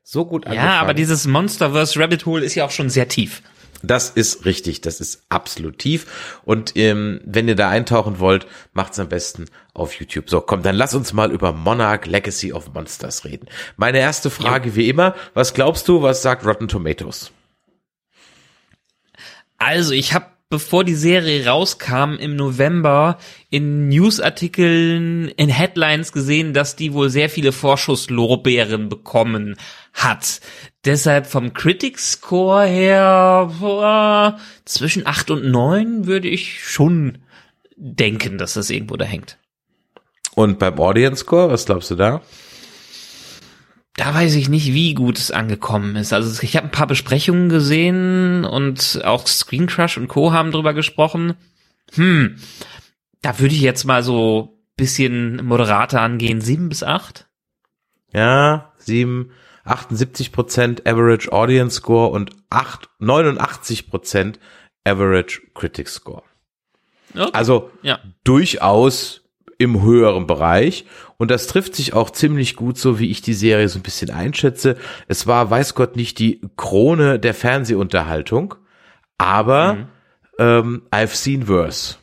So 0.04 0.26
gut 0.26 0.46
angefangen. 0.46 0.70
Ja, 0.70 0.82
aber 0.82 0.94
dieses 0.94 1.28
Monsterverse 1.28 2.00
Rabbit 2.00 2.26
Hole 2.26 2.44
ist 2.44 2.56
ja 2.56 2.66
auch 2.66 2.72
schon 2.72 2.90
sehr 2.90 3.08
tief. 3.08 3.44
Das 3.82 4.10
ist 4.10 4.46
richtig, 4.46 4.82
das 4.82 5.00
ist 5.00 5.24
absolut 5.30 5.80
tief. 5.80 6.40
Und 6.44 6.76
ähm, 6.76 7.22
wenn 7.24 7.48
ihr 7.48 7.56
da 7.56 7.70
eintauchen 7.70 8.20
wollt, 8.20 8.46
macht's 8.74 9.00
am 9.00 9.08
besten 9.10 9.46
auf 9.74 9.94
YouTube. 9.94 10.30
So, 10.30 10.42
komm, 10.42 10.64
dann 10.64 10.76
lass 10.76 10.94
uns 10.94 11.14
mal 11.14 11.32
über 11.32 11.54
Monarch 11.54 12.06
Legacy 12.06 12.52
of 12.52 12.74
Monsters 12.74 13.24
reden. 13.24 13.48
Meine 13.78 14.00
erste 14.00 14.30
Frage, 14.30 14.70
ja. 14.70 14.76
wie 14.76 14.90
immer, 14.90 15.16
was 15.34 15.54
glaubst 15.54 15.88
du, 15.88 16.02
was 16.02 16.22
sagt 16.22 16.46
Rotten 16.46 16.68
Tomatoes? 16.68 17.32
Also, 19.58 19.94
ich 19.94 20.14
habe 20.14 20.26
bevor 20.50 20.84
die 20.84 20.96
Serie 20.96 21.46
rauskam 21.46 22.16
im 22.20 22.36
November 22.36 23.20
in 23.52 23.88
Newsartikeln, 23.88 25.30
in 25.30 25.50
Headlines 25.50 26.12
gesehen, 26.12 26.54
dass 26.54 26.76
die 26.76 26.94
wohl 26.94 27.12
sehr 27.12 27.30
viele 27.30 27.52
Vorschusslorbeeren 27.52 28.90
bekommen 28.90 29.58
hat. 29.94 30.42
Deshalb 30.86 31.28
vom 31.28 31.54
Critics 31.54 32.14
Score 32.14 32.66
her 32.66 33.52
boah, 33.60 34.40
zwischen 34.66 35.06
acht 35.06 35.30
und 35.30 35.46
neun 35.46 36.08
würde 36.08 36.28
ich 36.28 36.64
schon 36.64 37.20
denken, 37.76 38.40
dass 38.40 38.56
das 38.56 38.72
irgendwo 38.72 38.98
da 38.98 39.06
hängt. 39.06 39.38
Und 40.34 40.58
beim 40.58 40.80
Audience 40.80 41.22
Score, 41.22 41.52
was 41.52 41.66
glaubst 41.66 41.92
du 41.92 41.96
da? 41.96 42.22
Da 44.00 44.14
weiß 44.14 44.36
ich 44.36 44.48
nicht, 44.48 44.74
wie 44.74 44.94
gut 44.94 45.18
es 45.18 45.30
angekommen 45.30 45.98
ist. 45.98 46.14
Also 46.14 46.42
ich 46.42 46.56
habe 46.56 46.68
ein 46.68 46.72
paar 46.72 46.88
Besprechungen 46.88 47.50
gesehen 47.50 48.46
und 48.46 49.02
auch 49.04 49.28
Screen 49.28 49.68
Crush 49.68 49.98
und 49.98 50.08
Co. 50.08 50.32
haben 50.32 50.52
drüber 50.52 50.74
gesprochen. 50.74 51.34
Hm, 51.96 52.38
da 53.22 53.40
würde 53.40 53.54
ich 53.54 53.62
jetzt 53.62 53.84
mal 53.84 54.02
so 54.02 54.58
bisschen 54.78 55.46
moderater 55.46 56.00
angehen. 56.00 56.40
Sieben 56.40 56.70
bis 56.70 56.82
acht? 56.82 57.28
Ja, 58.14 58.72
sieben, 58.78 59.32
78 59.66 60.32
Prozent 60.32 60.88
Average 60.88 61.34
Audience 61.34 61.76
Score 61.76 62.10
und 62.10 62.32
acht, 62.50 62.88
89 63.00 63.90
Prozent 63.90 64.40
Average 64.86 65.42
Critic 65.54 65.90
Score. 65.90 66.24
Okay. 67.14 67.30
Also 67.34 67.70
ja. 67.82 68.00
durchaus 68.24 69.29
im 69.60 69.84
höheren 69.84 70.26
Bereich. 70.26 70.86
Und 71.18 71.30
das 71.30 71.46
trifft 71.46 71.76
sich 71.76 71.94
auch 71.94 72.10
ziemlich 72.10 72.56
gut, 72.56 72.80
so 72.80 72.98
wie 72.98 73.12
ich 73.12 73.22
die 73.22 73.34
Serie 73.34 73.68
so 73.70 73.78
ein 73.78 73.84
bisschen 73.84 74.10
einschätze. 74.10 74.78
Es 75.08 75.28
war, 75.28 75.52
weiß 75.52 75.76
Gott, 75.76 75.96
nicht 75.96 76.18
die 76.18 76.42
Krone 76.58 77.20
der 77.20 77.36
Fernsehunterhaltung, 77.36 78.56
aber 79.18 79.74
mhm. 79.74 79.88
ähm, 80.40 80.82
I've 80.92 81.14
seen 81.14 81.48
worse. 81.48 81.98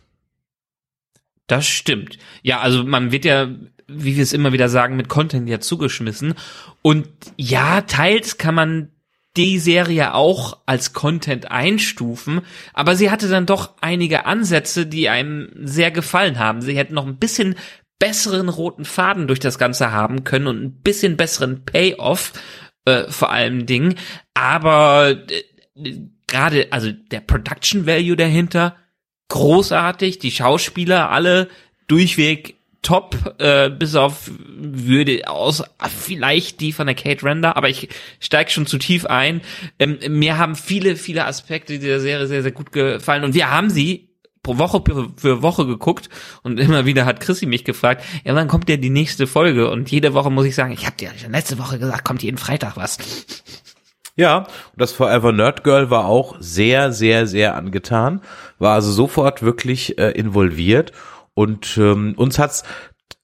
Das 1.46 1.66
stimmt. 1.66 2.18
Ja, 2.42 2.60
also 2.60 2.84
man 2.84 3.10
wird 3.10 3.24
ja, 3.24 3.48
wie 3.88 4.16
wir 4.16 4.22
es 4.22 4.34
immer 4.34 4.52
wieder 4.52 4.68
sagen, 4.68 4.96
mit 4.96 5.08
Content 5.08 5.48
ja 5.48 5.58
zugeschmissen. 5.58 6.34
Und 6.82 7.08
ja, 7.36 7.80
teils 7.80 8.36
kann 8.36 8.54
man 8.54 8.90
die 9.36 9.58
Serie 9.58 10.14
auch 10.14 10.58
als 10.66 10.92
Content 10.92 11.50
einstufen, 11.50 12.40
aber 12.72 12.96
sie 12.96 13.10
hatte 13.10 13.28
dann 13.28 13.46
doch 13.46 13.74
einige 13.80 14.26
Ansätze, 14.26 14.86
die 14.86 15.08
einem 15.08 15.50
sehr 15.64 15.90
gefallen 15.90 16.38
haben. 16.38 16.62
Sie 16.62 16.76
hätten 16.76 16.94
noch 16.94 17.06
ein 17.06 17.18
bisschen 17.18 17.56
besseren 17.98 18.48
roten 18.48 18.84
Faden 18.84 19.26
durch 19.26 19.40
das 19.40 19.58
Ganze 19.58 19.92
haben 19.92 20.24
können 20.24 20.46
und 20.46 20.62
ein 20.62 20.82
bisschen 20.82 21.16
besseren 21.16 21.64
Payoff 21.64 22.32
äh, 22.84 23.04
vor 23.08 23.30
allem 23.30 23.66
Dingen. 23.66 23.94
Aber 24.34 25.16
äh, 25.74 25.92
gerade, 26.26 26.68
also 26.70 26.92
der 26.92 27.20
Production 27.20 27.86
Value 27.86 28.16
dahinter, 28.16 28.76
großartig, 29.28 30.18
die 30.18 30.30
Schauspieler 30.30 31.10
alle 31.10 31.48
durchweg 31.88 32.55
top, 32.86 33.34
äh, 33.38 33.68
bis 33.68 33.96
auf 33.96 34.30
würde 34.58 35.28
aus 35.28 35.64
vielleicht 35.88 36.60
die 36.60 36.72
von 36.72 36.86
der 36.86 36.94
Kate 36.94 37.24
Render, 37.24 37.56
aber 37.56 37.68
ich 37.68 37.88
steige 38.20 38.50
schon 38.50 38.66
zu 38.66 38.78
tief 38.78 39.06
ein. 39.06 39.40
Ähm, 39.80 39.98
mir 40.08 40.38
haben 40.38 40.54
viele, 40.54 40.94
viele 40.94 41.24
Aspekte 41.26 41.80
dieser 41.80 41.98
Serie 41.98 42.28
sehr, 42.28 42.42
sehr 42.42 42.52
gut 42.52 42.70
gefallen 42.70 43.24
und 43.24 43.34
wir 43.34 43.50
haben 43.50 43.70
sie 43.70 44.10
pro 44.44 44.58
Woche 44.58 44.80
für 45.16 45.42
Woche 45.42 45.66
geguckt 45.66 46.08
und 46.44 46.60
immer 46.60 46.86
wieder 46.86 47.06
hat 47.06 47.18
Chrissy 47.18 47.46
mich 47.46 47.64
gefragt, 47.64 48.04
ja, 48.24 48.36
wann 48.36 48.46
kommt 48.46 48.68
ja 48.68 48.76
die 48.76 48.90
nächste 48.90 49.26
Folge? 49.26 49.68
Und 49.68 49.90
jede 49.90 50.14
Woche 50.14 50.30
muss 50.30 50.46
ich 50.46 50.54
sagen, 50.54 50.72
ich 50.72 50.86
habe 50.86 50.96
dir 50.96 51.10
schon 51.20 51.32
letzte 51.32 51.58
Woche 51.58 51.80
gesagt, 51.80 52.04
kommt 52.04 52.22
jeden 52.22 52.38
Freitag 52.38 52.76
was. 52.76 52.98
Ja, 54.14 54.38
und 54.38 54.46
das 54.76 54.92
Forever 54.92 55.32
Nerd 55.32 55.64
Girl 55.64 55.90
war 55.90 56.04
auch 56.06 56.36
sehr, 56.38 56.92
sehr, 56.92 57.26
sehr 57.26 57.56
angetan, 57.56 58.22
war 58.60 58.74
also 58.74 58.92
sofort 58.92 59.42
wirklich 59.42 59.98
äh, 59.98 60.12
involviert 60.12 60.92
und 61.36 61.76
ähm, 61.76 62.14
uns 62.16 62.38
hat's 62.38 62.64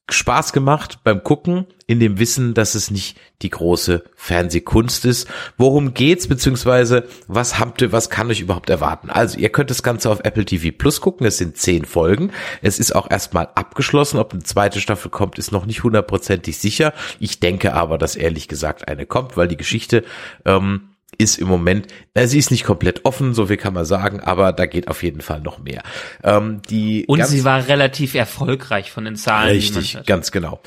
Spaß 0.09 0.53
gemacht 0.53 0.99
beim 1.03 1.23
Gucken, 1.23 1.65
in 1.87 1.99
dem 1.99 2.19
Wissen, 2.19 2.53
dass 2.53 2.75
es 2.75 2.91
nicht 2.91 3.17
die 3.41 3.49
große 3.49 4.03
Fernsehkunst 4.15 5.05
ist. 5.05 5.27
Worum 5.57 5.93
geht's, 5.93 6.27
beziehungsweise 6.27 7.07
was 7.27 7.57
habt 7.57 7.81
ihr, 7.81 7.91
was 7.91 8.09
kann 8.09 8.29
euch 8.29 8.41
überhaupt 8.41 8.69
erwarten? 8.69 9.09
Also, 9.09 9.39
ihr 9.39 9.49
könnt 9.49 9.69
das 9.69 9.81
Ganze 9.81 10.09
auf 10.09 10.19
Apple 10.23 10.45
TV 10.45 10.75
Plus 10.77 11.01
gucken. 11.01 11.25
Es 11.25 11.37
sind 11.37 11.57
zehn 11.57 11.85
Folgen. 11.85 12.31
Es 12.61 12.79
ist 12.79 12.93
auch 12.93 13.09
erstmal 13.09 13.49
abgeschlossen. 13.55 14.19
Ob 14.19 14.33
eine 14.33 14.43
zweite 14.43 14.79
Staffel 14.79 15.09
kommt, 15.09 15.39
ist 15.39 15.51
noch 15.51 15.65
nicht 15.65 15.83
hundertprozentig 15.83 16.57
sicher. 16.57 16.93
Ich 17.19 17.39
denke 17.39 17.73
aber, 17.73 17.97
dass 17.97 18.15
ehrlich 18.15 18.47
gesagt 18.47 18.87
eine 18.87 19.05
kommt, 19.05 19.35
weil 19.37 19.47
die 19.47 19.57
Geschichte, 19.57 20.03
ähm, 20.45 20.92
ist 21.17 21.37
im 21.37 21.47
Moment, 21.47 21.87
na, 22.13 22.27
sie 22.27 22.39
ist 22.39 22.51
nicht 22.51 22.63
komplett 22.63 23.05
offen, 23.05 23.33
so 23.33 23.47
viel 23.47 23.57
kann 23.57 23.73
man 23.73 23.85
sagen, 23.85 24.19
aber 24.19 24.53
da 24.53 24.65
geht 24.65 24.87
auf 24.87 25.03
jeden 25.03 25.21
Fall 25.21 25.41
noch 25.41 25.59
mehr. 25.59 25.83
Ähm, 26.23 26.61
die 26.69 27.05
Und 27.07 27.25
sie 27.25 27.43
war 27.43 27.67
relativ 27.67 28.15
erfolgreich 28.15 28.91
von 28.91 29.05
den 29.05 29.15
Zahlen. 29.15 29.51
Richtig, 29.51 29.97
ganz 30.05 30.31
genau. 30.31 30.61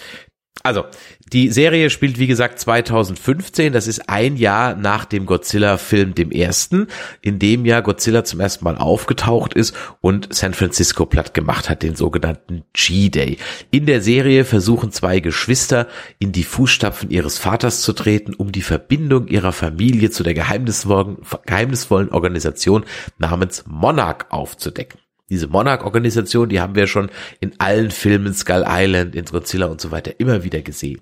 Also, 0.62 0.85
die 1.32 1.50
Serie 1.50 1.90
spielt 1.90 2.20
wie 2.20 2.28
gesagt 2.28 2.60
2015, 2.60 3.72
das 3.72 3.88
ist 3.88 4.08
ein 4.08 4.36
Jahr 4.36 4.76
nach 4.76 5.04
dem 5.04 5.26
Godzilla-Film, 5.26 6.14
dem 6.14 6.30
ersten, 6.30 6.86
in 7.20 7.40
dem 7.40 7.64
ja 7.64 7.80
Godzilla 7.80 8.24
zum 8.24 8.38
ersten 8.38 8.64
Mal 8.64 8.78
aufgetaucht 8.78 9.54
ist 9.54 9.74
und 10.00 10.32
San 10.32 10.54
Francisco 10.54 11.04
platt 11.04 11.34
gemacht 11.34 11.68
hat, 11.68 11.82
den 11.82 11.96
sogenannten 11.96 12.62
G-Day. 12.72 13.38
In 13.72 13.86
der 13.86 14.02
Serie 14.02 14.44
versuchen 14.44 14.92
zwei 14.92 15.18
Geschwister 15.18 15.88
in 16.20 16.30
die 16.30 16.44
Fußstapfen 16.44 17.10
ihres 17.10 17.38
Vaters 17.38 17.82
zu 17.82 17.92
treten, 17.92 18.32
um 18.32 18.52
die 18.52 18.62
Verbindung 18.62 19.26
ihrer 19.26 19.52
Familie 19.52 20.10
zu 20.10 20.22
der 20.22 20.34
geheimnisvollen, 20.34 21.18
geheimnisvollen 21.44 22.10
Organisation 22.10 22.84
namens 23.18 23.64
Monarch 23.66 24.26
aufzudecken. 24.30 25.00
Diese 25.28 25.48
Monarch-Organisation, 25.48 26.48
die 26.48 26.60
haben 26.60 26.76
wir 26.76 26.86
schon 26.86 27.10
in 27.40 27.58
allen 27.58 27.90
Filmen, 27.90 28.32
Skull 28.32 28.64
Island, 28.66 29.16
in 29.16 29.24
Godzilla 29.24 29.66
und 29.66 29.80
so 29.80 29.90
weiter 29.90 30.20
immer 30.20 30.44
wieder 30.44 30.62
gesehen. 30.62 31.00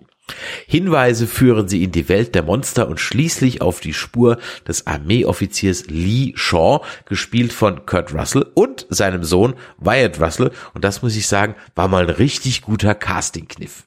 Hinweise 0.66 1.26
führen 1.26 1.68
sie 1.68 1.84
in 1.84 1.92
die 1.92 2.08
Welt 2.08 2.34
der 2.34 2.42
Monster 2.42 2.88
und 2.88 2.98
schließlich 2.98 3.60
auf 3.60 3.80
die 3.80 3.92
Spur 3.92 4.38
des 4.66 4.86
Armeeoffiziers 4.86 5.86
Lee 5.88 6.32
Shaw, 6.36 6.80
gespielt 7.04 7.52
von 7.52 7.84
Kurt 7.84 8.14
Russell 8.14 8.46
und 8.54 8.86
seinem 8.88 9.24
Sohn 9.24 9.54
Wyatt 9.78 10.18
Russell. 10.20 10.52
Und 10.72 10.84
das 10.84 11.02
muss 11.02 11.16
ich 11.16 11.26
sagen, 11.26 11.54
war 11.74 11.88
mal 11.88 12.04
ein 12.04 12.14
richtig 12.14 12.62
guter 12.62 12.94
Casting-Kniff. 12.94 13.84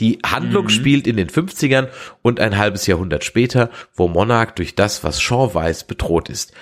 Die 0.00 0.18
Handlung 0.24 0.64
mhm. 0.64 0.70
spielt 0.70 1.06
in 1.06 1.16
den 1.16 1.28
50ern 1.28 1.88
und 2.20 2.40
ein 2.40 2.58
halbes 2.58 2.86
Jahrhundert 2.86 3.24
später, 3.24 3.70
wo 3.94 4.08
Monarch 4.08 4.52
durch 4.52 4.74
das, 4.74 5.04
was 5.04 5.22
Shaw 5.22 5.54
weiß, 5.54 5.84
bedroht 5.86 6.28
ist. 6.28 6.52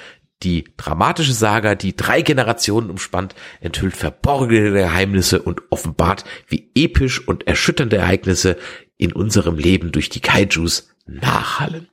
Die 0.42 0.64
dramatische 0.76 1.34
Saga, 1.34 1.74
die 1.74 1.94
drei 1.94 2.22
Generationen 2.22 2.88
umspannt, 2.88 3.34
enthüllt 3.60 3.96
verborgene 3.96 4.72
Geheimnisse 4.72 5.42
und 5.42 5.62
offenbart, 5.70 6.24
wie 6.48 6.70
episch 6.74 7.26
und 7.26 7.46
erschütternde 7.46 7.98
Ereignisse 7.98 8.56
in 8.96 9.12
unserem 9.12 9.56
Leben 9.56 9.92
durch 9.92 10.08
die 10.08 10.20
Kaijus 10.20 10.94
nachhallen. 11.06 11.88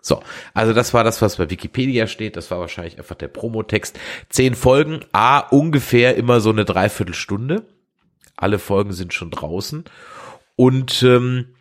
So, 0.00 0.20
also 0.52 0.72
das 0.72 0.92
war 0.94 1.04
das, 1.04 1.22
was 1.22 1.36
bei 1.36 1.48
Wikipedia 1.48 2.08
steht. 2.08 2.36
Das 2.36 2.50
war 2.50 2.58
wahrscheinlich 2.58 2.98
einfach 2.98 3.14
der 3.14 3.28
Promotext. 3.28 3.98
Zehn 4.28 4.56
Folgen, 4.56 5.04
a 5.12 5.38
ungefähr 5.38 6.16
immer 6.16 6.40
so 6.40 6.50
eine 6.50 6.64
Dreiviertelstunde. 6.64 7.66
Alle 8.34 8.58
Folgen 8.58 8.92
sind 8.92 9.14
schon 9.14 9.30
draußen. 9.30 9.84
Und 10.56 11.04
ähm, 11.04 11.54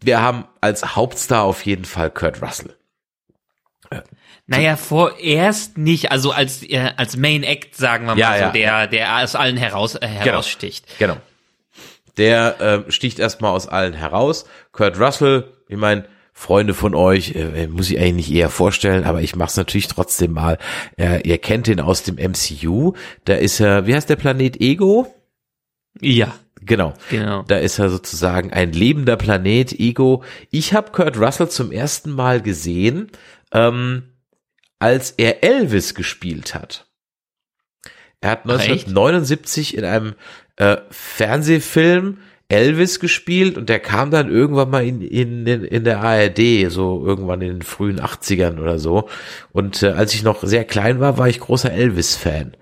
wir 0.00 0.22
haben 0.22 0.46
als 0.62 0.96
Hauptstar 0.96 1.42
auf 1.42 1.66
jeden 1.66 1.84
Fall 1.84 2.10
Kurt 2.10 2.40
Russell. 2.40 2.74
Naja, 4.50 4.76
vorerst 4.76 5.76
nicht, 5.76 6.10
also 6.10 6.32
als 6.32 6.62
äh, 6.62 6.92
als 6.96 7.18
Main 7.18 7.42
Act, 7.42 7.76
sagen 7.76 8.06
wir 8.06 8.14
mal 8.14 8.18
ja, 8.18 8.34
so, 8.34 8.44
ja. 8.44 8.50
der 8.50 8.86
der 8.86 9.22
aus 9.22 9.34
allen 9.34 9.58
heraus 9.58 9.94
äh, 9.94 10.00
genau. 10.00 10.24
heraussticht. 10.24 10.86
Genau. 10.98 11.14
genau. 11.14 11.24
Der 12.16 12.60
äh, 12.60 12.90
sticht 12.90 13.18
erstmal 13.18 13.52
aus 13.52 13.68
allen 13.68 13.92
heraus. 13.92 14.46
Kurt 14.72 14.98
Russell, 14.98 15.52
ich 15.68 15.76
meine, 15.76 16.06
Freunde 16.32 16.72
von 16.72 16.94
euch, 16.94 17.34
äh, 17.34 17.66
muss 17.66 17.90
ich 17.90 17.98
eigentlich 17.98 18.28
nicht 18.28 18.32
eher 18.32 18.48
vorstellen, 18.48 19.04
aber 19.04 19.20
ich 19.20 19.36
mache 19.36 19.50
es 19.50 19.56
natürlich 19.56 19.88
trotzdem 19.88 20.32
mal. 20.32 20.56
Äh, 20.96 21.28
ihr 21.28 21.38
kennt 21.38 21.68
ihn 21.68 21.80
aus 21.80 22.04
dem 22.04 22.14
MCU. 22.14 22.94
Da 23.24 23.34
ist 23.34 23.60
er, 23.60 23.86
wie 23.86 23.94
heißt 23.94 24.08
der 24.08 24.16
Planet 24.16 24.60
Ego? 24.60 25.12
Ja. 26.00 26.34
Genau. 26.60 26.94
genau. 27.10 27.42
Da 27.42 27.58
ist 27.58 27.78
er 27.78 27.90
sozusagen 27.90 28.52
ein 28.52 28.72
lebender 28.72 29.16
Planet 29.16 29.72
Ego. 29.78 30.22
Ich 30.50 30.74
habe 30.74 30.92
Kurt 30.92 31.18
Russell 31.18 31.48
zum 31.48 31.70
ersten 31.72 32.10
Mal 32.10 32.40
gesehen. 32.40 33.10
Ähm, 33.52 34.04
als 34.78 35.12
er 35.12 35.42
Elvis 35.44 35.94
gespielt 35.94 36.54
hat. 36.54 36.86
Er 38.20 38.30
hat 38.30 38.42
1979 38.44 39.76
in 39.76 39.84
einem 39.84 40.14
äh, 40.56 40.78
Fernsehfilm 40.90 42.18
Elvis 42.48 42.98
gespielt 42.98 43.58
und 43.58 43.68
der 43.68 43.78
kam 43.78 44.10
dann 44.10 44.30
irgendwann 44.30 44.70
mal 44.70 44.84
in, 44.84 45.02
in, 45.02 45.46
in 45.46 45.84
der 45.84 46.00
ARD, 46.00 46.70
so 46.70 47.04
irgendwann 47.04 47.42
in 47.42 47.48
den 47.48 47.62
frühen 47.62 48.00
80ern 48.00 48.58
oder 48.58 48.78
so. 48.78 49.08
Und 49.52 49.82
äh, 49.82 49.88
als 49.88 50.14
ich 50.14 50.22
noch 50.22 50.42
sehr 50.42 50.64
klein 50.64 50.98
war, 50.98 51.18
war 51.18 51.28
ich 51.28 51.40
großer 51.40 51.70
Elvis-Fan. 51.70 52.56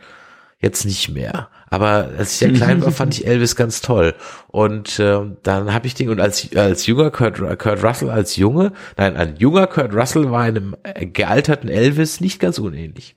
Jetzt 0.59 0.85
nicht 0.87 1.11
mehr. 1.11 1.51
Aber 1.69 2.11
als 2.17 2.33
ich 2.33 2.39
sehr 2.39 2.53
klein 2.53 2.83
war, 2.83 2.93
fand 2.93 3.15
ich 3.15 3.27
Elvis 3.27 3.57
ganz 3.57 3.81
toll. 3.81 4.15
Und 4.47 4.99
äh, 5.01 5.21
dann 5.43 5.73
habe 5.73 5.87
ich 5.87 5.95
den, 5.95 6.11
und 6.11 6.21
als, 6.21 6.55
als 6.57 6.87
junger 6.87 7.11
Kurt, 7.11 7.39
Kurt 7.59 7.83
Russell, 7.83 8.11
als 8.11 8.37
Junge, 8.37 8.73
nein, 8.97 9.17
ein 9.17 9.37
junger 9.37 9.67
Kurt 9.67 9.93
Russell 9.93 10.31
war 10.31 10.43
einem 10.43 10.77
gealterten 10.95 11.69
Elvis 11.69 12.21
nicht 12.21 12.39
ganz 12.39 12.59
unähnlich. 12.59 13.17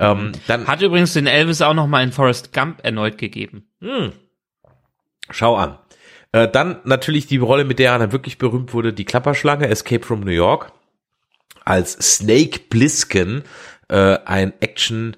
Ähm, 0.00 0.32
dann 0.48 0.66
Hat 0.66 0.82
übrigens 0.82 1.12
den 1.12 1.28
Elvis 1.28 1.62
auch 1.62 1.74
noch 1.74 1.86
mal 1.86 2.02
in 2.02 2.10
Forrest 2.10 2.52
Gump 2.52 2.80
erneut 2.82 3.18
gegeben. 3.18 3.68
Hm. 3.80 4.12
Schau 5.30 5.54
an. 5.54 5.78
Äh, 6.32 6.48
dann 6.48 6.80
natürlich 6.82 7.28
die 7.28 7.36
Rolle, 7.36 7.64
mit 7.64 7.78
der 7.78 7.92
er 7.92 7.98
dann 8.00 8.12
wirklich 8.12 8.38
berühmt 8.38 8.74
wurde, 8.74 8.92
die 8.92 9.04
Klapperschlange, 9.04 9.68
Escape 9.68 10.04
from 10.04 10.20
New 10.20 10.32
York. 10.32 10.72
Als 11.64 11.92
Snake 11.92 12.62
Blisken, 12.68 13.44
äh, 13.88 14.18
ein 14.24 14.52
Action- 14.60 15.16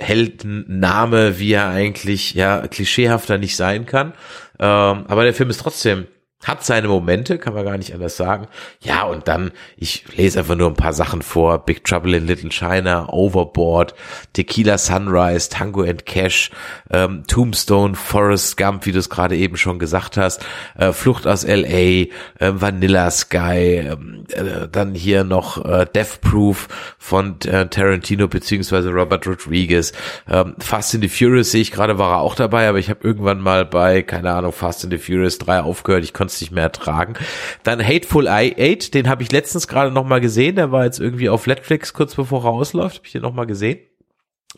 Heldenname, 0.00 1.38
wie 1.38 1.52
er 1.52 1.68
eigentlich 1.68 2.34
ja 2.34 2.66
klischeehafter 2.66 3.38
nicht 3.38 3.56
sein 3.56 3.86
kann. 3.86 4.12
Ähm, 4.58 5.04
aber 5.08 5.24
der 5.24 5.34
Film 5.34 5.50
ist 5.50 5.60
trotzdem 5.60 6.06
hat 6.42 6.64
seine 6.64 6.88
Momente, 6.88 7.38
kann 7.38 7.52
man 7.52 7.66
gar 7.66 7.76
nicht 7.76 7.92
anders 7.92 8.16
sagen. 8.16 8.48
Ja, 8.80 9.04
und 9.04 9.28
dann, 9.28 9.52
ich 9.76 10.04
lese 10.16 10.38
einfach 10.38 10.56
nur 10.56 10.68
ein 10.68 10.74
paar 10.74 10.94
Sachen 10.94 11.20
vor. 11.20 11.58
Big 11.66 11.84
Trouble 11.84 12.16
in 12.16 12.26
Little 12.26 12.48
China, 12.48 13.08
Overboard, 13.10 13.94
Tequila 14.32 14.78
Sunrise, 14.78 15.50
Tango 15.50 15.82
and 15.82 16.06
Cash, 16.06 16.50
ähm, 16.90 17.24
Tombstone, 17.26 17.94
Forest 17.94 18.56
Gump, 18.56 18.86
wie 18.86 18.92
du 18.92 18.98
es 18.98 19.10
gerade 19.10 19.36
eben 19.36 19.58
schon 19.58 19.78
gesagt 19.78 20.16
hast, 20.16 20.42
äh, 20.78 20.92
Flucht 20.92 21.26
aus 21.26 21.44
L.A., 21.44 21.68
äh, 21.68 22.08
Vanilla 22.38 23.10
Sky, 23.10 23.90
ähm, 23.90 24.24
äh, 24.30 24.66
dann 24.72 24.94
hier 24.94 25.24
noch 25.24 25.62
äh, 25.62 25.84
Death 25.94 26.22
Proof 26.22 26.68
von 26.98 27.36
äh, 27.42 27.66
Tarantino 27.66 28.28
beziehungsweise 28.28 28.88
Robert 28.88 29.26
Rodriguez. 29.26 29.92
Ähm, 30.26 30.54
Fast 30.58 30.94
in 30.94 31.02
the 31.02 31.08
Furious 31.08 31.50
sehe 31.50 31.60
ich 31.60 31.70
gerade, 31.70 31.98
war 31.98 32.12
er 32.12 32.20
auch 32.20 32.34
dabei, 32.34 32.66
aber 32.66 32.78
ich 32.78 32.88
habe 32.88 33.00
irgendwann 33.06 33.40
mal 33.40 33.66
bei, 33.66 34.00
keine 34.00 34.32
Ahnung, 34.32 34.52
Fast 34.52 34.84
in 34.84 34.90
the 34.90 34.96
Furious 34.96 35.36
3 35.36 35.60
aufgehört. 35.60 36.02
Ich 36.04 36.14
es 36.30 36.40
nicht 36.40 36.52
mehr 36.52 36.64
ertragen. 36.64 37.14
Dann 37.62 37.84
Hateful 37.84 38.28
Eight, 38.28 38.94
den 38.94 39.08
habe 39.08 39.22
ich 39.22 39.32
letztens 39.32 39.68
gerade 39.68 39.90
noch 39.90 40.04
mal 40.04 40.20
gesehen. 40.20 40.56
Der 40.56 40.72
war 40.72 40.84
jetzt 40.84 41.00
irgendwie 41.00 41.28
auf 41.28 41.46
Netflix 41.46 41.92
kurz 41.92 42.14
bevor 42.14 42.44
er 42.44 42.50
ausläuft. 42.50 42.96
Habe 42.96 43.06
ich 43.06 43.12
den 43.12 43.22
noch 43.22 43.34
mal 43.34 43.46
gesehen. 43.46 43.78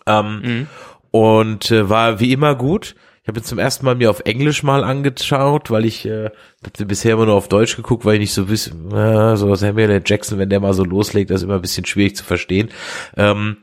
Ähm, 0.07 0.41
mhm. 0.43 0.67
Und 1.11 1.71
äh, 1.71 1.89
war 1.89 2.21
wie 2.21 2.33
immer 2.33 2.55
gut. 2.55 2.95
Ich 3.23 3.29
habe 3.29 3.39
ihn 3.39 3.45
zum 3.45 3.61
ersten 3.61 3.87
Mal 3.87 3.95
mir 3.95 4.11
auf 4.11 4.21
Englisch 4.25 4.65
mal 4.65 4.83
angeschaut, 4.83 5.71
weil 5.71 5.85
ich 5.85 6.05
äh, 6.07 6.31
habe 6.65 6.87
bisher 6.87 7.13
immer 7.13 7.27
nur 7.27 7.37
auf 7.37 7.47
Deutsch 7.47 7.77
geguckt, 7.77 8.05
weil 8.05 8.15
ich 8.15 8.21
nicht 8.21 8.35
so 8.35 8.49
wissen, 8.49 8.91
äh, 8.91 9.37
so 9.37 9.55
Samuel 9.55 9.91
L. 9.91 10.03
Jackson, 10.05 10.39
wenn 10.39 10.51
der 10.51 10.59
mal 10.59 10.75
so 10.75 10.83
loslegt, 10.83 11.31
das 11.31 11.37
ist 11.37 11.45
immer 11.45 11.55
ein 11.55 11.63
bisschen 11.63 11.87
schwierig 11.87 12.17
zu 12.17 12.25
verstehen. 12.25 12.71
Ähm, 13.17 13.59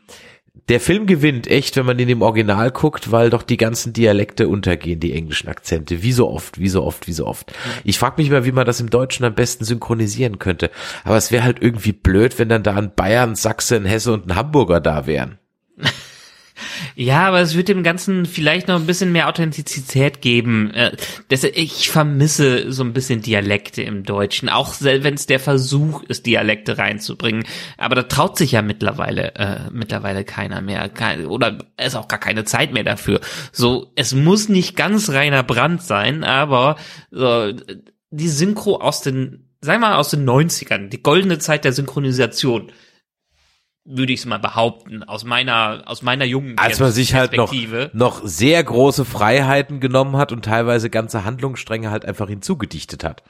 der 0.70 0.80
Film 0.80 1.08
gewinnt 1.08 1.48
echt, 1.48 1.76
wenn 1.78 1.86
man 1.86 1.98
in 1.98 2.08
dem 2.08 2.22
Original 2.22 2.72
guckt, 2.72 3.12
weil 3.12 3.30
doch 3.30 3.44
die 3.44 3.58
ganzen 3.58 3.92
Dialekte 3.92 4.48
untergehen, 4.48 5.00
die 5.00 5.14
englischen 5.14 5.50
Akzente. 5.50 6.04
Wie 6.04 6.12
so 6.12 6.30
oft, 6.30 6.60
wie 6.60 6.70
so 6.70 6.84
oft, 6.84 7.08
wie 7.08 7.14
so 7.14 7.26
oft. 7.26 7.52
Ich 7.84 7.98
frage 7.98 8.22
mich 8.22 8.30
mal, 8.30 8.46
wie 8.46 8.52
man 8.52 8.66
das 8.66 8.80
im 8.80 8.90
Deutschen 8.90 9.26
am 9.26 9.34
besten 9.34 9.66
synchronisieren 9.66 10.38
könnte. 10.38 10.70
Aber 11.04 11.18
es 11.18 11.32
wäre 11.32 11.44
halt 11.44 11.62
irgendwie 11.62 11.92
blöd, 11.92 12.38
wenn 12.38 12.50
dann 12.50 12.64
da 12.64 12.76
ein 12.76 12.94
Bayern, 12.94 13.36
Sachse, 13.36 13.78
ein 13.78 13.86
Hesse 13.86 14.14
und 14.14 14.28
ein 14.28 14.36
Hamburger 14.36 14.80
da 14.80 15.08
wären. 15.08 15.40
Ja, 16.95 17.28
aber 17.28 17.41
es 17.41 17.56
wird 17.56 17.67
dem 17.67 17.84
Ganzen 17.84 18.26
vielleicht 18.26 18.67
noch 18.67 18.76
ein 18.76 18.86
bisschen 18.86 19.12
mehr 19.12 19.28
Authentizität 19.28 20.22
geben. 20.22 20.72
Äh, 20.72 20.95
ich 21.54 21.89
vermisse 21.89 22.72
so 22.72 22.84
ein 22.84 22.93
bisschen 22.93 23.22
Dialekte 23.22 23.82
im 23.82 24.04
Deutschen, 24.04 24.50
auch 24.50 24.76
wenn 24.80 25.13
es 25.13 25.26
der 25.26 25.39
Versuch 25.39 26.04
ist, 26.04 26.26
Dialekte 26.26 26.78
reinzubringen. 26.78 27.45
Aber 27.78 27.95
da 27.95 28.04
traut 28.04 28.38
sich 28.38 28.54
ja 28.54 28.62
mittlerweile 28.62 29.36
äh, 29.36 29.69
mittlerweile 29.72 30.24
keiner 30.24 30.62
mehr, 30.62 30.89
oder 31.28 31.58
ist 31.78 31.95
auch 31.95 32.08
gar 32.08 32.19
keine 32.19 32.45
Zeit 32.45 32.74
mehr 32.74 32.84
dafür. 32.84 33.19
So, 33.52 33.91
es 33.95 34.13
muss 34.13 34.50
nicht 34.50 34.76
ganz 34.76 35.10
reiner 35.10 35.43
Brand 35.43 35.82
sein, 35.82 36.24
aber 36.24 36.76
so, 37.12 37.54
die 38.12 38.30
Synchro 38.30 38.78
aus 38.78 39.02
den, 39.02 39.50
sag 39.62 39.80
mal 39.80 39.95
aus 39.95 40.10
den 40.10 40.28
90ern, 40.28 40.89
die 40.89 41.02
goldene 41.02 41.39
Zeit 41.39 41.65
der 41.65 41.74
Synchronisation 41.74 42.72
würde 43.89 44.13
ich 44.13 44.19
es 44.19 44.25
mal 44.28 44.38
behaupten, 44.38 45.04
aus 45.04 45.25
meiner, 45.25 45.82
aus 45.86 46.04
meiner 46.04 46.25
jungen 46.25 46.58
Als 46.58 46.80
man 46.80 46.91
sich 46.91 47.15
halt 47.15 47.34
noch, 47.34 47.52
noch 47.93 48.21
sehr 48.23 48.63
große 48.63 49.04
Freiheiten 49.04 49.80
genommen 49.80 50.15
hat 50.15 50.32
und 50.32 50.45
teilweise 50.45 50.89
ganze 50.89 51.25
Handlungsstränge 51.25 51.89
halt 51.89 52.06
einfach 52.06 52.30
hinzugedichtet 52.30 53.04
hat. 53.04 53.23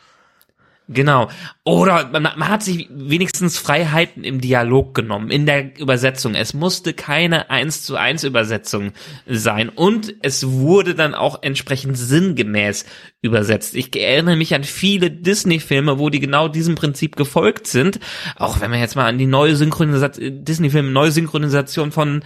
Genau. 0.91 1.29
Oder 1.63 2.09
man, 2.09 2.23
man, 2.23 2.47
hat 2.47 2.63
sich 2.63 2.89
wenigstens 2.89 3.59
Freiheiten 3.59 4.23
im 4.23 4.41
Dialog 4.41 4.95
genommen, 4.95 5.29
in 5.29 5.45
der 5.45 5.79
Übersetzung. 5.79 6.33
Es 6.33 6.55
musste 6.55 6.93
keine 6.93 7.51
eins 7.51 7.83
zu 7.83 7.95
eins 7.95 8.23
Übersetzung 8.23 8.93
sein. 9.27 9.69
Und 9.69 10.15
es 10.23 10.47
wurde 10.47 10.95
dann 10.95 11.13
auch 11.13 11.43
entsprechend 11.43 11.95
sinngemäß 11.95 12.85
übersetzt. 13.21 13.75
Ich 13.75 13.95
erinnere 13.95 14.35
mich 14.35 14.55
an 14.55 14.63
viele 14.63 15.11
Disney-Filme, 15.11 15.99
wo 15.99 16.09
die 16.09 16.19
genau 16.19 16.47
diesem 16.47 16.73
Prinzip 16.73 17.15
gefolgt 17.15 17.67
sind. 17.67 17.99
Auch 18.35 18.59
wenn 18.59 18.71
man 18.71 18.79
jetzt 18.79 18.95
mal 18.95 19.05
an 19.05 19.19
die 19.19 19.27
neue 19.27 19.55
Synchronisation, 19.55 20.43
Disney-Filme, 20.43 20.89
neue 20.89 21.11
Synchronisation 21.11 21.91
von 21.91 22.23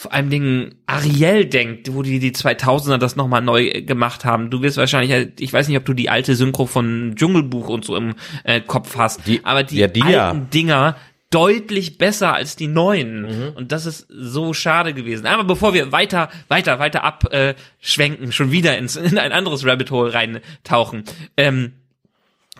vor 0.00 0.12
allem 0.12 0.30
Dingen 0.30 0.76
Ariel 0.86 1.46
denkt, 1.46 1.92
wo 1.92 2.02
die 2.02 2.20
die 2.20 2.30
2000er 2.30 2.98
das 2.98 3.16
nochmal 3.16 3.42
neu 3.42 3.82
gemacht 3.82 4.24
haben. 4.24 4.48
Du 4.48 4.62
wirst 4.62 4.76
wahrscheinlich, 4.76 5.32
ich 5.40 5.52
weiß 5.52 5.66
nicht, 5.66 5.76
ob 5.76 5.84
du 5.86 5.92
die 5.92 6.08
alte 6.08 6.36
Synchro 6.36 6.66
von 6.66 7.16
Dschungelbuch 7.16 7.68
und 7.68 7.84
so 7.84 7.96
im 7.96 8.14
äh, 8.44 8.60
Kopf 8.60 8.96
hast, 8.96 9.26
die, 9.26 9.44
aber 9.44 9.64
die, 9.64 9.78
ja, 9.78 9.88
die 9.88 10.02
alten 10.02 10.12
ja. 10.12 10.46
Dinger 10.52 10.96
deutlich 11.30 11.98
besser 11.98 12.32
als 12.32 12.54
die 12.54 12.68
neuen. 12.68 13.22
Mhm. 13.22 13.52
Und 13.56 13.72
das 13.72 13.86
ist 13.86 14.06
so 14.08 14.54
schade 14.54 14.94
gewesen. 14.94 15.26
Aber 15.26 15.42
bevor 15.42 15.74
wir 15.74 15.90
weiter, 15.90 16.28
weiter, 16.46 16.78
weiter 16.78 17.02
abschwenken, 17.02 18.30
schon 18.30 18.52
wieder 18.52 18.78
ins, 18.78 18.94
in 18.94 19.18
ein 19.18 19.32
anderes 19.32 19.66
Rabbit 19.66 19.90
Hole 19.90 20.14
reintauchen. 20.14 21.02
Ähm, 21.36 21.72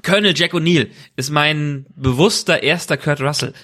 Colonel 0.02 0.34
Jack 0.36 0.54
O'Neill 0.54 0.88
ist 1.14 1.30
mein 1.30 1.86
bewusster 1.94 2.64
erster 2.64 2.96
Kurt 2.96 3.20
Russell. 3.20 3.54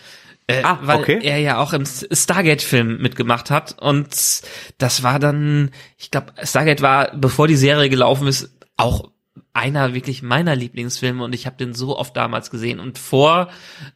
Äh, 0.47 0.63
ah, 0.63 0.79
weil 0.83 1.01
okay. 1.01 1.21
er 1.23 1.39
ja 1.39 1.59
auch 1.59 1.73
im 1.73 1.87
Stargate-Film 1.87 2.99
mitgemacht 2.99 3.51
hat. 3.51 3.77
Und 3.81 4.43
das 4.79 5.03
war 5.03 5.19
dann, 5.19 5.71
ich 5.97 6.11
glaube, 6.11 6.35
Stargate 6.43 6.83
war, 6.83 7.17
bevor 7.17 7.49
die 7.49 7.57
Serie 7.57 7.89
gelaufen 7.89 8.29
ist, 8.29 8.51
auch 8.77 9.11
einer 9.53 9.95
wirklich 9.95 10.23
meiner 10.23 10.57
Lieblingsfilme 10.57 11.23
und 11.23 11.35
ich 11.35 11.47
habe 11.47 11.57
den 11.57 11.75
so 11.75 11.97
oft 11.97 12.17
damals 12.17 12.51
gesehen. 12.51 12.81
Und 12.81 12.99
vor 12.99 13.49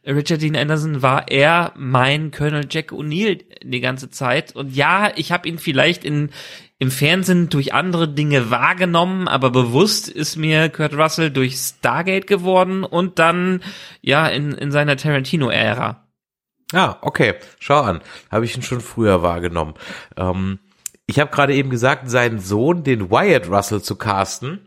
Richard 0.05 0.41
Dean 0.41 0.55
Anderson 0.55 1.01
war 1.01 1.29
er 1.29 1.73
mein 1.75 2.31
Colonel 2.31 2.65
Jack 2.69 2.91
O'Neill 2.91 3.43
die 3.61 3.81
ganze 3.81 4.09
Zeit. 4.09 4.55
Und 4.55 4.75
ja, 4.75 5.11
ich 5.15 5.31
habe 5.31 5.47
ihn 5.47 5.59
vielleicht 5.59 6.03
in 6.03 6.31
im 6.81 6.91
Fernsehen 6.91 7.49
durch 7.49 7.73
andere 7.73 8.07
Dinge 8.07 8.49
wahrgenommen, 8.49 9.27
aber 9.27 9.49
bewusst 9.49 10.07
ist 10.07 10.37
mir 10.37 10.69
Kurt 10.69 10.93
Russell 10.93 11.29
durch 11.29 11.57
Stargate 11.57 12.25
geworden 12.25 12.85
und 12.85 13.19
dann 13.19 13.61
ja 14.01 14.27
in, 14.27 14.53
in 14.53 14.71
seiner 14.71 14.95
Tarantino-Ära. 14.95 16.08
Ah, 16.73 16.97
okay. 17.01 17.35
Schau 17.59 17.81
an. 17.81 18.01
Habe 18.31 18.45
ich 18.45 18.55
ihn 18.55 18.63
schon 18.63 18.81
früher 18.81 19.21
wahrgenommen. 19.21 19.73
Ähm, 20.17 20.59
ich 21.07 21.19
habe 21.19 21.31
gerade 21.31 21.55
eben 21.55 21.69
gesagt, 21.69 22.09
seinen 22.09 22.39
Sohn, 22.39 22.83
den 22.83 23.09
Wyatt 23.09 23.49
Russell 23.49 23.81
zu 23.81 23.95
casten, 23.95 24.59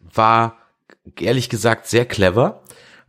war 0.00 0.56
ehrlich 1.18 1.48
gesagt 1.48 1.88
sehr 1.88 2.06
clever. 2.06 2.62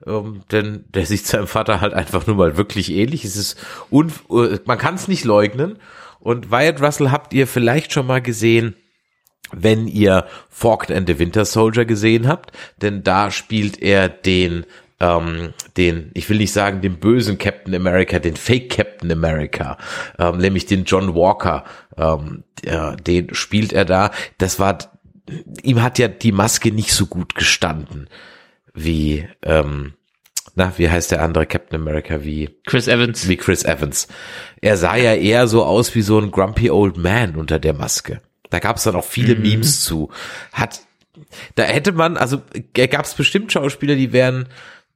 Ähm, 0.06 0.42
denn 0.52 0.86
der 0.90 1.06
sieht 1.06 1.28
seinem 1.28 1.48
Vater 1.48 1.82
halt 1.82 1.94
einfach 1.94 2.26
nur 2.26 2.36
mal 2.36 2.58
wirklich 2.58 2.92
ähnlich. 2.92 3.26
Es 3.26 3.36
ist 3.36 3.60
un 3.92 4.12
äh, 4.32 4.60
man 4.66 4.78
kann 4.78 4.96
es 4.96 5.08
nicht 5.08 5.26
leugnen. 5.26 5.78
Und 6.20 6.52
Wyatt 6.52 6.82
Russell 6.82 7.12
habt 7.12 7.34
ihr 7.34 7.48
vielleicht 7.48 7.94
schon 7.94 8.08
mal 8.08 8.22
gesehen, 8.22 8.76
wenn 9.52 9.88
ihr 9.88 10.26
Falcon 10.50 10.96
and 10.96 11.08
the 11.08 11.18
Winter 11.18 11.46
Soldier 11.46 11.86
gesehen 11.86 12.28
habt, 12.28 12.52
denn 12.82 13.04
da 13.04 13.32
spielt 13.32 13.82
er 13.82 14.10
den 14.10 14.66
ähm, 15.00 15.54
den, 15.78 16.12
ich 16.14 16.30
will 16.30 16.38
nicht 16.38 16.52
sagen 16.52 16.82
den 16.82 17.00
bösen 17.00 17.38
Captain 17.38 17.74
America, 17.74 18.20
den 18.20 18.36
Fake 18.36 18.70
Captain 18.70 19.12
America, 19.12 19.78
ähm, 20.18 20.38
nämlich 20.38 20.66
den 20.66 20.84
John 20.84 21.16
Walker, 21.16 21.64
ähm, 21.98 22.44
der, 22.64 22.96
den 22.96 23.34
spielt 23.34 23.74
er 23.74 23.86
da. 23.86 24.12
Das 24.38 24.60
war, 24.60 24.78
ihm 25.64 25.82
hat 25.82 26.00
ja 26.00 26.08
die 26.08 26.32
Maske 26.32 26.72
nicht 26.72 26.92
so 26.92 27.06
gut 27.06 27.36
gestanden 27.36 28.10
wie, 28.74 29.28
ähm, 29.44 29.94
na, 30.56 30.74
wie 30.78 30.90
heißt 30.90 31.12
der 31.12 31.22
andere 31.22 31.46
Captain 31.46 31.80
America 31.80 32.24
wie 32.24 32.50
Chris 32.66 32.88
Evans. 32.88 33.28
Wie 33.28 33.38
Chris 33.38 33.64
Evans. 33.64 34.08
Er 34.62 34.78
sah 34.78 34.96
ja 34.96 35.14
eher 35.14 35.48
so 35.48 35.64
aus 35.64 35.96
wie 35.96 36.02
so 36.02 36.20
ein 36.20 36.32
grumpy 36.32 36.70
old 36.70 36.98
man 36.98 37.36
unter 37.36 37.60
der 37.60 37.74
Maske. 37.74 38.22
Da 38.50 38.60
gab 38.60 38.78
es 38.78 38.84
dann 38.84 38.96
auch 38.96 39.06
viele 39.06 39.36
mhm. 39.36 39.44
Memes 39.44 39.84
zu. 39.86 40.10
Hat 40.52 40.82
da 41.56 41.64
hätte 41.64 41.92
man, 41.92 42.18
also 42.18 42.42
gab 42.74 43.06
es 43.06 43.14
bestimmt 43.14 43.52
Schauspieler, 43.52 43.96
die 43.96 44.14
wären 44.14 44.48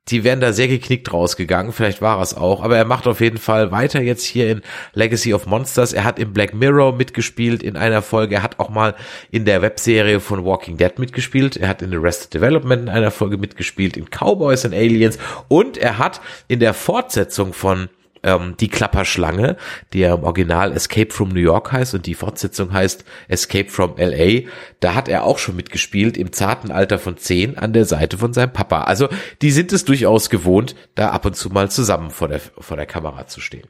die 0.09 0.23
wären 0.23 0.41
da 0.41 0.51
sehr 0.51 0.67
geknickt 0.67 1.13
rausgegangen, 1.13 1.71
vielleicht 1.71 2.01
war 2.01 2.21
es 2.21 2.33
auch, 2.33 2.61
aber 2.61 2.77
er 2.77 2.85
macht 2.85 3.07
auf 3.07 3.21
jeden 3.21 3.37
Fall 3.37 3.71
weiter 3.71 4.01
jetzt 4.01 4.25
hier 4.25 4.51
in 4.51 4.61
Legacy 4.93 5.33
of 5.33 5.45
Monsters. 5.45 5.93
Er 5.93 6.03
hat 6.03 6.19
im 6.19 6.33
Black 6.33 6.53
Mirror 6.53 6.93
mitgespielt 6.93 7.63
in 7.63 7.77
einer 7.77 8.01
Folge, 8.01 8.35
er 8.35 8.43
hat 8.43 8.59
auch 8.59 8.69
mal 8.69 8.95
in 9.31 9.45
der 9.45 9.61
Webserie 9.61 10.19
von 10.19 10.43
Walking 10.43 10.77
Dead 10.77 10.99
mitgespielt, 10.99 11.55
er 11.55 11.69
hat 11.69 11.81
in 11.81 11.93
Arrested 11.93 12.33
Development 12.33 12.83
in 12.83 12.89
einer 12.89 13.11
Folge 13.11 13.37
mitgespielt, 13.37 13.95
in 13.95 14.09
Cowboys 14.09 14.65
and 14.65 14.73
Aliens 14.73 15.17
und 15.47 15.77
er 15.77 15.97
hat 15.97 16.19
in 16.49 16.59
der 16.59 16.73
Fortsetzung 16.73 17.53
von 17.53 17.87
ähm, 18.23 18.55
die 18.59 18.69
Klapperschlange, 18.69 19.57
die 19.93 19.99
ja 19.99 20.15
im 20.15 20.23
Original 20.23 20.71
Escape 20.73 21.11
from 21.11 21.29
New 21.29 21.39
York 21.39 21.71
heißt 21.71 21.93
und 21.93 22.05
die 22.05 22.15
Fortsetzung 22.15 22.73
heißt 22.73 23.05
Escape 23.27 23.69
from 23.69 23.95
LA. 23.97 24.49
Da 24.79 24.95
hat 24.95 25.07
er 25.07 25.23
auch 25.23 25.37
schon 25.37 25.55
mitgespielt 25.55 26.17
im 26.17 26.31
zarten 26.31 26.71
Alter 26.71 26.99
von 26.99 27.17
zehn 27.17 27.57
an 27.57 27.73
der 27.73 27.85
Seite 27.85 28.17
von 28.17 28.33
seinem 28.33 28.53
Papa. 28.53 28.83
Also 28.83 29.09
die 29.41 29.51
sind 29.51 29.73
es 29.73 29.85
durchaus 29.85 30.29
gewohnt, 30.29 30.75
da 30.95 31.09
ab 31.09 31.25
und 31.25 31.35
zu 31.35 31.49
mal 31.49 31.69
zusammen 31.69 32.09
vor 32.09 32.27
der, 32.27 32.39
vor 32.39 32.77
der 32.77 32.85
Kamera 32.85 33.27
zu 33.27 33.41
stehen. 33.41 33.67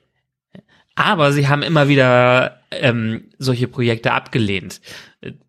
Aber 0.96 1.32
sie 1.32 1.48
haben 1.48 1.64
immer 1.64 1.88
wieder 1.88 2.60
ähm, 2.70 3.26
solche 3.40 3.68
Projekte 3.68 4.12
abgelehnt. 4.12 4.80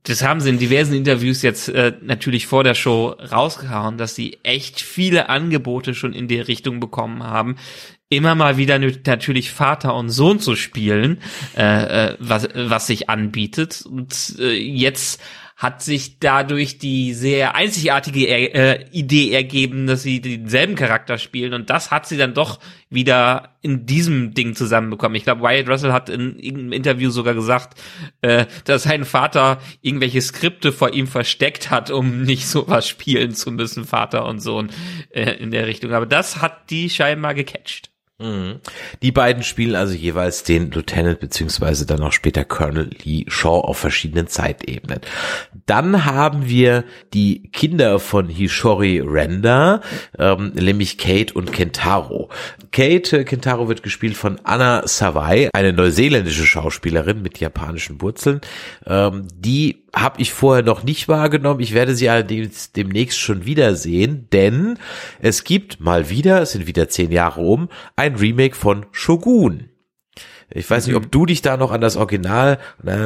Das 0.05 0.23
haben 0.23 0.41
sie 0.41 0.49
in 0.49 0.59
diversen 0.59 0.95
Interviews 0.95 1.43
jetzt 1.43 1.69
äh, 1.69 1.93
natürlich 2.01 2.47
vor 2.47 2.65
der 2.65 2.75
Show 2.75 3.09
rausgehauen, 3.09 3.99
dass 3.99 4.15
sie 4.15 4.39
echt 4.43 4.81
viele 4.81 5.29
Angebote 5.29 5.95
schon 5.95 6.15
in 6.15 6.29
die 6.29 6.41
Richtung 6.41 6.81
bekommen 6.81 7.25
haben, 7.25 7.57
immer 8.09 8.35
mal 8.35 8.57
wieder 8.57 8.79
natürlich 8.79 9.51
Vater 9.51 9.95
und 9.95 10.11
Sohn 10.11 10.41
zu 10.41 10.57
spielen, 10.57 11.21
äh, 11.57 12.13
äh, 12.13 12.17
was, 12.19 12.49
was 12.55 12.87
sich 12.87 13.09
anbietet. 13.09 13.85
Und 13.87 14.37
äh, 14.39 14.53
jetzt 14.53 15.21
hat 15.57 15.83
sich 15.83 16.19
dadurch 16.19 16.79
die 16.79 17.15
sehr 17.15 17.55
einzigartige 17.55 18.27
äh, 18.27 18.87
Idee 18.91 19.33
ergeben, 19.33 19.87
dass 19.87 20.03
sie 20.03 20.21
denselben 20.21 20.75
Charakter 20.75 21.17
spielen 21.17 21.55
und 21.55 21.71
das 21.71 21.93
hat 21.93 22.09
sie 22.09 22.17
dann 22.17 22.35
doch 22.35 22.59
wieder 22.91 23.57
in 23.63 23.87
diesem 23.87 24.35
Ding 24.35 24.57
zusammenbekommen. 24.57 25.15
Ich 25.15 25.23
glaube, 25.23 25.43
Wyatt 25.43 25.69
Russell 25.69 25.93
hat 25.93 26.09
in 26.09 26.39
irgendeinem 26.41 26.73
Interview 26.73 27.11
sogar 27.11 27.35
gesagt, 27.35 27.81
äh, 28.21 28.47
dass 28.65 28.83
sein 28.83 29.05
Vater 29.05 29.61
irgendwelche 29.81 30.21
Skripte 30.21 30.73
vor 30.73 30.93
ihm 30.93 31.07
versteckt 31.07 31.71
hat, 31.71 31.91
um 31.91 32.23
nicht 32.23 32.49
sowas 32.49 32.89
spielen 32.89 33.33
zu 33.33 33.53
müssen, 33.53 33.85
Vater 33.85 34.27
und 34.27 34.41
Sohn 34.41 34.71
äh, 35.11 35.35
in 35.35 35.53
der 35.53 35.69
Richtung. 35.69 35.93
Aber 35.93 36.07
das 36.07 36.43
hat 36.43 36.69
die 36.71 36.91
scheinbar 36.91 37.33
gecatcht. 37.33 37.94
Mhm. 38.21 38.61
Die 39.03 39.11
beiden 39.11 39.43
spielen 39.43 39.75
also 39.75 39.93
jeweils 39.93 40.45
den 40.45 40.71
Lieutenant 40.71 41.19
beziehungsweise 41.19 41.85
dann 41.85 42.01
auch 42.01 42.13
später 42.13 42.45
Colonel 42.45 42.91
Lee 43.03 43.25
Shaw 43.27 43.61
auf 43.63 43.79
verschiedenen 43.79 44.29
Zeitebenen. 44.29 45.01
Dann 45.67 46.05
haben 46.05 46.49
wir 46.49 46.85
die 47.13 47.51
Kinder 47.51 47.99
von 47.99 48.29
Hishori 48.29 49.01
Renda, 49.01 49.81
ähm, 50.17 50.53
nämlich 50.55 50.97
Kate 50.97 51.35
und 51.35 51.53
Kentaro. 51.53 52.31
Kate 52.71 53.19
äh, 53.19 53.25
Kentaro 53.25 53.69
wird 53.69 53.83
gespielt 53.83 54.17
von 54.17 54.39
Anna 54.45 54.87
Savai, 54.87 55.51
eine 55.53 55.73
neuseeländische 55.73 56.47
Schauspielerin 56.47 57.21
mit 57.21 57.41
japanischen 57.41 58.01
Wurzeln. 58.01 58.41
Ähm, 58.87 59.27
die 59.35 59.84
habe 59.95 60.21
ich 60.21 60.33
vorher 60.33 60.65
noch 60.65 60.83
nicht 60.83 61.09
wahrgenommen. 61.09 61.61
Ich 61.61 61.75
werde 61.75 61.95
sie 61.95 62.09
allerdings 62.09 62.73
demnächst 62.73 63.19
schon 63.19 63.47
wiedersehen, 63.47 64.29
denn 64.33 64.79
es 65.21 65.45
gibt 65.45 65.81
mal 65.81 66.11
wieder, 66.11 66.43
es 66.43 66.53
sind 66.53 66.67
wieder 66.67 66.89
zehn 66.89 67.13
Jahre 67.13 67.41
um, 67.41 67.69
ein 67.97 68.17
Remake 68.17 68.57
von 68.57 68.87
Shogun. 68.93 69.71
Ich 70.55 70.71
weiß 70.71 70.87
nicht, 70.87 70.95
ob 70.95 71.11
du 71.11 71.27
dich 71.27 71.43
da 71.43 71.57
noch 71.57 71.73
an 71.73 71.81
das 71.81 71.97
Original, 71.97 72.59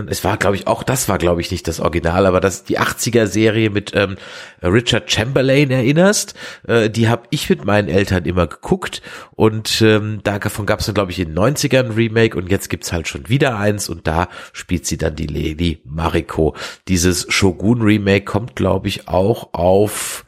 es 0.06 0.22
war, 0.22 0.36
glaube 0.36 0.56
ich, 0.56 0.66
auch 0.66 0.82
das 0.82 1.08
war, 1.08 1.16
glaube 1.16 1.40
ich, 1.40 1.50
nicht 1.50 1.66
das 1.66 1.80
Original, 1.80 2.26
aber 2.26 2.40
das 2.40 2.64
die 2.64 2.78
80er-Serie 2.78 3.70
mit 3.70 3.92
ähm, 3.94 4.16
Richard 4.62 5.10
Chamberlain 5.10 5.70
erinnerst. 5.70 6.34
Äh, 6.66 6.90
die 6.90 7.08
habe 7.08 7.22
ich 7.30 7.48
mit 7.48 7.64
meinen 7.64 7.88
Eltern 7.88 8.26
immer 8.26 8.46
geguckt 8.46 9.00
und 9.30 9.80
ähm, 9.80 10.20
davon 10.22 10.66
gab 10.66 10.80
es 10.80 10.86
dann, 10.86 10.94
glaube 10.94 11.10
ich, 11.10 11.18
in 11.20 11.34
den 11.34 11.38
90ern 11.38 11.86
ein 11.86 11.92
Remake 11.92 12.36
und 12.36 12.50
jetzt 12.50 12.68
gibt's 12.68 12.92
halt 12.92 13.08
schon 13.08 13.28
wieder 13.30 13.58
eins 13.58 13.88
und 13.88 14.06
da 14.06 14.28
spielt 14.52 14.86
sie 14.86 14.98
dann 14.98 15.16
die 15.16 15.26
Lady 15.26 15.80
Mariko. 15.84 16.54
Dieses 16.86 17.26
Shogun-Remake 17.32 18.26
kommt, 18.26 18.56
glaube 18.56 18.88
ich, 18.88 19.08
auch 19.08 19.54
auf 19.54 20.26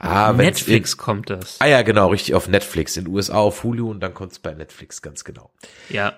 Ah, 0.00 0.32
Netflix 0.32 0.96
kommt 0.96 1.28
das. 1.28 1.56
Ah 1.58 1.66
ja, 1.66 1.82
genau, 1.82 2.08
richtig 2.08 2.34
auf 2.34 2.46
Netflix. 2.46 2.96
In 2.96 3.04
den 3.04 3.14
USA 3.14 3.38
auf 3.38 3.64
Hulu 3.64 3.90
und 3.90 4.00
dann 4.00 4.14
kommt 4.14 4.30
es 4.30 4.38
bei 4.38 4.54
Netflix, 4.54 5.02
ganz 5.02 5.24
genau. 5.24 5.50
Ja. 5.88 6.14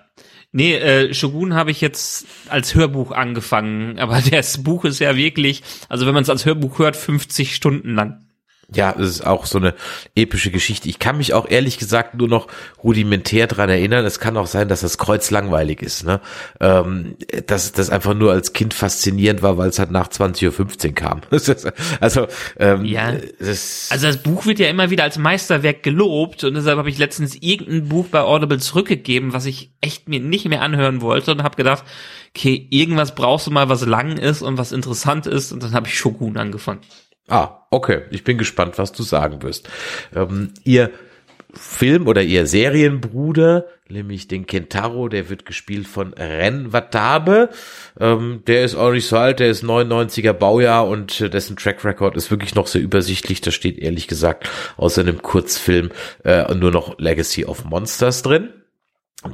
Nee, 0.53 0.75
äh, 0.75 1.13
Shogun 1.13 1.53
habe 1.53 1.71
ich 1.71 1.79
jetzt 1.79 2.27
als 2.49 2.75
Hörbuch 2.75 3.11
angefangen, 3.11 3.99
aber 3.99 4.21
das 4.31 4.63
Buch 4.63 4.85
ist 4.85 4.99
ja 4.99 5.15
wirklich, 5.15 5.63
also 5.87 6.05
wenn 6.05 6.13
man 6.13 6.23
es 6.23 6.29
als 6.29 6.45
Hörbuch 6.45 6.79
hört, 6.79 6.95
50 6.95 7.55
Stunden 7.55 7.95
lang 7.95 8.25
ja, 8.73 8.95
es 8.97 9.09
ist 9.09 9.25
auch 9.25 9.45
so 9.45 9.57
eine 9.57 9.73
epische 10.15 10.49
Geschichte. 10.49 10.87
Ich 10.87 10.99
kann 10.99 11.17
mich 11.17 11.33
auch 11.33 11.49
ehrlich 11.49 11.77
gesagt 11.77 12.15
nur 12.15 12.27
noch 12.27 12.47
rudimentär 12.83 13.47
dran 13.47 13.69
erinnern. 13.69 14.05
Es 14.05 14.19
kann 14.19 14.37
auch 14.37 14.47
sein, 14.47 14.69
dass 14.69 14.81
das 14.81 14.97
Kreuz 14.97 15.29
langweilig 15.29 15.81
ist. 15.81 16.05
Ne? 16.05 16.21
Ähm, 16.59 17.17
dass 17.47 17.73
das 17.73 17.89
einfach 17.89 18.13
nur 18.13 18.31
als 18.31 18.53
Kind 18.53 18.73
faszinierend 18.73 19.41
war, 19.41 19.57
weil 19.57 19.69
es 19.69 19.79
halt 19.79 19.91
nach 19.91 20.07
20.15 20.07 20.87
Uhr 20.87 20.95
kam. 20.95 21.21
also, 21.99 22.27
ähm, 22.57 22.85
ja. 22.85 23.13
Das 23.39 23.89
also 23.91 24.07
das 24.07 24.23
Buch 24.23 24.45
wird 24.45 24.59
ja 24.59 24.69
immer 24.69 24.89
wieder 24.89 25.03
als 25.03 25.17
Meisterwerk 25.17 25.83
gelobt 25.83 26.43
und 26.43 26.53
deshalb 26.53 26.77
habe 26.77 26.89
ich 26.89 26.97
letztens 26.97 27.35
irgendein 27.35 27.89
Buch 27.89 28.07
bei 28.07 28.21
Audible 28.21 28.59
zurückgegeben, 28.59 29.33
was 29.33 29.45
ich 29.45 29.73
echt 29.81 30.07
mir 30.07 30.21
nicht 30.21 30.47
mehr 30.47 30.61
anhören 30.61 31.01
wollte 31.01 31.31
und 31.31 31.43
habe 31.43 31.57
gedacht, 31.57 31.83
okay, 32.35 32.67
irgendwas 32.69 33.15
brauchst 33.15 33.47
du 33.47 33.51
mal, 33.51 33.67
was 33.67 33.85
lang 33.85 34.17
ist 34.17 34.41
und 34.41 34.57
was 34.57 34.71
interessant 34.71 35.27
ist 35.27 35.51
und 35.51 35.61
dann 35.63 35.73
habe 35.73 35.87
ich 35.87 35.97
Shogun 35.97 36.37
angefangen. 36.37 36.79
Ah, 37.31 37.65
okay. 37.69 38.01
Ich 38.11 38.25
bin 38.25 38.37
gespannt, 38.37 38.77
was 38.77 38.91
du 38.91 39.03
sagen 39.03 39.41
wirst. 39.41 39.69
Ähm, 40.13 40.53
ihr 40.65 40.91
Film 41.53 42.07
oder 42.07 42.21
ihr 42.21 42.45
Serienbruder, 42.45 43.65
nämlich 43.87 44.27
den 44.27 44.45
Kentaro, 44.45 45.07
der 45.07 45.29
wird 45.29 45.45
gespielt 45.45 45.87
von 45.87 46.13
Ren 46.13 46.73
Watabe. 46.73 47.49
Ähm, 47.97 48.43
der 48.47 48.65
ist 48.65 48.75
auch 48.75 48.91
nicht 48.91 49.07
so 49.07 49.17
alt, 49.17 49.39
der 49.39 49.49
ist 49.49 49.63
99er 49.63 50.33
Baujahr 50.33 50.85
und 50.87 51.21
äh, 51.21 51.29
dessen 51.29 51.55
Track 51.55 51.85
Record 51.85 52.17
ist 52.17 52.31
wirklich 52.31 52.53
noch 52.53 52.67
sehr 52.67 52.81
übersichtlich. 52.81 53.39
Da 53.39 53.51
steht 53.51 53.79
ehrlich 53.79 54.09
gesagt 54.09 54.49
außer 54.75 54.99
einem 54.99 55.21
Kurzfilm 55.21 55.91
äh, 56.25 56.53
nur 56.53 56.71
noch 56.71 56.99
Legacy 56.99 57.45
of 57.45 57.63
Monsters 57.63 58.23
drin. 58.23 58.49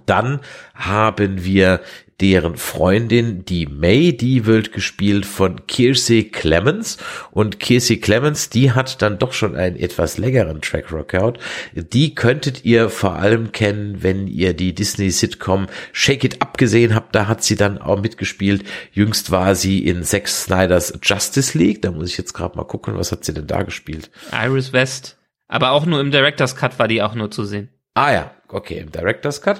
Dann 0.05 0.41
haben 0.75 1.43
wir 1.45 1.81
deren 2.19 2.57
Freundin, 2.57 3.45
die 3.45 3.67
May, 3.67 4.11
die 4.11 4.47
wird 4.47 4.71
gespielt 4.71 5.25
von 5.25 5.67
Kiersey 5.67 6.23
Clemens 6.23 6.97
und 7.29 7.59
Kiersey 7.59 7.97
Clemens, 7.97 8.49
die 8.49 8.71
hat 8.71 9.01
dann 9.03 9.19
doch 9.19 9.33
schon 9.33 9.55
einen 9.55 9.75
etwas 9.75 10.17
längeren 10.17 10.61
Track 10.61 10.91
Record. 10.91 11.37
Die 11.73 12.15
könntet 12.15 12.65
ihr 12.65 12.89
vor 12.89 13.17
allem 13.17 13.51
kennen, 13.51 14.01
wenn 14.01 14.27
ihr 14.27 14.55
die 14.55 14.73
Disney 14.73 15.11
Sitcom 15.11 15.67
Shake 15.91 16.23
It 16.23 16.41
Up 16.41 16.57
gesehen 16.57 16.95
habt, 16.95 17.13
da 17.13 17.27
hat 17.27 17.43
sie 17.43 17.55
dann 17.55 17.77
auch 17.77 18.01
mitgespielt. 18.01 18.63
Jüngst 18.91 19.29
war 19.29 19.53
sie 19.53 19.85
in 19.85 20.03
Zack 20.03 20.27
Snyders 20.27 20.93
Justice 21.03 21.55
League, 21.55 21.83
da 21.83 21.91
muss 21.91 22.09
ich 22.09 22.17
jetzt 22.17 22.33
gerade 22.33 22.57
mal 22.57 22.63
gucken, 22.63 22.97
was 22.97 23.11
hat 23.11 23.25
sie 23.25 23.33
denn 23.33 23.47
da 23.47 23.61
gespielt? 23.61 24.09
Iris 24.31 24.73
West, 24.73 25.17
aber 25.47 25.71
auch 25.71 25.85
nur 25.85 26.01
im 26.01 26.09
Director's 26.09 26.55
Cut 26.55 26.79
war 26.79 26.87
die 26.87 27.03
auch 27.03 27.13
nur 27.13 27.29
zu 27.29 27.45
sehen. 27.45 27.69
Ah 27.97 28.13
ja, 28.13 28.31
okay, 28.49 28.77
im 28.77 28.91
Director's 28.91 29.41
Cut. 29.41 29.59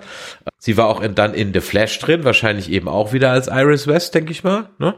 Sie 0.60 0.78
war 0.78 0.86
auch 0.86 1.02
in, 1.02 1.16
dann 1.16 1.34
in 1.34 1.56
The 1.56 1.60
Flash 1.60 1.98
drin, 1.98 2.24
wahrscheinlich 2.24 2.70
eben 2.70 2.88
auch 2.88 3.12
wieder 3.12 3.32
als 3.32 3.48
Iris 3.48 3.88
West, 3.88 4.14
denke 4.14 4.32
ich 4.32 4.44
mal. 4.44 4.70
Ne? 4.78 4.94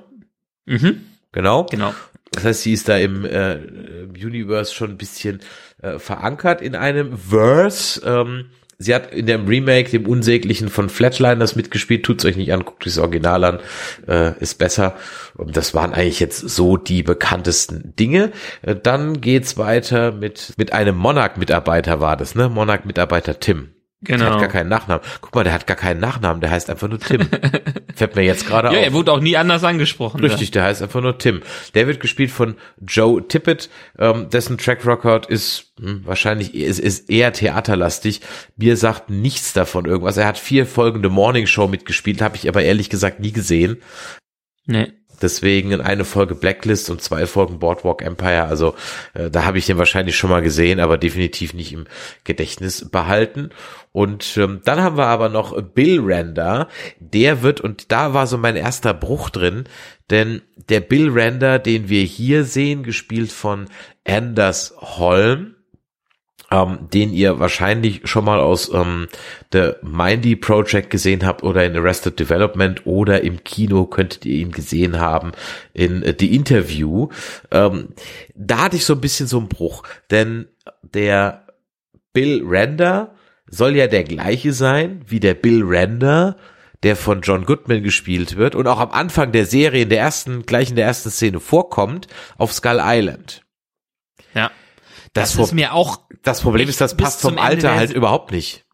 Mhm. 0.65 1.06
Genau. 1.32 1.65
Genau. 1.71 1.93
Das 2.34 2.43
heißt, 2.43 2.63
sie 2.63 2.73
ist 2.73 2.89
da 2.89 2.97
im, 2.97 3.23
äh, 3.23 3.54
im 3.54 4.12
Universe 4.12 4.73
schon 4.75 4.89
ein 4.89 4.97
bisschen 4.97 5.39
äh, 5.82 5.99
verankert 5.99 6.62
in 6.62 6.75
einem 6.75 7.17
Verse. 7.17 8.02
Ähm, 8.06 8.49
Sie 8.81 8.95
hat 8.95 9.13
in 9.13 9.25
dem 9.25 9.45
Remake, 9.45 9.89
dem 9.89 10.07
unsäglichen 10.07 10.69
von 10.69 10.87
Flatliners 10.87 11.57
mitgespielt. 11.57 12.05
Tut's 12.05 12.23
euch 12.23 12.37
nicht 12.37 12.53
an, 12.53 12.63
guckt 12.63 12.87
euch 12.87 12.93
das 12.93 12.97
Original 12.97 13.43
an, 13.43 13.59
äh, 14.07 14.39
ist 14.39 14.57
besser. 14.57 14.95
Und 15.35 15.57
das 15.57 15.73
waren 15.73 15.93
eigentlich 15.93 16.21
jetzt 16.21 16.39
so 16.39 16.77
die 16.77 17.03
bekanntesten 17.03 17.93
Dinge. 17.97 18.31
Äh, 18.61 18.77
dann 18.81 19.19
geht's 19.19 19.57
weiter 19.57 20.13
mit 20.13 20.53
mit 20.57 20.71
einem 20.71 20.95
Monarch-Mitarbeiter 20.95 21.99
war 21.99 22.15
das, 22.15 22.35
ne? 22.35 22.47
Monarch-Mitarbeiter 22.47 23.41
Tim. 23.41 23.71
Genau. 24.01 24.25
Der 24.25 24.33
hat 24.33 24.39
gar 24.39 24.49
keinen 24.49 24.69
Nachnamen. 24.69 25.03
Guck 25.19 25.35
mal, 25.35 25.43
der 25.43 25.51
hat 25.51 25.67
gar 25.67 25.75
keinen 25.75 25.99
Nachnamen, 25.99 26.39
der 26.39 26.51
heißt 26.51 26.69
einfach 26.69 26.88
nur 26.88 26.99
Tim. 26.99 27.27
Fällt 27.95 28.15
mir 28.15 28.23
jetzt 28.23 28.47
gerade 28.47 28.67
ja, 28.67 28.71
auf. 28.71 28.77
Ja, 28.77 28.83
er 28.83 28.93
wurde 28.93 29.12
auch 29.12 29.19
nie 29.19 29.35
anders 29.35 29.65
angesprochen. 29.65 30.21
Richtig, 30.21 30.51
der 30.51 30.63
heißt 30.63 30.81
einfach 30.81 31.01
nur 31.01 31.17
Tim. 31.17 31.41
Der 31.73 31.85
wird 31.85 31.99
gespielt 31.99 32.31
von 32.31 32.55
Joe 32.79 33.27
Tippett, 33.27 33.69
ähm, 33.97 34.29
dessen 34.29 34.57
Track 34.57 34.85
Record 34.85 35.25
ist 35.25 35.73
hm, 35.81 36.05
wahrscheinlich 36.05 36.55
ist, 36.55 36.79
ist 36.79 37.09
eher 37.09 37.33
theaterlastig. 37.33 38.21
Mir 38.55 38.77
sagt 38.77 39.09
nichts 39.09 39.51
davon 39.51 39.85
irgendwas. 39.85 40.15
Er 40.15 40.27
hat 40.27 40.38
vier 40.38 40.65
folgende 40.65 41.09
Morning 41.09 41.45
Show 41.45 41.67
mitgespielt, 41.67 42.21
habe 42.21 42.38
ich 42.38 42.47
aber 42.47 42.62
ehrlich 42.62 42.89
gesagt 42.89 43.19
nie 43.19 43.33
gesehen. 43.33 43.81
Nee. 44.65 44.93
Deswegen 45.21 45.71
in 45.71 45.82
eine 45.82 46.05
Folge 46.05 46.36
Blacklist 46.36 46.89
und 46.89 47.01
zwei 47.01 47.25
Folgen 47.25 47.60
Boardwalk 47.60 48.01
Empire. 48.01 48.45
Also 48.45 48.75
äh, 49.13 49.29
da 49.29 49.45
habe 49.45 49.58
ich 49.58 49.65
den 49.65 49.77
wahrscheinlich 49.77 50.17
schon 50.17 50.29
mal 50.29 50.41
gesehen, 50.41 50.79
aber 50.79 50.97
definitiv 50.97 51.53
nicht 51.53 51.73
im 51.73 51.86
Gedächtnis 52.23 52.89
behalten. 52.89 53.49
Und 53.91 54.38
ähm, 54.38 54.62
dann 54.63 54.82
haben 54.82 54.97
wir 54.97 55.08
aber 55.08 55.29
noch 55.29 55.60
Bill 55.62 55.99
Render. 56.01 56.67
Der 56.99 57.41
wird, 57.41 57.62
und 57.62 57.91
da 57.91 58.13
war 58.13 58.27
so 58.27 58.38
mein 58.38 58.55
erster 58.55 58.93
Bruch 58.93 59.29
drin, 59.29 59.65
denn 60.10 60.41
der 60.69 60.79
Bill 60.79 61.10
Render, 61.10 61.60
den 61.60 61.89
wir 61.89 62.03
hier 62.03 62.43
sehen, 62.43 62.84
gespielt 62.84 63.32
von 63.32 63.67
Anders 64.05 64.75
Holm, 64.79 65.55
ähm, 66.51 66.89
den 66.93 67.13
ihr 67.13 67.39
wahrscheinlich 67.39 68.01
schon 68.05 68.25
mal 68.25 68.39
aus 68.39 68.73
ähm, 68.73 69.07
The 69.53 69.73
Mindy 69.81 70.35
Project 70.35 70.89
gesehen 70.89 71.25
habt 71.25 71.43
oder 71.43 71.65
in 71.65 71.75
Arrested 71.75 72.19
Development 72.19 72.85
oder 72.85 73.21
im 73.23 73.43
Kino 73.43 73.85
könntet 73.85 74.25
ihr 74.25 74.39
ihn 74.39 74.51
gesehen 74.51 74.99
haben 74.99 75.31
in 75.73 76.03
äh, 76.03 76.15
The 76.17 76.35
Interview. 76.35 77.09
Ähm, 77.51 77.89
da 78.35 78.63
hatte 78.63 78.77
ich 78.77 78.85
so 78.85 78.93
ein 78.93 79.01
bisschen 79.01 79.27
so 79.27 79.38
einen 79.38 79.49
Bruch, 79.49 79.83
denn 80.09 80.47
der 80.81 81.45
Bill 82.13 82.43
Render 82.45 83.15
soll 83.47 83.75
ja 83.75 83.88
der 83.88 84.03
gleiche 84.03 84.53
sein 84.53 85.01
wie 85.07 85.19
der 85.19 85.33
Bill 85.33 85.63
Render, 85.63 86.35
der 86.83 86.95
von 86.95 87.21
John 87.21 87.45
Goodman 87.45 87.83
gespielt 87.83 88.38
wird 88.38 88.55
und 88.55 88.67
auch 88.67 88.79
am 88.79 88.91
Anfang 88.91 89.31
der 89.31 89.45
Serie 89.45 89.83
in 89.83 89.89
der 89.89 89.99
ersten, 89.99 90.45
gleich 90.45 90.69
in 90.69 90.75
der 90.75 90.85
ersten 90.85 91.12
Szene 91.12 91.39
vorkommt 91.39 92.08
auf 92.37 92.54
Skull 92.54 92.79
Island. 92.81 93.43
Ja. 94.33 94.52
Das, 95.13 95.33
das 95.33 95.47
ist 95.47 95.53
mir 95.53 95.73
auch. 95.73 96.01
Das 96.23 96.41
Problem 96.41 96.69
ist, 96.69 96.81
das 96.81 96.95
passt 96.95 97.21
vom 97.21 97.37
Alter 97.37 97.75
halt 97.75 97.91
überhaupt 97.91 98.31
nicht. 98.31 98.65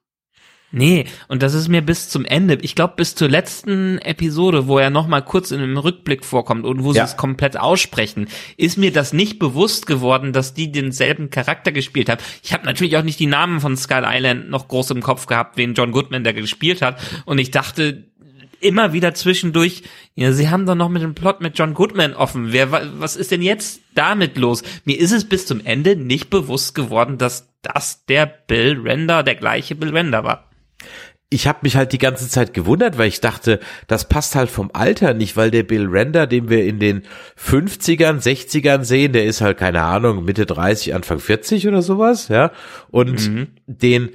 Nee, 0.78 1.06
und 1.30 1.42
das 1.42 1.54
ist 1.54 1.70
mir 1.70 1.82
bis 1.82 2.10
zum 2.10 2.26
Ende, 2.26 2.56
ich 2.56 2.76
glaube 2.76 2.96
bis 2.98 3.16
zur 3.16 3.30
letzten 3.30 3.98
Episode, 4.00 4.68
wo 4.68 4.78
er 4.78 4.90
noch 4.90 5.08
mal 5.08 5.22
kurz 5.22 5.52
in 5.52 5.62
einem 5.62 5.78
Rückblick 5.78 6.26
vorkommt 6.26 6.66
und 6.66 6.84
wo 6.84 6.92
ja. 6.92 7.06
sie 7.06 7.12
es 7.14 7.18
komplett 7.18 7.58
aussprechen, 7.58 8.28
ist 8.58 8.78
mir 8.78 8.92
das 8.92 9.14
nicht 9.14 9.40
bewusst 9.40 9.88
geworden, 9.88 10.34
dass 10.34 10.54
die 10.54 10.74
denselben 10.74 11.30
Charakter 11.30 11.72
gespielt 11.72 12.10
haben. 12.10 12.22
Ich 12.44 12.52
habe 12.52 12.66
natürlich 12.66 12.98
auch 12.98 13.04
nicht 13.04 13.22
die 13.22 13.26
Namen 13.26 13.62
von 13.62 13.78
Skull 13.78 14.04
Island 14.06 14.50
noch 14.50 14.68
groß 14.68 14.92
im 14.92 15.02
Kopf 15.02 15.28
gehabt, 15.28 15.56
wen 15.56 15.76
John 15.76 15.94
Goodman 15.94 16.26
da 16.26 16.34
gespielt 16.34 16.82
hat 16.82 17.00
und 17.24 17.38
ich 17.38 17.52
dachte, 17.52 18.12
immer 18.66 18.94
wieder 18.94 19.14
zwischendurch, 19.14 19.84
ja, 20.16 20.32
sie 20.32 20.50
haben 20.50 20.66
doch 20.66 20.76
noch 20.76 20.90
mit 20.90 21.02
dem 21.02 21.16
Plot 21.16 21.42
mit 21.42 21.58
John 21.58 21.74
Goodman 21.74 22.14
offen. 22.14 22.52
Wer, 22.52 22.72
was 23.00 23.16
ist 23.16 23.32
denn 23.32 23.42
jetzt 23.42 23.82
damit 23.94 24.38
los? 24.38 24.64
Mir 24.84 25.00
ist 25.00 25.12
es 25.12 25.28
bis 25.28 25.46
zum 25.46 25.64
Ende 25.64 25.96
nicht 25.96 26.30
bewusst 26.30 26.76
geworden, 26.76 27.18
dass 27.18 27.54
das 27.62 28.06
der 28.06 28.26
Bill 28.26 28.80
Render, 28.82 29.24
der 29.24 29.36
gleiche 29.36 29.76
Bill 29.76 29.92
Render 29.92 30.24
war 30.24 30.50
ich 31.30 31.48
habe 31.48 31.60
mich 31.64 31.76
halt 31.76 31.92
die 31.92 31.98
ganze 31.98 32.30
Zeit 32.30 32.54
gewundert, 32.54 32.98
weil 32.98 33.08
ich 33.08 33.20
dachte, 33.20 33.60
das 33.88 34.08
passt 34.08 34.36
halt 34.36 34.50
vom 34.50 34.70
Alter 34.74 35.14
nicht, 35.14 35.36
weil 35.36 35.52
der 35.52 35.64
Bill 35.64 35.88
Render, 35.88 36.28
den 36.28 36.50
wir 36.50 36.64
in 36.66 36.80
den 36.80 37.04
50ern, 37.38 38.22
60ern 38.22 38.84
sehen, 38.84 39.12
der 39.12 39.26
ist 39.26 39.42
halt 39.42 39.58
keine 39.58 39.82
Ahnung, 39.82 40.24
Mitte 40.24 40.46
30, 40.46 40.94
Anfang 40.94 41.20
40 41.20 41.68
oder 41.68 41.82
sowas, 41.82 42.28
ja. 42.28 42.52
Und 42.90 43.28
mhm. 43.28 43.48
den 43.66 44.12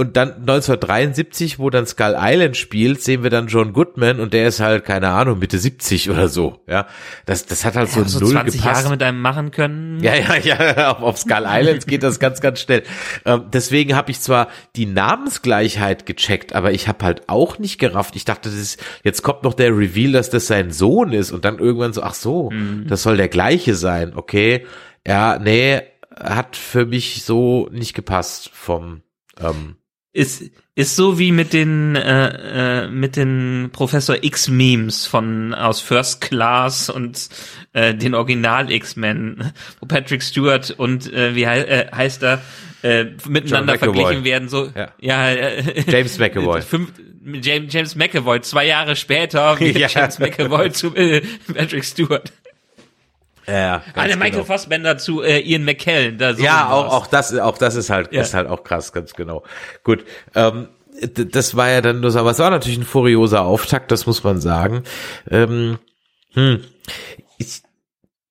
und 0.00 0.16
dann 0.16 0.28
1973, 0.28 1.58
wo 1.58 1.70
dann 1.70 1.84
Skull 1.84 2.14
Island 2.16 2.56
spielt, 2.56 3.02
sehen 3.02 3.24
wir 3.24 3.30
dann 3.30 3.48
John 3.48 3.72
Goodman 3.72 4.20
und 4.20 4.32
der 4.32 4.46
ist 4.46 4.60
halt, 4.60 4.84
keine 4.84 5.08
Ahnung, 5.08 5.40
Mitte 5.40 5.58
70 5.58 6.08
oder 6.08 6.28
so, 6.28 6.60
ja. 6.68 6.86
Das, 7.26 7.46
das 7.46 7.64
hat 7.64 7.74
halt 7.74 7.88
ja, 7.88 8.04
so, 8.04 8.04
so 8.04 8.20
null 8.20 8.30
20 8.34 8.60
gepasst. 8.60 8.82
Jahre 8.82 8.90
mit 8.92 9.02
einem 9.02 9.20
machen 9.20 9.50
können. 9.50 10.00
Ja, 10.00 10.14
ja, 10.14 10.36
ja, 10.36 10.90
auf, 10.92 11.02
auf 11.02 11.18
Skull 11.18 11.44
Island 11.44 11.88
geht 11.88 12.04
das 12.04 12.20
ganz, 12.20 12.40
ganz 12.40 12.60
schnell. 12.60 12.84
Ähm, 13.24 13.46
deswegen 13.52 13.96
habe 13.96 14.12
ich 14.12 14.20
zwar 14.20 14.46
die 14.76 14.86
Namensgleichheit 14.86 16.06
gecheckt, 16.06 16.54
aber 16.54 16.70
ich 16.70 16.86
habe 16.86 17.04
halt 17.04 17.28
auch 17.28 17.58
nicht 17.58 17.78
gerafft. 17.80 18.14
Ich 18.14 18.24
dachte, 18.24 18.50
das 18.50 18.58
ist, 18.58 18.80
jetzt 19.02 19.24
kommt 19.24 19.42
noch 19.42 19.54
der 19.54 19.76
Reveal, 19.76 20.12
dass 20.12 20.30
das 20.30 20.46
sein 20.46 20.70
Sohn 20.70 21.12
ist 21.12 21.32
und 21.32 21.44
dann 21.44 21.58
irgendwann 21.58 21.92
so, 21.92 22.04
ach 22.04 22.14
so, 22.14 22.50
mhm. 22.50 22.86
das 22.86 23.02
soll 23.02 23.16
der 23.16 23.28
gleiche 23.28 23.74
sein, 23.74 24.12
okay. 24.14 24.64
Ja, 25.04 25.40
nee, 25.40 25.82
hat 26.16 26.54
für 26.54 26.86
mich 26.86 27.24
so 27.24 27.68
nicht 27.72 27.94
gepasst 27.94 28.50
vom, 28.52 29.02
ähm, 29.40 29.74
ist 30.18 30.50
ist 30.74 30.96
so 30.96 31.18
wie 31.18 31.32
mit 31.32 31.52
den 31.52 31.96
äh, 31.96 32.84
äh, 32.84 32.88
mit 32.88 33.16
den 33.16 33.70
Professor 33.72 34.16
X 34.20 34.48
Memes 34.48 35.06
von 35.06 35.54
aus 35.54 35.80
First 35.80 36.20
Class 36.20 36.90
und 36.90 37.28
äh, 37.72 37.94
den 37.94 38.14
Original 38.14 38.70
X-Men, 38.70 39.52
wo 39.80 39.86
Patrick 39.86 40.22
Stewart 40.22 40.70
und 40.76 41.12
äh, 41.12 41.34
wie 41.34 41.46
hei 41.46 41.62
äh, 41.62 41.90
heißt 41.92 42.22
er 42.24 42.42
äh, 42.82 43.06
miteinander 43.28 43.78
verglichen 43.78 44.24
werden 44.24 44.48
so 44.48 44.70
ja, 44.74 44.92
ja 45.00 45.30
äh, 45.30 45.84
James 45.88 46.18
McAvoy. 46.18 46.62
Fünf, 46.68 46.92
James, 47.40 47.72
James 47.72 47.94
McAvoy 47.94 48.40
zwei 48.40 48.66
Jahre 48.66 48.96
später 48.96 49.58
wie 49.60 49.70
ja. 49.78 49.88
James 49.88 50.18
McAvoy 50.18 50.72
zu 50.72 50.94
äh, 50.96 51.22
Patrick 51.52 51.84
Stewart 51.84 52.32
ja, 53.48 53.82
der 53.94 54.16
Michael 54.16 54.30
genau. 54.30 54.44
Fassbender 54.44 54.98
zu 54.98 55.22
äh, 55.22 55.40
Ian 55.40 55.64
McKellen. 55.64 56.18
Da 56.18 56.34
so 56.34 56.42
ja, 56.42 56.70
auch, 56.70 56.92
auch 56.92 57.06
das, 57.06 57.34
auch 57.36 57.58
das 57.58 57.74
ist 57.74 57.90
halt, 57.90 58.12
ja. 58.12 58.20
ist 58.20 58.34
halt 58.34 58.48
auch 58.48 58.62
krass, 58.62 58.92
ganz 58.92 59.14
genau. 59.14 59.42
Gut, 59.84 60.04
ähm, 60.34 60.68
das 61.12 61.56
war 61.56 61.70
ja 61.70 61.80
dann 61.80 62.00
nur 62.00 62.10
so, 62.10 62.18
aber 62.18 62.30
es 62.30 62.38
war 62.38 62.50
natürlich 62.50 62.78
ein 62.78 62.84
furioser 62.84 63.42
Auftakt, 63.42 63.90
das 63.90 64.06
muss 64.06 64.24
man 64.24 64.40
sagen. 64.40 64.82
Ähm, 65.30 65.78
hm. 66.34 66.64
Ich 67.38 67.62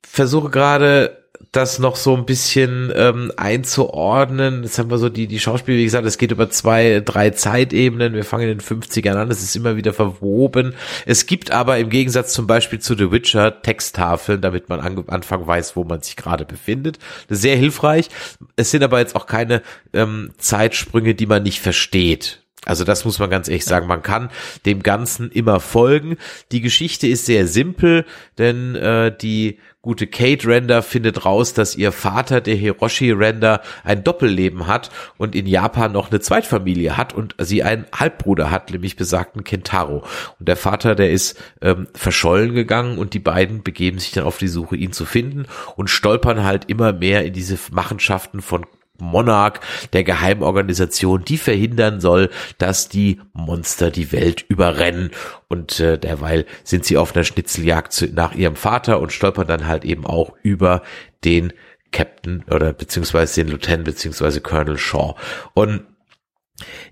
versuche 0.05 0.49
gerade 0.49 1.26
das 1.52 1.80
noch 1.80 1.95
so 1.95 2.16
ein 2.16 2.26
bisschen 2.26 2.91
ähm, 2.95 3.32
einzuordnen. 3.38 4.64
Jetzt 4.64 4.80
haben 4.80 4.89
wir 4.89 4.98
so 4.98 5.10
die, 5.10 5.28
die 5.28 5.39
Schauspieler, 5.39 5.78
wie 5.78 5.84
gesagt, 5.84 6.06
es 6.06 6.18
geht 6.18 6.32
über 6.32 6.50
zwei, 6.50 7.02
drei 7.04 7.32
Zeitebenen. 7.32 8.14
Wir 8.14 8.26
fangen 8.26 8.50
in 8.50 8.58
den 8.58 8.62
50ern 8.62 9.16
an, 9.16 9.32
es 9.32 9.41
ist 9.41 9.56
immer 9.56 9.76
wieder 9.76 9.93
verwoben. 9.93 10.74
Es 11.06 11.26
gibt 11.26 11.52
aber 11.52 11.78
im 11.78 11.89
Gegensatz 11.89 12.34
zum 12.34 12.48
Beispiel 12.48 12.80
zu 12.80 12.95
The 12.95 13.12
Witcher 13.12 13.62
Texttafeln, 13.62 14.41
damit 14.41 14.70
man 14.70 14.80
an 14.80 15.04
Anfang 15.08 15.48
weiß, 15.48 15.76
wo 15.76 15.84
man 15.84 16.02
sich 16.02 16.16
gerade 16.16 16.45
befindet. 16.45 17.00
Sehr 17.30 17.56
hilfreich. 17.56 18.10
Es 18.56 18.72
sind 18.72 18.84
aber 18.84 19.00
jetzt 19.00 19.16
auch 19.16 19.26
keine 19.26 19.62
ähm, 19.93 20.32
Zeitsprünge, 20.38 21.16
die 21.16 21.26
man 21.26 21.43
nicht 21.43 21.60
versteht. 21.60 22.43
Also 22.68 22.84
das 22.84 23.06
muss 23.06 23.18
man 23.18 23.30
ganz 23.30 23.48
ehrlich 23.48 23.64
sagen. 23.64 23.88
Man 23.88 24.04
kann 24.04 24.30
dem 24.66 24.84
Ganzen 24.84 25.32
immer 25.32 25.62
folgen. 25.62 26.18
Die 26.52 26.60
Geschichte 26.60 27.08
ist 27.08 27.26
sehr 27.26 27.48
simpel, 27.48 28.06
denn 28.38 28.76
äh, 28.76 29.16
die 29.16 29.60
gute 29.88 30.05
Kate 30.05 30.45
Render 30.45 30.83
findet 30.83 31.23
raus, 31.23 31.53
dass 31.53 31.77
ihr 31.77 31.93
Vater, 31.93 32.41
der 32.41 32.55
Hiroshi 32.55 33.11
Render, 33.11 33.61
ein 33.85 34.03
Doppelleben 34.03 34.67
hat 34.67 34.89
und 35.15 35.33
in 35.33 35.47
Japan 35.47 35.93
noch 35.93 36.11
eine 36.11 36.19
Zweitfamilie 36.19 36.97
hat 36.97 37.13
und 37.13 37.35
sie 37.38 37.63
einen 37.63 37.85
Halbbruder 37.95 38.51
hat, 38.51 38.69
nämlich 38.69 38.97
besagten 38.97 39.45
Kentaro. 39.45 40.03
Und 40.39 40.49
der 40.49 40.57
Vater, 40.57 40.93
der 40.93 41.11
ist 41.11 41.41
ähm, 41.61 41.88
verschollen 41.93 42.53
gegangen 42.53 42.97
und 42.97 43.13
die 43.13 43.19
beiden 43.19 43.63
begeben 43.63 43.97
sich 43.97 44.11
dann 44.11 44.25
auf 44.25 44.38
die 44.38 44.49
Suche, 44.49 44.75
ihn 44.75 44.91
zu 44.91 45.05
finden 45.05 45.45
und 45.77 45.89
stolpern 45.89 46.43
halt 46.43 46.65
immer 46.69 46.91
mehr 46.91 47.23
in 47.23 47.31
diese 47.31 47.57
Machenschaften 47.71 48.41
von 48.41 48.65
Monarch 49.00 49.60
der 49.93 50.04
Geheimorganisation, 50.04 51.24
die 51.24 51.38
verhindern 51.38 52.00
soll, 52.02 52.30
dass 52.58 52.89
die 52.89 53.22
Monster 53.34 53.91
die 53.91 54.12
Welt 54.12 54.45
überrennen. 54.48 55.12
Und 55.48 55.80
äh, 55.80 55.98
derweil 55.98 56.45
sind 56.64 56.86
sie 56.86 56.98
auf 56.98 57.16
einer 57.16 57.24
Schnitzeljagd 57.24 57.93
zu, 57.93 58.08
nach 58.08 58.34
ihrem 58.34 58.56
Vater 58.56 59.00
und 59.00 59.14
stolpern 59.14 59.48
dann 59.48 59.68
halt 59.68 59.86
eben 59.86 60.06
auch 60.06 60.34
über 60.41 60.84
den 61.24 61.54
Captain 61.91 62.43
oder 62.50 62.74
beziehungsweise 62.74 63.43
den 63.43 63.52
Lieutenant 63.52 63.86
beziehungsweise 63.86 64.41
Colonel 64.41 64.78
Shaw. 64.78 65.16
Und 65.54 65.86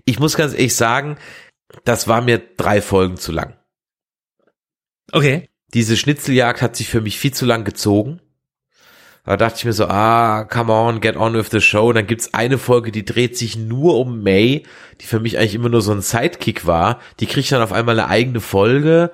ich 0.04 0.18
muss 0.18 0.36
ganz 0.36 0.52
ehrlich 0.52 0.74
sagen, 0.74 1.16
das 1.84 2.08
war 2.08 2.22
mir 2.22 2.38
drei 2.56 2.80
Folgen 2.80 3.16
zu 3.16 3.32
lang. 3.32 3.56
Okay. 5.12 5.48
Diese 5.74 5.96
Schnitzeljagd 5.96 6.62
hat 6.62 6.76
sich 6.76 6.88
für 6.88 7.00
mich 7.00 7.18
viel 7.18 7.34
zu 7.34 7.44
lang 7.44 7.64
gezogen. 7.64 8.20
Da 9.26 9.36
dachte 9.36 9.58
ich 9.58 9.64
mir 9.64 9.72
so, 9.72 9.86
ah, 9.86 10.44
come 10.44 10.72
on, 10.72 11.00
get 11.00 11.16
on 11.16 11.34
with 11.34 11.50
the 11.50 11.60
show. 11.60 11.88
Und 11.88 11.96
dann 11.96 12.06
gibt's 12.06 12.32
eine 12.32 12.58
Folge, 12.58 12.92
die 12.92 13.04
dreht 13.04 13.36
sich 13.36 13.56
nur 13.56 13.98
um 13.98 14.22
May, 14.22 14.62
die 15.00 15.06
für 15.06 15.18
mich 15.18 15.36
eigentlich 15.36 15.56
immer 15.56 15.68
nur 15.68 15.82
so 15.82 15.92
ein 15.92 16.00
Sidekick 16.00 16.64
war. 16.64 17.00
Die 17.18 17.26
kriegt 17.26 17.50
dann 17.50 17.60
auf 17.60 17.72
einmal 17.72 17.98
eine 17.98 18.08
eigene 18.08 18.40
Folge. 18.40 19.10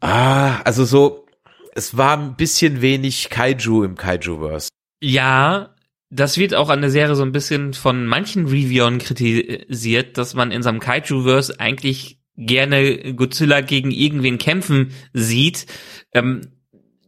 Ah, 0.00 0.60
also 0.60 0.84
so, 0.84 1.26
es 1.74 1.96
war 1.96 2.16
ein 2.16 2.36
bisschen 2.36 2.82
wenig 2.82 3.30
Kaiju 3.30 3.82
im 3.82 3.96
Kaiju-Verse. 3.96 4.68
Ja, 5.00 5.74
das 6.10 6.38
wird 6.38 6.54
auch 6.54 6.70
an 6.70 6.80
der 6.80 6.90
Serie 6.90 7.16
so 7.16 7.24
ein 7.24 7.32
bisschen 7.32 7.74
von 7.74 8.06
manchen 8.06 8.46
Reviewern 8.46 8.98
kritisiert, 8.98 10.16
dass 10.18 10.34
man 10.34 10.52
in 10.52 10.62
seinem 10.62 10.78
Kaiju-Verse 10.78 11.58
eigentlich 11.58 12.20
gerne 12.36 13.14
Godzilla 13.14 13.60
gegen 13.60 13.90
irgendwen 13.90 14.38
kämpfen 14.38 14.92
sieht. 15.12 15.66
Ähm, 16.12 16.53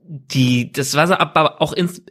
die, 0.09 0.73
das 0.73 0.95
war 0.95 1.07
so 1.07 1.15
aber 1.15 1.61
auch 1.61 1.73
ins, 1.73 2.03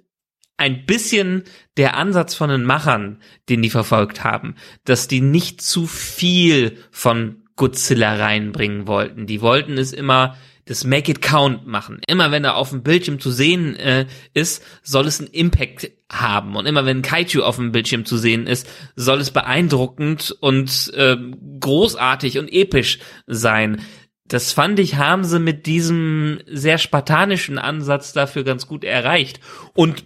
ein 0.57 0.85
bisschen 0.85 1.43
der 1.77 1.97
Ansatz 1.97 2.33
von 2.33 2.49
den 2.49 2.63
Machern, 2.63 3.21
den 3.49 3.61
die 3.61 3.69
verfolgt 3.69 4.23
haben, 4.23 4.55
dass 4.85 5.07
die 5.07 5.21
nicht 5.21 5.61
zu 5.61 5.85
viel 5.85 6.77
von 6.91 7.43
Godzilla 7.55 8.15
reinbringen 8.15 8.87
wollten. 8.87 9.27
Die 9.27 9.41
wollten 9.41 9.77
es 9.77 9.93
immer 9.93 10.35
das 10.65 10.83
Make 10.83 11.11
It 11.11 11.21
Count 11.21 11.67
machen. 11.67 12.01
Immer 12.07 12.31
wenn 12.31 12.43
er 12.43 12.55
auf 12.55 12.71
dem 12.71 12.81
Bildschirm 12.81 13.19
zu 13.19 13.29
sehen 13.31 13.75
äh, 13.75 14.07
ist, 14.33 14.63
soll 14.81 15.05
es 15.05 15.19
einen 15.19 15.29
Impact 15.29 15.91
haben. 16.11 16.55
Und 16.55 16.65
immer 16.65 16.85
wenn 16.85 17.03
Kaiju 17.03 17.43
auf 17.43 17.57
dem 17.57 17.71
Bildschirm 17.71 18.05
zu 18.05 18.17
sehen 18.17 18.47
ist, 18.47 18.67
soll 18.95 19.19
es 19.19 19.31
beeindruckend 19.31 20.35
und 20.39 20.91
äh, 20.95 21.17
großartig 21.59 22.39
und 22.39 22.51
episch 22.51 22.99
sein 23.27 23.81
das 24.27 24.53
fand 24.53 24.79
ich, 24.79 24.95
haben 24.95 25.23
sie 25.23 25.39
mit 25.39 25.65
diesem 25.65 26.39
sehr 26.47 26.77
spartanischen 26.77 27.57
Ansatz 27.57 28.13
dafür 28.13 28.43
ganz 28.43 28.67
gut 28.67 28.83
erreicht. 28.83 29.39
Und 29.73 30.03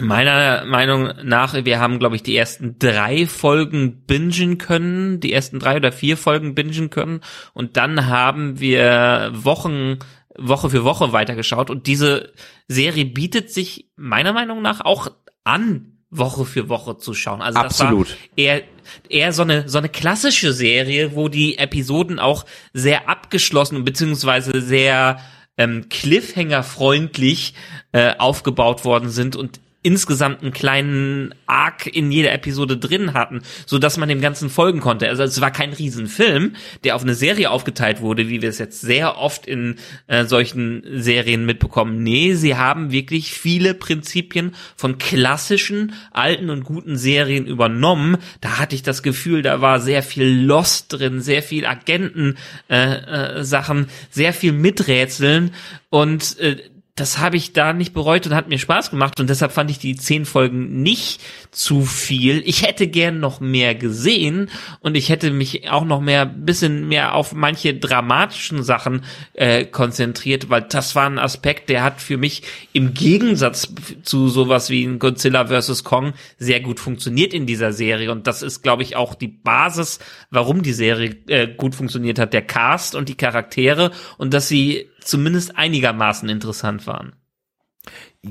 meiner 0.00 0.64
Meinung 0.64 1.12
nach, 1.22 1.52
wir 1.64 1.78
haben, 1.78 1.98
glaube 1.98 2.16
ich, 2.16 2.22
die 2.22 2.36
ersten 2.36 2.78
drei 2.78 3.26
Folgen 3.26 4.06
bingen 4.06 4.56
können, 4.56 5.20
die 5.20 5.32
ersten 5.32 5.58
drei 5.58 5.76
oder 5.76 5.92
vier 5.92 6.16
Folgen 6.16 6.54
bingen 6.54 6.88
können. 6.88 7.20
Und 7.52 7.76
dann 7.76 8.06
haben 8.06 8.58
wir 8.58 9.30
Wochen, 9.34 9.98
Woche 10.38 10.70
für 10.70 10.84
Woche 10.84 11.12
weitergeschaut. 11.12 11.68
Und 11.68 11.86
diese 11.86 12.32
Serie 12.68 13.04
bietet 13.04 13.50
sich 13.50 13.90
meiner 13.96 14.32
Meinung 14.32 14.62
nach 14.62 14.80
auch 14.80 15.08
an, 15.44 15.91
Woche 16.12 16.44
für 16.44 16.68
Woche 16.68 16.98
zu 16.98 17.14
schauen. 17.14 17.40
Also 17.40 17.58
Absolut. 17.58 18.10
das 18.10 18.16
war 18.16 18.18
eher, 18.36 18.62
eher 19.08 19.32
so 19.32 19.42
eine, 19.42 19.68
so 19.68 19.78
eine 19.78 19.88
klassische 19.88 20.52
Serie, 20.52 21.16
wo 21.16 21.28
die 21.28 21.58
Episoden 21.58 22.18
auch 22.18 22.44
sehr 22.74 23.08
abgeschlossen 23.08 23.84
beziehungsweise 23.84 24.60
sehr 24.60 25.20
ähm, 25.56 25.88
Cliffhanger-freundlich 25.88 27.54
äh, 27.92 28.14
aufgebaut 28.18 28.84
worden 28.84 29.08
sind 29.08 29.36
und 29.36 29.60
insgesamt 29.82 30.42
einen 30.42 30.52
kleinen 30.52 31.34
Arc 31.46 31.86
in 31.86 32.10
jeder 32.12 32.32
Episode 32.32 32.76
drin 32.76 33.14
hatten, 33.14 33.42
so 33.66 33.78
dass 33.78 33.96
man 33.96 34.08
dem 34.08 34.20
Ganzen 34.20 34.48
folgen 34.48 34.80
konnte. 34.80 35.08
Also 35.08 35.22
es 35.24 35.40
war 35.40 35.50
kein 35.50 35.72
Riesenfilm, 35.72 36.54
der 36.84 36.96
auf 36.96 37.02
eine 37.02 37.14
Serie 37.14 37.50
aufgeteilt 37.50 38.00
wurde, 38.00 38.28
wie 38.28 38.42
wir 38.42 38.48
es 38.48 38.58
jetzt 38.58 38.80
sehr 38.80 39.18
oft 39.18 39.46
in 39.46 39.76
äh, 40.06 40.24
solchen 40.24 40.84
Serien 40.94 41.44
mitbekommen. 41.44 42.02
Nee, 42.02 42.34
sie 42.34 42.56
haben 42.56 42.92
wirklich 42.92 43.32
viele 43.32 43.74
Prinzipien 43.74 44.54
von 44.76 44.98
klassischen, 44.98 45.94
alten 46.12 46.50
und 46.50 46.64
guten 46.64 46.96
Serien 46.96 47.46
übernommen. 47.46 48.18
Da 48.40 48.58
hatte 48.58 48.74
ich 48.74 48.82
das 48.82 49.02
Gefühl, 49.02 49.42
da 49.42 49.60
war 49.60 49.80
sehr 49.80 50.02
viel 50.02 50.44
Lost 50.44 50.92
drin, 50.92 51.20
sehr 51.20 51.42
viel 51.42 51.66
Agenten 51.66 52.36
äh, 52.68 53.38
äh, 53.38 53.44
sehr 53.44 54.32
viel 54.32 54.52
Miträtseln 54.52 55.52
und 55.90 56.38
äh, 56.38 56.56
das 56.94 57.18
habe 57.18 57.38
ich 57.38 57.54
da 57.54 57.72
nicht 57.72 57.94
bereut 57.94 58.26
und 58.26 58.34
hat 58.34 58.50
mir 58.50 58.58
Spaß 58.58 58.90
gemacht 58.90 59.18
und 59.18 59.30
deshalb 59.30 59.52
fand 59.52 59.70
ich 59.70 59.78
die 59.78 59.96
zehn 59.96 60.26
Folgen 60.26 60.82
nicht 60.82 61.22
zu 61.50 61.86
viel. 61.86 62.42
Ich 62.44 62.66
hätte 62.66 62.86
gern 62.86 63.18
noch 63.18 63.40
mehr 63.40 63.74
gesehen 63.74 64.50
und 64.80 64.94
ich 64.94 65.08
hätte 65.08 65.30
mich 65.30 65.70
auch 65.70 65.86
noch 65.86 66.02
mehr, 66.02 66.26
bisschen 66.26 66.88
mehr 66.88 67.14
auf 67.14 67.32
manche 67.32 67.72
dramatischen 67.72 68.62
Sachen 68.62 69.04
äh, 69.32 69.64
konzentriert, 69.64 70.50
weil 70.50 70.62
das 70.68 70.94
war 70.94 71.06
ein 71.06 71.18
Aspekt, 71.18 71.70
der 71.70 71.82
hat 71.82 72.02
für 72.02 72.18
mich 72.18 72.42
im 72.74 72.92
Gegensatz 72.92 73.72
zu 74.02 74.28
sowas 74.28 74.68
wie 74.68 74.84
ein 74.84 74.98
Godzilla 74.98 75.46
vs. 75.46 75.84
Kong 75.84 76.12
sehr 76.36 76.60
gut 76.60 76.78
funktioniert 76.78 77.32
in 77.32 77.46
dieser 77.46 77.72
Serie 77.72 78.12
und 78.12 78.26
das 78.26 78.42
ist, 78.42 78.62
glaube 78.62 78.82
ich, 78.82 78.96
auch 78.96 79.14
die 79.14 79.28
Basis, 79.28 79.98
warum 80.30 80.62
die 80.62 80.74
Serie 80.74 81.16
äh, 81.28 81.48
gut 81.48 81.74
funktioniert 81.74 82.18
hat, 82.18 82.34
der 82.34 82.42
Cast 82.42 82.94
und 82.94 83.08
die 83.08 83.16
Charaktere 83.16 83.92
und 84.18 84.34
dass 84.34 84.48
sie 84.48 84.90
zumindest 85.04 85.56
einigermaßen 85.56 86.28
interessant 86.28 86.86
waren. 86.86 87.14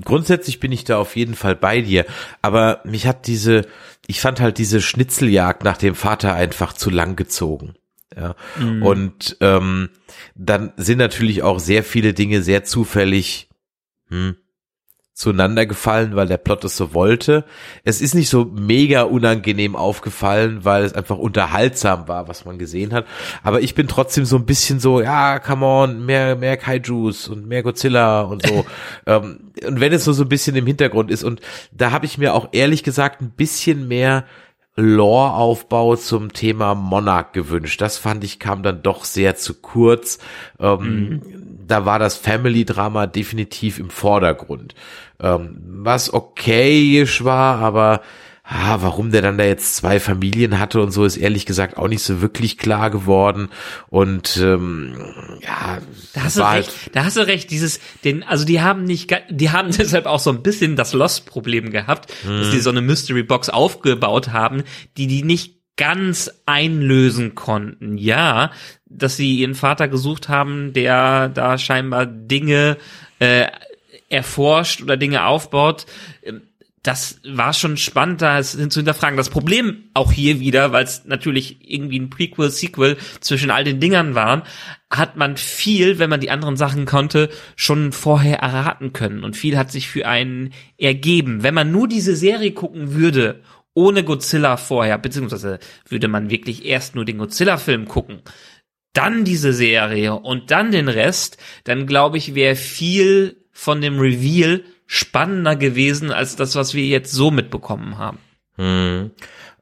Grundsätzlich 0.04 0.60
bin 0.62 0.72
ich 0.72 0.86
da 0.86 0.98
auf 0.98 1.18
jeden 1.18 1.36
Fall 1.36 1.56
bei 1.56 1.82
dir, 1.82 2.06
aber 2.42 2.82
mich 2.86 3.08
hat 3.08 3.28
diese, 3.28 3.68
ich 4.08 4.22
fand 4.22 4.40
halt 4.40 4.58
diese 4.58 4.80
Schnitzeljagd 4.82 5.64
nach 5.64 5.78
dem 5.78 5.96
Vater 5.96 6.34
einfach 6.34 6.72
zu 6.72 6.90
lang 6.90 7.18
gezogen. 7.18 7.76
Ja. 8.16 8.36
Mhm. 8.58 8.84
Und 8.84 9.38
ähm, 9.42 9.90
dann 10.36 10.72
sind 10.78 10.98
natürlich 10.98 11.44
auch 11.44 11.60
sehr 11.60 11.84
viele 11.84 12.14
Dinge 12.14 12.42
sehr 12.42 12.64
zufällig 12.64 13.50
hm, 14.08 14.36
zueinander 15.14 15.66
gefallen, 15.66 16.16
weil 16.16 16.28
der 16.28 16.38
Plot 16.38 16.64
es 16.64 16.78
so 16.78 16.94
wollte. 16.94 17.44
Es 17.84 18.02
ist 18.02 18.16
nicht 18.16 18.30
so 18.30 18.46
mega 18.46 19.04
unangenehm 19.04 19.76
aufgefallen, 19.76 20.64
weil 20.64 20.84
es 20.84 20.94
einfach 20.94 21.18
unterhaltsam 21.18 22.08
war, 22.08 22.28
was 22.28 22.46
man 22.46 22.58
gesehen 22.58 22.94
hat. 22.94 23.06
Aber 23.44 23.62
ich 23.62 23.76
bin 23.76 23.88
trotzdem 23.88 24.26
so 24.26 24.38
ein 24.38 24.46
bisschen 24.46 24.80
so, 24.80 25.02
ja, 25.02 25.40
come 25.40 25.66
on, 25.66 26.06
mehr, 26.06 26.36
mehr 26.36 26.58
Kaijus 26.58 27.28
und 27.28 27.48
mehr 27.48 27.62
Godzilla 27.62 28.22
und 28.22 28.46
so. 28.46 28.66
ähm, 29.06 29.52
und 29.66 29.80
wenn 29.80 29.94
es 29.94 30.06
so, 30.06 30.14
so 30.14 30.24
ein 30.24 30.30
bisschen 30.30 30.56
im 30.56 30.66
Hintergrund 30.66 31.12
ist 31.12 31.24
und 31.24 31.42
da 31.72 31.92
habe 31.92 32.06
ich 32.06 32.18
mir 32.18 32.34
auch 32.34 32.50
ehrlich 32.54 32.84
gesagt 32.84 33.22
ein 33.22 33.32
bisschen 33.32 33.88
mehr 33.88 34.26
Lore-Aufbau 34.76 35.96
zum 35.98 36.32
Thema 36.34 36.76
Monarch 36.76 37.34
gewünscht. 37.34 37.82
Das 37.82 37.98
fand 37.98 38.24
ich 38.24 38.40
kam 38.40 38.64
dann 38.64 38.82
doch 38.82 39.04
sehr 39.04 39.36
zu 39.36 39.56
kurz. 39.56 40.20
Ähm, 40.60 40.80
mhm. 40.80 41.22
Da 41.68 41.86
war 41.86 42.00
das 42.00 42.16
Family-Drama 42.16 43.08
definitiv 43.08 43.80
im 43.80 43.90
Vordergrund. 43.90 44.76
Ähm, 45.20 45.58
was 45.84 46.14
okay 46.14 47.06
war, 47.22 47.60
aber 47.60 48.02
ah, 48.52 48.82
warum 48.82 49.12
der 49.12 49.22
dann 49.22 49.38
da 49.38 49.46
jetzt 49.46 49.76
zwei 49.78 50.00
Familien 50.00 50.60
hatte 50.60 50.82
und 50.82 50.92
so, 50.92 51.06
ist 51.06 51.16
ehrlich 51.16 51.46
gesagt 51.46 51.78
auch 51.78 51.88
nicht 51.88 52.04
so 52.04 52.22
wirklich 52.22 52.58
klar 52.58 52.90
geworden. 52.90 53.50
Und 53.88 54.38
ähm, 54.38 54.96
ja, 55.42 55.80
da 56.14 56.24
hast 56.24 56.38
du 56.38 56.42
recht. 56.42 56.52
Halt 56.52 56.96
da 56.96 57.06
hast 57.06 57.16
du 57.16 57.26
recht. 57.26 57.50
Dieses, 57.50 57.80
den, 58.04 58.24
also 58.24 58.44
die 58.44 58.62
haben 58.62 58.84
nicht, 58.84 59.16
die 59.30 59.52
haben 59.52 59.72
deshalb 59.78 60.06
auch 60.06 60.20
so 60.20 60.32
ein 60.32 60.44
bisschen 60.44 60.76
das 60.76 60.92
Lost-Problem 60.92 61.72
gehabt, 61.72 62.14
mhm. 62.26 62.40
dass 62.40 62.52
die 62.52 62.60
so 62.60 62.70
eine 62.70 62.82
Mystery 62.82 63.24
Box 63.24 63.50
aufgebaut 63.50 64.34
haben, 64.34 64.64
die 64.98 65.08
die 65.08 65.24
nicht 65.24 65.56
ganz 65.78 66.30
einlösen 66.46 67.36
konnten. 67.36 67.98
Ja, 67.98 68.52
dass 68.86 69.16
sie 69.16 69.38
ihren 69.38 69.56
Vater 69.56 69.88
gesucht 69.88 70.28
haben, 70.28 70.74
der 70.74 71.30
da 71.30 71.58
scheinbar 71.58 72.06
Dinge 72.06 72.78
äh, 73.20 73.48
erforscht 74.10 74.82
oder 74.82 74.98
Dinge 74.98 75.26
aufbaut. 75.26 75.86
Das 76.84 77.22
war 77.24 77.54
schon 77.54 77.78
spannend, 77.78 78.24
da 78.24 78.42
zu 78.42 78.58
hinterfragen. 78.58 79.16
Das 79.16 79.30
Problem 79.30 79.90
auch 79.94 80.12
hier 80.12 80.40
wieder, 80.40 80.72
weil 80.72 80.84
es 80.84 81.06
natürlich 81.06 81.58
irgendwie 81.62 82.00
ein 82.00 82.10
Prequel, 82.10 82.50
Sequel 82.50 82.98
zwischen 83.20 83.52
all 83.52 83.64
den 83.64 83.80
Dingern 83.80 84.16
waren, 84.16 84.42
hat 84.90 85.16
man 85.16 85.38
viel, 85.38 86.00
wenn 86.00 86.10
man 86.10 86.22
die 86.22 86.32
anderen 86.32 86.58
Sachen 86.58 86.86
konnte, 86.86 87.30
schon 87.56 87.92
vorher 87.92 88.40
erraten 88.40 88.94
können. 88.94 89.24
Und 89.24 89.38
viel 89.38 89.60
hat 89.60 89.72
sich 89.72 89.90
für 89.90 90.08
einen 90.08 90.54
ergeben. 90.78 91.44
Wenn 91.44 91.54
man 91.54 91.72
nur 91.72 91.88
diese 91.88 92.16
Serie 92.16 92.52
gucken 92.52 92.96
würde, 92.96 93.44
ohne 93.76 94.04
Godzilla 94.04 94.58
vorher, 94.58 94.98
beziehungsweise 94.98 95.60
würde 95.88 96.08
man 96.08 96.32
wirklich 96.32 96.66
erst 96.66 96.96
nur 96.96 97.06
den 97.06 97.20
Godzilla-Film 97.20 97.88
gucken, 97.88 98.22
dann 98.94 99.24
diese 99.24 99.54
Serie 99.54 100.16
und 100.16 100.52
dann 100.52 100.72
den 100.72 100.90
Rest, 100.90 101.38
dann 101.64 101.86
glaube 101.86 102.18
ich, 102.18 102.36
wäre 102.36 102.56
viel 102.56 103.46
von 103.52 103.82
dem 103.82 104.00
Reveal 104.00 104.64
spannender 104.94 105.56
gewesen 105.56 106.12
als 106.12 106.36
das, 106.36 106.56
was 106.56 106.74
wir 106.74 106.84
jetzt 106.84 107.14
so 107.14 107.32
mitbekommen 107.32 107.98
haben. 107.98 108.18
Hm. 108.58 109.12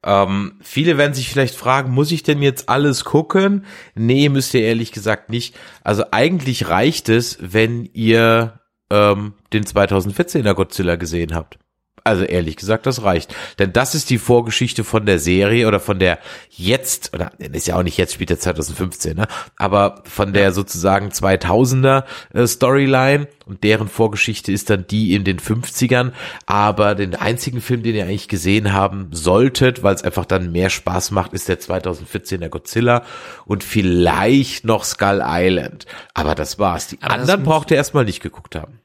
Ähm, 0.03 0.53
viele 0.59 0.97
werden 0.97 1.13
sich 1.13 1.29
vielleicht 1.29 1.53
fragen, 1.53 1.91
muss 1.91 2.11
ich 2.11 2.23
denn 2.23 2.41
jetzt 2.41 2.67
alles 2.67 3.05
gucken? 3.05 3.65
Nee, 3.93 4.29
müsst 4.29 4.55
ihr 4.55 4.61
ehrlich 4.61 4.91
gesagt 4.91 5.29
nicht. 5.29 5.55
Also 5.83 6.05
eigentlich 6.09 6.69
reicht 6.69 7.09
es, 7.09 7.37
wenn 7.41 7.85
ihr 7.93 8.59
ähm, 8.89 9.33
den 9.53 9.65
2014er 9.65 10.55
Godzilla 10.55 10.95
gesehen 10.95 11.35
habt. 11.35 11.59
Also 12.03 12.23
ehrlich 12.23 12.55
gesagt, 12.55 12.85
das 12.85 13.03
reicht. 13.03 13.35
Denn 13.57 13.73
das 13.73 13.95
ist 13.95 14.09
die 14.09 14.17
Vorgeschichte 14.17 14.83
von 14.83 15.05
der 15.05 15.19
Serie 15.19 15.67
oder 15.67 15.79
von 15.79 15.99
der 15.99 16.19
jetzt, 16.49 17.13
oder 17.13 17.31
ist 17.39 17.67
ja 17.67 17.77
auch 17.77 17.83
nicht 17.83 17.97
jetzt, 17.97 18.13
spielt 18.13 18.29
der 18.29 18.39
2015, 18.39 19.17
ne? 19.17 19.27
aber 19.57 20.01
von 20.05 20.33
der 20.33 20.51
sozusagen 20.51 21.09
2000er 21.09 22.03
äh, 22.33 22.47
Storyline 22.47 23.27
und 23.49 23.63
deren 23.63 23.87
Vorgeschichte 23.87 24.51
ist 24.51 24.69
dann 24.69 24.85
die 24.87 25.15
in 25.15 25.23
den 25.23 25.39
50ern. 25.39 26.11
Aber 26.45 26.93
den 26.93 27.15
einzigen 27.15 27.61
Film, 27.61 27.81
den 27.81 27.95
ihr 27.95 28.03
eigentlich 28.03 28.27
gesehen 28.27 28.73
haben 28.73 29.07
solltet, 29.11 29.81
weil 29.81 29.95
es 29.95 30.03
einfach 30.03 30.25
dann 30.25 30.51
mehr 30.51 30.69
Spaß 30.69 31.11
macht, 31.11 31.33
ist 31.33 31.49
der 31.49 31.59
2014er 31.59 32.49
Godzilla 32.49 33.03
und 33.45 33.63
vielleicht 33.63 34.65
noch 34.65 34.83
Skull 34.83 35.23
Island. 35.25 35.87
Aber 36.13 36.35
das 36.35 36.59
war's. 36.59 36.87
Die 36.87 37.01
aber 37.01 37.13
anderen 37.13 37.43
braucht 37.43 37.71
ihr 37.71 37.77
erstmal 37.77 38.05
nicht 38.05 38.21
geguckt 38.21 38.55
haben. 38.55 38.79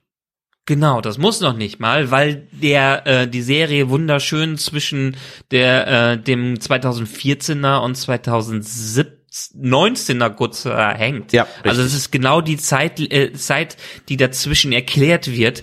Genau, 0.67 1.03
das 1.03 1.19
muss 1.19 1.41
noch 1.41 1.55
nicht 1.55 1.79
mal, 1.79 2.11
weil 2.11 2.49
der 2.53 3.07
äh, 3.07 3.29
die 3.29 3.43
Serie 3.43 3.91
wunderschön 3.91 4.57
zwischen 4.57 5.15
der 5.51 6.13
äh, 6.13 6.19
dem 6.19 6.55
2014er 6.55 7.81
und 7.81 7.99
2019er 7.99 10.31
Godzilla 10.31 10.95
hängt. 10.95 11.35
Ja, 11.35 11.43
richtig. 11.43 11.67
also 11.67 11.83
es 11.83 11.93
ist 11.93 12.11
genau 12.11 12.41
die 12.41 12.57
Zeit 12.57 12.99
äh, 12.99 13.35
Zeit, 13.35 13.77
die 14.09 14.17
dazwischen 14.17 14.73
erklärt 14.73 15.31
wird. 15.31 15.63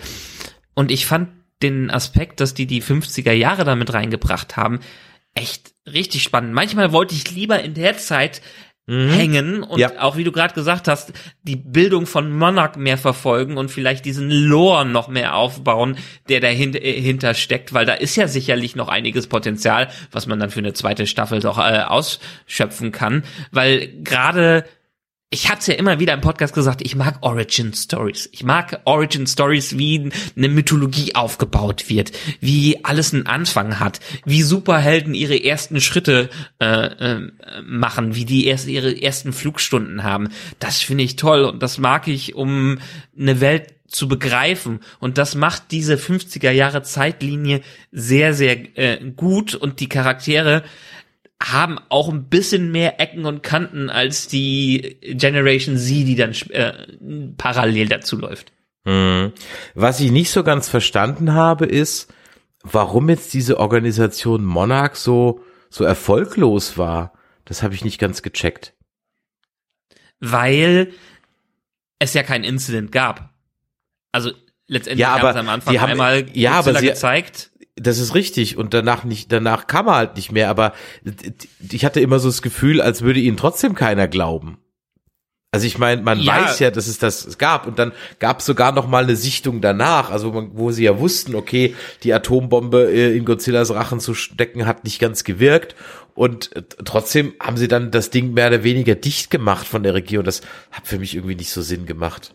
Und 0.75 0.91
ich 0.91 1.07
fand 1.07 1.29
den 1.63 1.89
Aspekt, 1.89 2.39
dass 2.39 2.53
die 2.53 2.67
die 2.67 2.83
50er 2.83 3.31
Jahre 3.31 3.63
damit 3.63 3.91
reingebracht 3.93 4.55
haben, 4.55 4.81
echt 5.33 5.73
richtig 5.91 6.21
spannend. 6.21 6.53
Manchmal 6.53 6.91
wollte 6.91 7.15
ich 7.15 7.31
lieber 7.31 7.63
in 7.63 7.73
der 7.73 7.97
Zeit 7.97 8.43
mhm. 8.87 9.09
hängen 9.09 9.63
und 9.63 9.79
ja. 9.79 9.91
auch 9.99 10.17
wie 10.17 10.23
du 10.23 10.31
gerade 10.31 10.53
gesagt 10.53 10.87
hast, 10.87 11.13
die 11.43 11.55
Bildung 11.55 12.05
von 12.05 12.31
Monarch 12.31 12.75
mehr 12.75 12.97
verfolgen 12.97 13.57
und 13.57 13.69
vielleicht 13.69 14.05
diesen 14.05 14.29
Lore 14.29 14.85
noch 14.85 15.07
mehr 15.07 15.35
aufbauen, 15.35 15.97
der 16.29 16.39
dahinter 16.39 17.29
äh, 17.29 17.35
steckt, 17.35 17.73
weil 17.73 17.85
da 17.85 17.93
ist 17.93 18.15
ja 18.15 18.27
sicherlich 18.27 18.75
noch 18.75 18.87
einiges 18.87 19.27
Potenzial, 19.27 19.89
was 20.11 20.27
man 20.27 20.39
dann 20.39 20.49
für 20.49 20.59
eine 20.59 20.73
zweite 20.73 21.07
Staffel 21.07 21.39
doch 21.39 21.57
äh, 21.57 21.81
ausschöpfen 21.81 22.91
kann, 22.91 23.23
weil 23.51 23.87
gerade 24.03 24.65
ich 25.33 25.49
hatte 25.49 25.71
ja 25.71 25.77
immer 25.77 25.97
wieder 25.99 26.13
im 26.13 26.19
Podcast 26.19 26.53
gesagt, 26.53 26.81
ich 26.81 26.97
mag 26.97 27.19
Origin 27.21 27.73
Stories. 27.73 28.27
Ich 28.33 28.43
mag 28.43 28.81
Origin 28.83 29.25
Stories, 29.25 29.77
wie 29.77 30.11
eine 30.35 30.49
Mythologie 30.49 31.15
aufgebaut 31.15 31.89
wird, 31.89 32.11
wie 32.41 32.83
alles 32.83 33.13
einen 33.13 33.27
Anfang 33.27 33.79
hat, 33.79 34.01
wie 34.25 34.43
Superhelden 34.43 35.13
ihre 35.13 35.41
ersten 35.41 35.79
Schritte 35.79 36.29
äh, 36.59 36.65
äh, 36.65 37.31
machen, 37.63 38.13
wie 38.13 38.25
die 38.25 38.45
erst 38.45 38.67
ihre 38.67 39.01
ersten 39.01 39.31
Flugstunden 39.31 40.03
haben. 40.03 40.27
Das 40.59 40.81
finde 40.81 41.05
ich 41.05 41.15
toll 41.15 41.45
und 41.45 41.63
das 41.63 41.77
mag 41.77 42.09
ich, 42.09 42.35
um 42.35 42.79
eine 43.17 43.39
Welt 43.39 43.73
zu 43.87 44.09
begreifen. 44.09 44.81
Und 44.99 45.17
das 45.17 45.35
macht 45.35 45.71
diese 45.71 45.95
50er 45.95 46.51
Jahre 46.51 46.83
Zeitlinie 46.83 47.61
sehr, 47.93 48.33
sehr 48.33 48.77
äh, 48.77 48.99
gut 49.15 49.55
und 49.55 49.79
die 49.79 49.89
Charaktere 49.89 50.63
haben 51.41 51.79
auch 51.89 52.09
ein 52.09 52.25
bisschen 52.25 52.71
mehr 52.71 52.99
Ecken 52.99 53.25
und 53.25 53.41
Kanten 53.41 53.89
als 53.89 54.27
die 54.27 54.97
Generation 55.01 55.77
Z, 55.77 55.89
die 55.89 56.15
dann 56.15 56.33
äh, 56.49 57.33
parallel 57.37 57.87
dazu 57.89 58.17
läuft. 58.17 58.53
Hm. 58.85 59.33
Was 59.73 59.99
ich 59.99 60.11
nicht 60.11 60.31
so 60.31 60.43
ganz 60.43 60.69
verstanden 60.69 61.33
habe, 61.33 61.65
ist, 61.65 62.13
warum 62.63 63.09
jetzt 63.09 63.33
diese 63.33 63.59
Organisation 63.59 64.45
Monarch 64.45 64.95
so, 64.95 65.43
so 65.69 65.83
erfolglos 65.83 66.77
war. 66.77 67.13
Das 67.45 67.63
habe 67.63 67.73
ich 67.73 67.83
nicht 67.83 67.99
ganz 67.99 68.21
gecheckt. 68.21 68.73
Weil 70.19 70.93
es 71.99 72.13
ja 72.13 72.23
kein 72.23 72.43
Incident 72.43 72.91
gab. 72.91 73.33
Also 74.11 74.31
letztendlich 74.67 75.01
ja, 75.01 75.15
aber 75.15 75.35
am 75.35 75.49
Anfang 75.49 75.73
die 75.73 75.79
haben, 75.79 75.91
einmal 75.91 76.25
ja, 76.33 76.53
aber 76.53 76.75
sie, 76.75 76.87
gezeigt 76.87 77.50
das 77.75 77.99
ist 77.99 78.15
richtig 78.15 78.57
und 78.57 78.73
danach 78.73 79.03
nicht, 79.03 79.31
danach 79.31 79.67
kam 79.67 79.87
er 79.87 79.95
halt 79.95 80.15
nicht 80.15 80.31
mehr, 80.31 80.49
aber 80.49 80.73
ich 81.71 81.85
hatte 81.85 82.01
immer 82.01 82.19
so 82.19 82.27
das 82.27 82.41
Gefühl, 82.41 82.81
als 82.81 83.01
würde 83.01 83.19
ihnen 83.19 83.37
trotzdem 83.37 83.75
keiner 83.75 84.07
glauben. 84.07 84.57
Also 85.53 85.67
ich 85.67 85.77
meine, 85.77 86.01
man 86.01 86.19
ja. 86.19 86.45
weiß 86.45 86.59
ja, 86.59 86.71
dass 86.71 86.87
es 86.87 86.97
das 86.97 87.37
gab 87.37 87.67
und 87.67 87.77
dann 87.77 87.91
gab 88.19 88.39
es 88.39 88.45
sogar 88.45 88.71
noch 88.71 88.87
mal 88.87 89.03
eine 89.03 89.17
Sichtung 89.17 89.59
danach, 89.59 90.09
also 90.09 90.49
wo 90.53 90.71
sie 90.71 90.85
ja 90.85 90.97
wussten, 90.97 91.35
okay, 91.35 91.75
die 92.03 92.13
Atombombe 92.13 92.89
äh, 92.89 93.17
in 93.17 93.25
Godzillas 93.25 93.73
Rachen 93.73 93.99
zu 93.99 94.13
stecken 94.13 94.65
hat 94.65 94.85
nicht 94.85 94.99
ganz 94.99 95.25
gewirkt 95.25 95.75
und 96.15 96.51
trotzdem 96.85 97.33
haben 97.41 97.57
sie 97.57 97.67
dann 97.67 97.91
das 97.91 98.11
Ding 98.11 98.33
mehr 98.33 98.47
oder 98.47 98.63
weniger 98.63 98.95
dicht 98.95 99.29
gemacht 99.29 99.67
von 99.67 99.83
der 99.83 99.93
Regierung. 99.93 100.25
Das 100.25 100.41
hat 100.71 100.87
für 100.87 100.99
mich 100.99 101.15
irgendwie 101.15 101.35
nicht 101.35 101.51
so 101.51 101.61
Sinn 101.61 101.85
gemacht. 101.85 102.33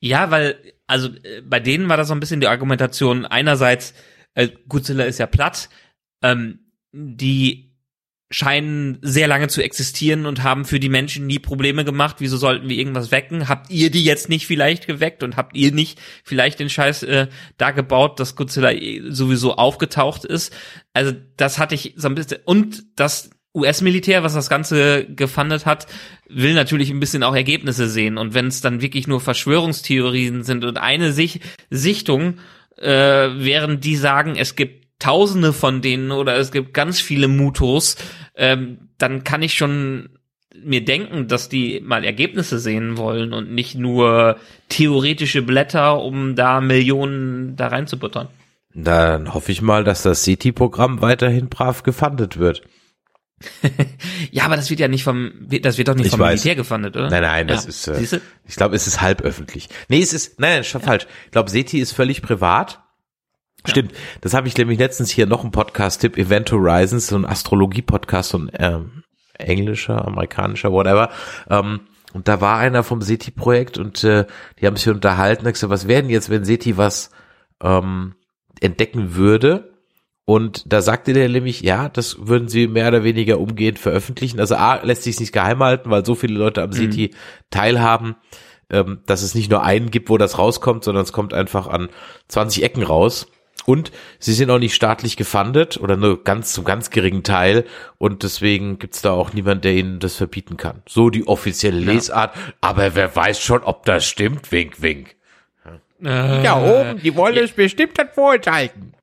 Ja, 0.00 0.30
weil 0.30 0.56
also 0.86 1.08
äh, 1.08 1.42
bei 1.42 1.60
denen 1.60 1.88
war 1.88 1.96
das 1.96 2.08
so 2.08 2.14
ein 2.14 2.20
bisschen 2.20 2.40
die 2.40 2.48
Argumentation 2.48 3.26
einerseits, 3.26 3.94
äh, 4.34 4.48
Godzilla 4.68 5.04
ist 5.04 5.18
ja 5.18 5.26
platt, 5.26 5.68
ähm, 6.22 6.60
die 6.92 7.72
scheinen 8.32 8.98
sehr 9.02 9.28
lange 9.28 9.48
zu 9.48 9.62
existieren 9.62 10.26
und 10.26 10.42
haben 10.42 10.64
für 10.64 10.80
die 10.80 10.88
Menschen 10.88 11.26
nie 11.26 11.38
Probleme 11.38 11.84
gemacht. 11.84 12.16
Wieso 12.18 12.36
sollten 12.36 12.68
wir 12.68 12.76
irgendwas 12.76 13.10
wecken? 13.10 13.48
Habt 13.48 13.70
ihr 13.70 13.90
die 13.90 14.04
jetzt 14.04 14.28
nicht 14.28 14.46
vielleicht 14.46 14.86
geweckt 14.86 15.22
und 15.22 15.36
habt 15.36 15.54
ihr 15.54 15.72
nicht 15.72 16.00
vielleicht 16.24 16.58
den 16.58 16.70
Scheiß 16.70 17.02
äh, 17.04 17.28
da 17.58 17.70
gebaut, 17.70 18.18
dass 18.18 18.34
Godzilla 18.34 18.72
eh 18.72 19.02
sowieso 19.10 19.56
aufgetaucht 19.56 20.24
ist? 20.24 20.52
Also 20.94 21.12
das 21.36 21.58
hatte 21.58 21.74
ich 21.74 21.94
so 21.96 22.08
ein 22.08 22.14
bisschen 22.14 22.38
und 22.44 22.84
das 22.96 23.30
US-Militär, 23.54 24.22
was 24.22 24.32
das 24.32 24.48
Ganze 24.48 25.04
gefundet 25.04 25.66
hat, 25.66 25.86
will 26.26 26.54
natürlich 26.54 26.90
ein 26.90 27.00
bisschen 27.00 27.22
auch 27.22 27.34
Ergebnisse 27.34 27.86
sehen. 27.86 28.16
Und 28.16 28.32
wenn 28.32 28.46
es 28.46 28.62
dann 28.62 28.80
wirklich 28.80 29.06
nur 29.06 29.20
Verschwörungstheorien 29.20 30.42
sind 30.42 30.64
und 30.64 30.78
eine 30.78 31.12
Sich 31.12 31.40
Sichtung, 31.68 32.38
äh, 32.76 33.28
während 33.34 33.84
die 33.84 33.96
sagen, 33.96 34.36
es 34.36 34.56
gibt 34.56 34.82
Tausende 34.98 35.52
von 35.52 35.82
denen 35.82 36.12
oder 36.12 36.36
es 36.36 36.52
gibt 36.52 36.72
ganz 36.74 37.00
viele 37.00 37.26
Mutos, 37.26 37.96
ähm, 38.36 38.88
dann 38.98 39.24
kann 39.24 39.42
ich 39.42 39.54
schon 39.54 40.10
mir 40.62 40.84
denken, 40.84 41.26
dass 41.26 41.48
die 41.48 41.80
mal 41.80 42.04
Ergebnisse 42.04 42.60
sehen 42.60 42.96
wollen 42.96 43.32
und 43.32 43.52
nicht 43.52 43.74
nur 43.74 44.36
theoretische 44.68 45.42
Blätter, 45.42 46.00
um 46.00 46.36
da 46.36 46.60
Millionen 46.60 47.56
da 47.56 47.68
reinzubuttern. 47.68 48.28
Dann 48.74 49.34
hoffe 49.34 49.52
ich 49.52 49.60
mal, 49.60 49.82
dass 49.82 50.02
das 50.02 50.22
City-Programm 50.22 51.02
weiterhin 51.02 51.48
brav 51.48 51.82
gefundet 51.82 52.38
wird. 52.38 52.62
Ja, 54.30 54.44
aber 54.44 54.56
das 54.56 54.70
wird 54.70 54.80
ja 54.80 54.88
nicht 54.88 55.04
vom, 55.04 55.32
das 55.62 55.78
wird 55.78 55.88
doch 55.88 55.94
nicht 55.94 56.06
Ich 56.06 56.10
vom 56.10 56.20
weiß. 56.20 56.40
Militär 56.40 56.54
gefundet, 56.56 56.96
oder? 56.96 57.10
Nein, 57.10 57.22
nein, 57.22 57.46
das 57.48 57.64
Ja. 57.64 57.68
ist, 57.68 57.88
äh, 57.88 57.94
Siehste? 57.96 58.20
ich 58.46 58.56
glaube, 58.56 58.76
es 58.76 58.86
ist 58.86 59.00
halb 59.00 59.22
öffentlich. 59.22 59.68
Nee, 59.88 60.00
es 60.00 60.12
ist, 60.12 60.40
nein, 60.40 60.54
nein, 60.56 60.64
schon 60.64 60.80
falsch. 60.80 61.06
Ich 61.26 61.30
glaube, 61.32 61.50
SETI 61.50 61.78
ist 61.80 61.92
völlig 61.92 62.22
privat. 62.22 62.80
Stimmt, 63.64 63.92
das 64.22 64.34
habe 64.34 64.48
ich 64.48 64.56
nämlich 64.56 64.78
letztens 64.78 65.10
hier 65.10 65.26
noch 65.26 65.42
einen 65.42 65.52
Podcast-Tipp, 65.52 66.18
Event 66.18 66.50
Horizons, 66.50 67.06
so 67.06 67.16
ein 67.16 67.24
Astrologie-Podcast, 67.24 68.30
so 68.30 68.38
ein 68.38 68.50
ähm, 68.58 69.04
englischer, 69.38 70.04
amerikanischer, 70.04 70.72
whatever. 70.72 71.10
Ähm, 71.48 71.80
und 72.12 72.26
da 72.28 72.40
war 72.40 72.58
einer 72.58 72.82
vom 72.82 73.00
SETI-Projekt 73.00 73.78
und 73.78 74.02
äh, 74.04 74.26
die 74.60 74.66
haben 74.66 74.76
sich 74.76 74.88
unterhalten, 74.88 75.46
und 75.46 75.52
gesagt, 75.52 75.70
was 75.70 75.86
werden 75.86 76.10
jetzt, 76.10 76.28
wenn 76.28 76.44
SETI 76.44 76.76
was 76.76 77.10
ähm, 77.62 78.14
entdecken 78.60 79.14
würde? 79.14 79.71
Und 80.24 80.72
da 80.72 80.82
sagte 80.82 81.12
der 81.12 81.28
nämlich, 81.28 81.62
ja, 81.62 81.88
das 81.88 82.16
würden 82.28 82.48
sie 82.48 82.68
mehr 82.68 82.88
oder 82.88 83.02
weniger 83.02 83.40
umgehend 83.40 83.78
veröffentlichen. 83.78 84.38
Also 84.38 84.54
A, 84.54 84.76
lässt 84.82 85.02
sich 85.02 85.18
nicht 85.18 85.32
geheim 85.32 85.62
halten, 85.62 85.90
weil 85.90 86.06
so 86.06 86.14
viele 86.14 86.38
Leute 86.38 86.62
am 86.62 86.72
SETI 86.72 87.10
teilhaben, 87.50 88.14
ähm, 88.70 89.00
dass 89.06 89.22
es 89.22 89.34
nicht 89.34 89.50
nur 89.50 89.64
einen 89.64 89.90
gibt, 89.90 90.08
wo 90.10 90.18
das 90.18 90.38
rauskommt, 90.38 90.84
sondern 90.84 91.02
es 91.02 91.12
kommt 91.12 91.34
einfach 91.34 91.66
an 91.66 91.88
20 92.28 92.62
Ecken 92.62 92.84
raus. 92.84 93.26
Und 93.64 93.92
sie 94.18 94.32
sind 94.32 94.50
auch 94.50 94.58
nicht 94.58 94.74
staatlich 94.74 95.16
gefundet 95.16 95.76
oder 95.80 95.96
nur 95.96 96.24
ganz 96.24 96.52
zum 96.52 96.64
ganz 96.64 96.90
geringen 96.90 97.22
Teil 97.22 97.64
und 97.98 98.24
deswegen 98.24 98.80
gibt's 98.80 99.02
da 99.02 99.12
auch 99.12 99.32
niemand, 99.34 99.64
der 99.64 99.74
ihnen 99.74 100.00
das 100.00 100.16
verbieten 100.16 100.56
kann. 100.56 100.82
So 100.88 101.10
die 101.10 101.28
offizielle 101.28 101.78
Lesart, 101.78 102.34
aber 102.60 102.96
wer 102.96 103.14
weiß 103.14 103.40
schon, 103.40 103.62
ob 103.62 103.84
das 103.86 104.04
stimmt, 104.04 104.50
wink, 104.50 104.82
wink. 104.82 105.14
Äh, 106.04 106.42
Ja, 106.42 106.60
oben, 106.60 107.00
die 107.00 107.14
wollen 107.14 107.36
es 107.36 107.52
bestimmt 107.52 107.96
dann 107.98 108.08
vorenthalten. 108.08 108.94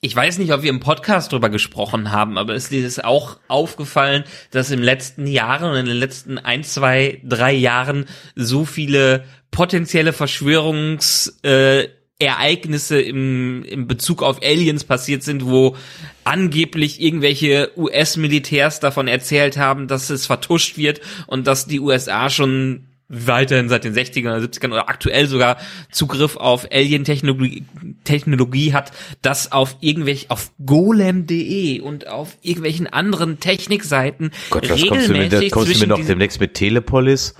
Ich 0.00 0.14
weiß 0.14 0.38
nicht, 0.38 0.52
ob 0.52 0.62
wir 0.62 0.70
im 0.70 0.78
Podcast 0.78 1.32
drüber 1.32 1.50
gesprochen 1.50 2.12
haben, 2.12 2.38
aber 2.38 2.54
es 2.54 2.70
ist 2.70 3.04
auch 3.04 3.38
aufgefallen, 3.48 4.22
dass 4.52 4.70
im 4.70 4.80
letzten 4.80 5.26
Jahren 5.26 5.70
und 5.70 5.76
in 5.76 5.86
den 5.86 5.96
letzten 5.96 6.38
ein, 6.38 6.62
zwei, 6.62 7.20
drei 7.24 7.52
Jahren 7.52 8.06
so 8.36 8.64
viele 8.64 9.24
potenzielle 9.50 10.12
Verschwörungs 10.12 11.40
äh, 11.42 11.88
im, 12.20 13.64
im 13.64 13.86
Bezug 13.88 14.22
auf 14.22 14.40
Aliens 14.42 14.84
passiert 14.84 15.22
sind, 15.24 15.46
wo 15.46 15.76
angeblich 16.22 17.00
irgendwelche 17.00 17.72
US-Militärs 17.76 18.80
davon 18.80 19.08
erzählt 19.08 19.56
haben, 19.56 19.88
dass 19.88 20.10
es 20.10 20.26
vertuscht 20.26 20.76
wird 20.76 21.00
und 21.26 21.46
dass 21.46 21.66
die 21.66 21.80
USA 21.80 22.30
schon 22.30 22.87
weiterhin 23.08 23.68
seit 23.68 23.84
den 23.84 23.94
60ern 23.94 24.36
oder 24.36 24.38
70ern 24.38 24.72
oder 24.72 24.88
aktuell 24.88 25.26
sogar 25.26 25.56
Zugriff 25.90 26.36
auf 26.36 26.70
Alien-Technologie 26.70 27.64
Technologie 28.04 28.74
hat, 28.74 28.92
das 29.22 29.50
auf 29.50 29.76
irgendwelch 29.80 30.30
auf 30.30 30.52
golem.de 30.64 31.80
und 31.80 32.06
auf 32.06 32.36
irgendwelchen 32.42 32.86
anderen 32.86 33.40
Technikseiten 33.40 34.30
Gott, 34.50 34.68
was 34.68 34.86
kommst 34.86 35.08
du 35.08 35.12
mir, 35.12 35.28
da 35.28 35.38
regelmäßig 35.38 35.52
kommst 35.52 35.74
du 35.74 35.80
mir 35.80 35.86
noch 35.86 36.04
demnächst 36.04 36.40
mit 36.40 36.54
Telepolis? 36.54 37.34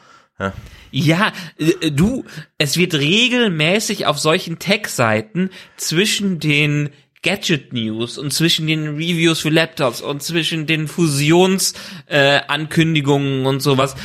ja, 0.91 1.33
äh, 1.59 1.91
du, 1.91 2.25
es 2.57 2.77
wird 2.77 2.95
regelmäßig 2.95 4.07
auf 4.07 4.19
solchen 4.19 4.59
Tech-Seiten 4.59 5.51
zwischen 5.77 6.41
den 6.41 6.91
Gadget 7.23 7.73
News 7.73 8.17
und 8.17 8.33
zwischen 8.33 8.69
den 8.69 8.95
Reviews 8.95 9.41
für 9.41 9.51
Laptops 9.51 10.01
und 10.01 10.23
zwischen 10.23 10.67
den 10.67 10.87
Fusionsankündigungen 10.87 13.45
äh, 13.45 13.49
und 13.49 13.61
sowas 13.61 13.97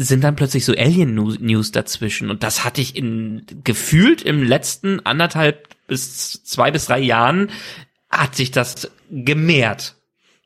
sind 0.00 0.22
dann 0.24 0.36
plötzlich 0.36 0.64
so 0.64 0.72
Alien 0.72 1.14
News- 1.14 1.40
News 1.40 1.72
dazwischen 1.72 2.30
und 2.30 2.42
das 2.42 2.64
hatte 2.64 2.80
ich 2.80 2.94
in 2.96 3.44
gefühlt 3.64 4.22
im 4.22 4.42
letzten 4.42 5.04
anderthalb 5.04 5.68
bis 5.86 6.44
zwei 6.44 6.70
bis 6.70 6.86
drei 6.86 7.00
Jahren 7.00 7.50
hat 8.10 8.34
sich 8.36 8.50
das 8.50 8.90
gemehrt. 9.10 9.96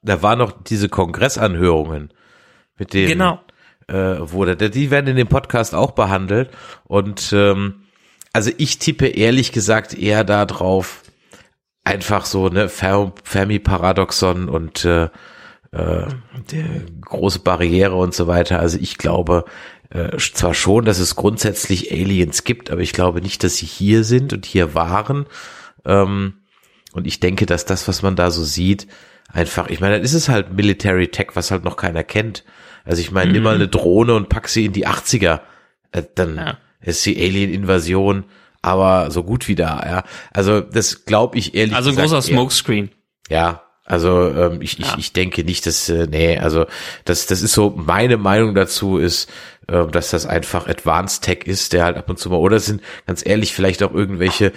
Da 0.02 0.22
waren 0.22 0.38
noch 0.38 0.52
diese 0.64 0.88
Kongressanhörungen 0.88 2.12
mit 2.78 2.92
denen, 2.94 3.08
Genau. 3.08 3.40
äh, 3.88 4.18
wurde, 4.20 4.56
die 4.70 4.90
werden 4.90 5.06
in 5.08 5.16
dem 5.16 5.28
Podcast 5.28 5.74
auch 5.74 5.92
behandelt 5.92 6.50
und 6.84 7.32
ähm, 7.32 7.82
also 8.32 8.50
ich 8.56 8.78
tippe 8.78 9.06
ehrlich 9.08 9.52
gesagt 9.52 9.92
eher 9.94 10.24
da 10.24 10.46
drauf, 10.46 11.02
einfach 11.84 12.24
so 12.24 12.48
ne 12.48 12.68
Fer 12.68 13.12
Fermi-Paradoxon 13.24 14.48
und 14.48 14.84
äh, 14.84 15.08
äh, 15.72 16.06
der 16.52 16.64
große 17.00 17.40
Barriere 17.40 17.96
und 17.96 18.14
so 18.14 18.26
weiter. 18.26 18.58
Also 18.60 18.78
ich 18.80 18.98
glaube 18.98 19.44
äh, 19.90 20.16
zwar 20.18 20.54
schon, 20.54 20.84
dass 20.84 20.98
es 20.98 21.16
grundsätzlich 21.16 21.92
Aliens 21.92 22.44
gibt, 22.44 22.70
aber 22.70 22.80
ich 22.80 22.92
glaube 22.92 23.20
nicht, 23.20 23.42
dass 23.44 23.56
sie 23.56 23.66
hier 23.66 24.04
sind 24.04 24.32
und 24.32 24.46
hier 24.46 24.74
waren. 24.74 25.26
Ähm, 25.84 26.34
und 26.92 27.06
ich 27.06 27.20
denke, 27.20 27.46
dass 27.46 27.64
das, 27.64 27.88
was 27.88 28.02
man 28.02 28.16
da 28.16 28.30
so 28.30 28.44
sieht, 28.44 28.86
einfach, 29.32 29.68
ich 29.68 29.80
meine, 29.80 29.94
dann 29.96 30.02
ist 30.04 30.14
es 30.14 30.28
halt 30.28 30.52
Military 30.52 31.08
Tech, 31.08 31.28
was 31.34 31.50
halt 31.50 31.64
noch 31.64 31.76
keiner 31.76 32.04
kennt. 32.04 32.44
Also 32.84 33.00
ich 33.00 33.10
meine, 33.12 33.32
nimm 33.32 33.42
mal 33.44 33.54
eine 33.54 33.68
Drohne 33.68 34.14
und 34.14 34.28
pack 34.28 34.48
sie 34.48 34.66
in 34.66 34.72
die 34.72 34.86
80er. 34.86 35.40
Äh, 35.92 36.02
dann 36.14 36.36
Ja. 36.36 36.58
ist 36.80 37.04
die 37.06 37.16
Alien-Invasion 37.16 38.24
aber 38.64 39.10
so 39.10 39.24
gut 39.24 39.48
wie 39.48 39.54
da, 39.56 39.82
ja. 39.84 40.04
Also 40.32 40.60
das 40.60 41.04
glaube 41.04 41.36
ich 41.38 41.54
ehrlich 41.54 41.74
Also 41.74 41.90
ein 41.90 41.96
gesagt 41.96 42.12
großer 42.12 42.22
Smokescreen. 42.22 42.90
ja, 43.28 43.62
also 43.92 44.28
ähm, 44.28 44.62
ich, 44.62 44.78
Ja. 44.78 44.86
ich, 44.86 44.98
ich 44.98 45.12
denke 45.12 45.44
nicht, 45.44 45.66
dass, 45.66 45.88
äh, 45.90 46.06
nee, 46.10 46.38
also 46.38 46.64
das, 47.04 47.26
das 47.26 47.42
ist 47.42 47.52
so, 47.52 47.74
meine 47.76 48.16
Meinung 48.16 48.54
dazu 48.54 48.96
ist, 48.96 49.28
äh, 49.68 49.86
dass 49.86 50.10
das 50.10 50.26
einfach 50.26 50.66
Advanced 50.66 51.22
Tech 51.22 51.44
ist, 51.44 51.72
der 51.72 51.84
halt 51.84 51.96
ab 51.96 52.10
und 52.10 52.18
zu 52.18 52.30
mal, 52.30 52.36
oder 52.36 52.58
sind 52.58 52.82
ganz 53.06 53.24
ehrlich 53.24 53.54
vielleicht 53.54 53.82
auch 53.82 53.92
irgendwelche, 53.92 54.52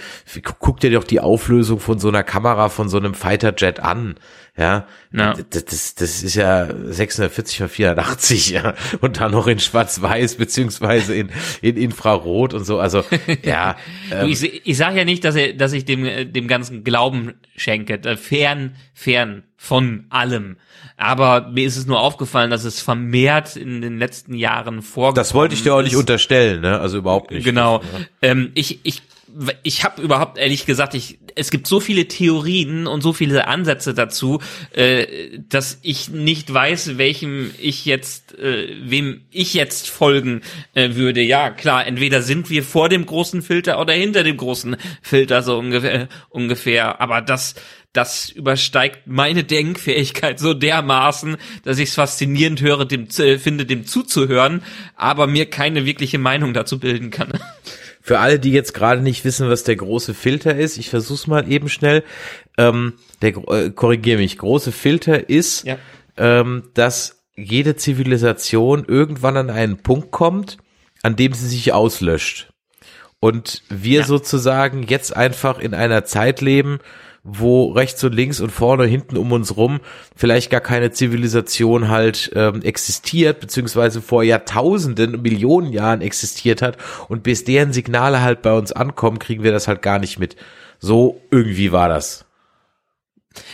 guck 0.58 0.80
dir 0.80 0.90
doch 0.90 1.04
die 1.04 1.20
Auflösung 1.20 1.80
von 1.80 1.98
so 1.98 2.08
einer 2.08 2.22
Kamera 2.22 2.68
von 2.68 2.88
so 2.88 2.96
einem 2.96 3.14
Fighter-Jet 3.14 3.80
an, 3.80 4.16
ja, 4.58 4.86
Ja. 5.12 5.34
Das, 5.50 5.64
das, 5.66 5.94
das 5.94 6.22
ist 6.22 6.34
ja 6.34 6.68
640 6.84 7.60
mal 7.60 7.68
480, 7.68 8.50
ja, 8.50 8.74
und 9.00 9.20
dann 9.20 9.32
noch 9.32 9.46
in 9.46 9.58
Schwarz-Weiß 9.58 10.36
beziehungsweise 10.36 11.14
in, 11.14 11.30
in 11.60 11.76
Infrarot 11.76 12.54
und 12.54 12.64
so, 12.64 12.78
also 12.78 13.04
ja, 13.42 13.76
ähm, 14.10 14.28
ich, 14.28 14.66
ich 14.66 14.76
sage 14.76 14.98
ja 14.98 15.04
nicht, 15.04 15.24
dass, 15.24 15.36
er, 15.36 15.52
dass 15.52 15.72
ich 15.72 15.84
dem, 15.84 16.04
äh, 16.04 16.24
dem 16.24 16.48
ganzen 16.48 16.84
Glauben 16.84 17.34
schenke. 17.56 17.94
Äh, 17.94 18.16
Fern, 18.16 18.76
fern 18.94 19.42
von 19.66 20.06
allem. 20.10 20.56
Aber 20.96 21.48
mir 21.48 21.66
ist 21.66 21.76
es 21.76 21.86
nur 21.86 22.00
aufgefallen, 22.00 22.50
dass 22.50 22.64
es 22.64 22.80
vermehrt 22.80 23.56
in 23.56 23.82
den 23.82 23.98
letzten 23.98 24.34
Jahren 24.34 24.80
vorgekommen 24.80 25.16
das 25.16 25.34
wollte 25.34 25.54
ich 25.54 25.62
dir 25.62 25.74
auch 25.74 25.82
nicht 25.82 25.92
ist. 25.92 25.98
unterstellen, 25.98 26.62
ne, 26.62 26.78
also 26.80 26.98
überhaupt 26.98 27.30
nicht. 27.30 27.44
Genau. 27.44 27.82
Ähm, 28.22 28.52
ich 28.54 28.80
ich 28.84 29.02
ich 29.62 29.84
habe 29.84 30.02
überhaupt 30.02 30.38
ehrlich 30.38 30.66
gesagt, 30.66 30.94
ich 30.94 31.18
es 31.36 31.50
gibt 31.50 31.66
so 31.66 31.80
viele 31.80 32.08
Theorien 32.08 32.86
und 32.86 33.02
so 33.02 33.12
viele 33.12 33.46
Ansätze 33.46 33.94
dazu, 33.94 34.40
äh, 34.72 35.38
dass 35.48 35.78
ich 35.82 36.08
nicht 36.08 36.52
weiß, 36.52 36.96
welchem 36.96 37.50
ich 37.60 37.84
jetzt, 37.84 38.36
äh, 38.38 38.68
wem 38.82 39.20
ich 39.30 39.54
jetzt 39.54 39.88
folgen 39.88 40.40
äh, 40.74 40.94
würde. 40.94 41.20
Ja, 41.20 41.50
klar, 41.50 41.86
entweder 41.86 42.22
sind 42.22 42.48
wir 42.48 42.62
vor 42.62 42.88
dem 42.88 43.04
großen 43.04 43.42
Filter 43.42 43.78
oder 43.80 43.92
hinter 43.92 44.24
dem 44.24 44.38
großen 44.38 44.76
Filter 45.02 45.42
so 45.42 45.58
ungefähr. 45.58 46.08
ungefähr. 46.30 47.00
Aber 47.00 47.20
das 47.20 47.54
das 47.92 48.28
übersteigt 48.28 49.06
meine 49.06 49.42
Denkfähigkeit 49.44 50.38
so 50.38 50.52
dermaßen, 50.52 51.38
dass 51.62 51.78
ich 51.78 51.88
es 51.88 51.94
faszinierend 51.94 52.60
höre, 52.60 52.84
dem 52.84 53.08
äh, 53.18 53.38
finde, 53.38 53.64
dem 53.64 53.86
zuzuhören, 53.86 54.62
aber 54.96 55.26
mir 55.26 55.46
keine 55.48 55.86
wirkliche 55.86 56.18
Meinung 56.18 56.52
dazu 56.52 56.78
bilden 56.78 57.10
kann. 57.10 57.32
Für 58.06 58.20
alle, 58.20 58.38
die 58.38 58.52
jetzt 58.52 58.72
gerade 58.72 59.00
nicht 59.02 59.24
wissen, 59.24 59.48
was 59.50 59.64
der 59.64 59.74
große 59.74 60.14
Filter 60.14 60.54
ist, 60.54 60.78
ich 60.78 60.90
versuch's 60.90 61.26
mal 61.26 61.50
eben 61.50 61.68
schnell. 61.68 62.04
Ähm, 62.56 62.92
der 63.20 63.36
äh, 63.48 63.70
korrigiere 63.70 64.18
mich. 64.18 64.38
Große 64.38 64.70
Filter 64.70 65.28
ist, 65.28 65.66
Ja. 65.66 65.76
ähm, 66.16 66.68
dass 66.74 67.24
jede 67.34 67.74
Zivilisation 67.74 68.84
irgendwann 68.86 69.36
an 69.36 69.50
einen 69.50 69.78
Punkt 69.78 70.12
kommt, 70.12 70.56
an 71.02 71.16
dem 71.16 71.32
sie 71.32 71.48
sich 71.48 71.72
auslöscht. 71.72 72.48
und 73.18 73.62
wir 73.70 74.00
Ja. 74.00 74.06
sozusagen 74.06 74.84
jetzt 74.84 75.16
einfach 75.16 75.58
in 75.58 75.74
einer 75.74 76.04
Zeit 76.04 76.40
leben, 76.42 76.78
wo 77.28 77.72
rechts 77.72 78.02
und 78.04 78.14
links 78.14 78.40
und 78.40 78.50
vorne 78.50 78.84
hinten 78.84 79.16
um 79.16 79.32
uns 79.32 79.56
rum 79.56 79.80
vielleicht 80.14 80.48
gar 80.50 80.60
keine 80.60 80.92
Zivilisation 80.92 81.88
halt 81.88 82.30
ähm, 82.34 82.62
existiert, 82.62 83.40
beziehungsweise 83.40 84.00
vor 84.00 84.22
Jahrtausenden, 84.22 85.20
Millionen 85.22 85.72
Jahren 85.72 86.02
existiert 86.02 86.62
hat 86.62 86.78
und 87.08 87.24
bis 87.24 87.42
deren 87.42 87.72
Signale 87.72 88.22
halt 88.22 88.42
bei 88.42 88.52
uns 88.52 88.70
ankommen, 88.70 89.18
kriegen 89.18 89.42
wir 89.42 89.52
das 89.52 89.66
halt 89.66 89.82
gar 89.82 89.98
nicht 89.98 90.18
mit. 90.18 90.36
So 90.78 91.20
irgendwie 91.30 91.72
war 91.72 91.88
das. 91.88 92.26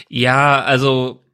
Ja, 0.08 0.62
also 0.62 1.24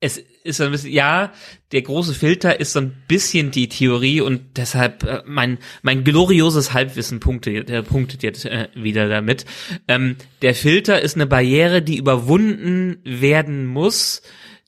es 0.00 0.22
ist 0.44 0.60
ein 0.60 0.70
bisschen, 0.70 0.92
ja, 0.92 1.32
der 1.72 1.82
große 1.82 2.14
Filter 2.14 2.60
ist 2.60 2.74
so 2.74 2.80
ein 2.80 2.94
bisschen 3.08 3.50
die 3.50 3.68
Theorie 3.68 4.20
und 4.20 4.56
deshalb 4.58 5.02
äh, 5.02 5.22
mein 5.26 5.58
mein 5.82 6.04
glorioses 6.04 6.72
Halbwissen 6.72 7.18
punktet, 7.18 7.70
äh, 7.70 7.82
punktet 7.82 8.22
jetzt 8.22 8.44
äh, 8.44 8.68
wieder 8.74 9.08
damit. 9.08 9.46
Ähm, 9.88 10.16
der 10.42 10.54
Filter 10.54 11.00
ist 11.00 11.16
eine 11.16 11.26
Barriere, 11.26 11.80
die 11.82 11.96
überwunden 11.96 12.98
werden 13.04 13.66
muss, 13.66 14.22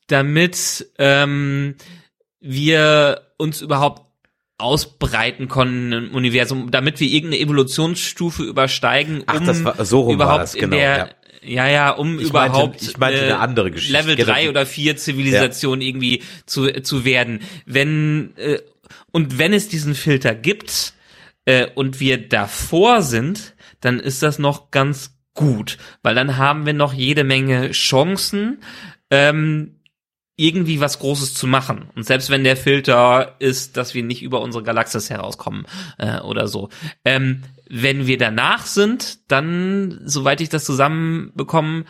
damit 0.09 0.87
ähm, 0.99 1.75
wir 2.41 3.21
uns 3.37 3.61
überhaupt 3.61 4.03
ausbreiten 4.59 5.49
konnten 5.49 5.93
im 5.93 6.15
Universum, 6.15 6.71
damit 6.71 6.99
wir 7.01 7.09
irgendeine 7.09 7.43
Evolutionsstufe 7.43 8.43
übersteigen, 8.45 9.19
um 9.19 9.25
Ach, 9.27 9.41
das 9.45 9.63
war- 9.65 9.85
so 9.85 10.11
überhaupt 10.11 10.43
das, 10.45 10.55
in 10.55 10.61
genau, 10.63 10.77
der 10.77 10.97
ja. 10.97 11.09
Ja, 11.47 11.69
ja, 11.69 11.91
um 11.91 12.19
Ich 12.19 12.33
meinte- 12.33 12.51
überhaupt 12.59 12.83
ich 12.83 12.97
meinte 12.99 13.23
eine 13.23 13.39
andere 13.39 13.71
Geschichte. 13.71 13.93
Level 13.97 14.17
Genau. 14.17 14.33
3 14.33 14.49
oder 14.51 14.67
4 14.67 14.97
Zivilisation 14.97 15.81
irgendwie 15.81 16.23
zu, 16.47 16.67
zu 16.83 17.05
werden. 17.05 17.41
Wenn 17.65 18.37
äh, 18.37 18.59
und 19.13 19.39
wenn 19.39 19.53
es 19.53 19.69
diesen 19.69 19.95
Filter 19.95 20.35
gibt 20.35 20.93
äh, 21.45 21.67
und 21.75 22.01
wir 22.01 22.29
davor 22.29 23.03
sind, 23.03 23.55
dann 23.81 24.01
ist 24.01 24.23
das 24.23 24.39
noch 24.39 24.71
ganz 24.71 25.17
gut, 25.35 25.79
weil 26.03 26.15
dann 26.15 26.37
haben 26.39 26.67
wir 26.67 26.73
noch 26.73 26.93
jede 26.95 27.25
Menge 27.25 27.71
Chancen, 27.73 28.59
ähm, 29.11 29.73
irgendwie 30.39 30.81
was 30.81 30.99
Großes 30.99 31.33
zu 31.35 31.47
machen. 31.47 31.89
Und 31.95 32.05
selbst 32.05 32.29
wenn 32.31 32.45
der 32.45 32.57
Filter 32.59 33.37
ist, 33.39 33.77
dass 33.79 33.95
wir 33.95 34.03
nicht 34.03 34.23
über 34.23 34.41
unsere 34.43 34.63
Galaxis 34.65 35.09
herauskommen 35.09 35.67
äh, 35.99 36.21
oder 36.21 36.47
so. 36.47 36.69
Ähm, 37.07 37.43
wenn 37.69 38.07
wir 38.07 38.19
danach 38.19 38.67
sind, 38.67 39.31
dann, 39.31 40.01
soweit 40.05 40.41
ich 40.41 40.49
das 40.49 40.65
zusammenbekomme, 40.65 41.85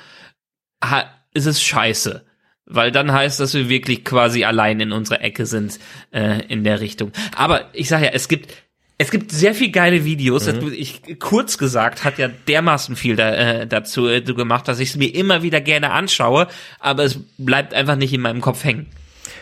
ist 1.35 1.47
es 1.47 1.63
scheiße. 1.63 2.25
Weil 2.65 2.91
dann 2.91 3.13
heißt, 3.13 3.39
dass 3.39 3.55
wir 3.55 3.69
wirklich 3.69 4.05
quasi 4.05 4.45
allein 4.45 4.81
in 4.81 4.93
unserer 4.93 5.21
Ecke 5.23 5.47
sind 5.47 5.79
äh, 6.11 6.45
in 6.47 6.65
der 6.65 6.81
Richtung. 6.81 7.13
Aber 7.37 7.69
ich 7.73 7.89
sage 7.89 8.07
ja, 8.07 8.11
es 8.13 8.27
gibt 8.27 8.53
es 8.99 9.11
gibt 9.11 9.31
sehr 9.31 9.55
viel 9.55 9.71
geile 9.71 10.05
Videos. 10.05 10.47
Mhm. 10.47 10.73
Ich, 10.73 11.03
kurz 11.19 11.59
gesagt 11.59 12.03
hat 12.03 12.19
ja 12.19 12.29
dermaßen 12.29 12.97
viel 12.97 13.15
da, 13.15 13.35
äh, 13.35 13.67
dazu 13.67 14.09
äh, 14.09 14.23
gemacht, 14.23 14.69
dass 14.69 14.81
ich 14.81 14.91
es 14.91 14.97
mir 14.97 15.15
immer 15.15 15.43
wieder 15.43 15.61
gerne 15.61 15.91
anschaue, 15.91 16.49
aber 16.81 17.05
es 17.05 17.21
bleibt 17.37 17.75
einfach 17.75 17.97
nicht 17.97 18.13
in 18.15 18.23
meinem 18.23 18.41
Kopf 18.41 18.65
hängen. 18.65 18.87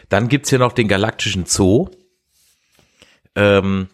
Dann 0.08 0.28
gibt's 0.28 0.50
hier 0.50 0.58
noch 0.58 0.72
den 0.72 0.88
galaktischen 0.88 1.46
Zoo. 1.46 1.88
Ähm, 3.36 3.88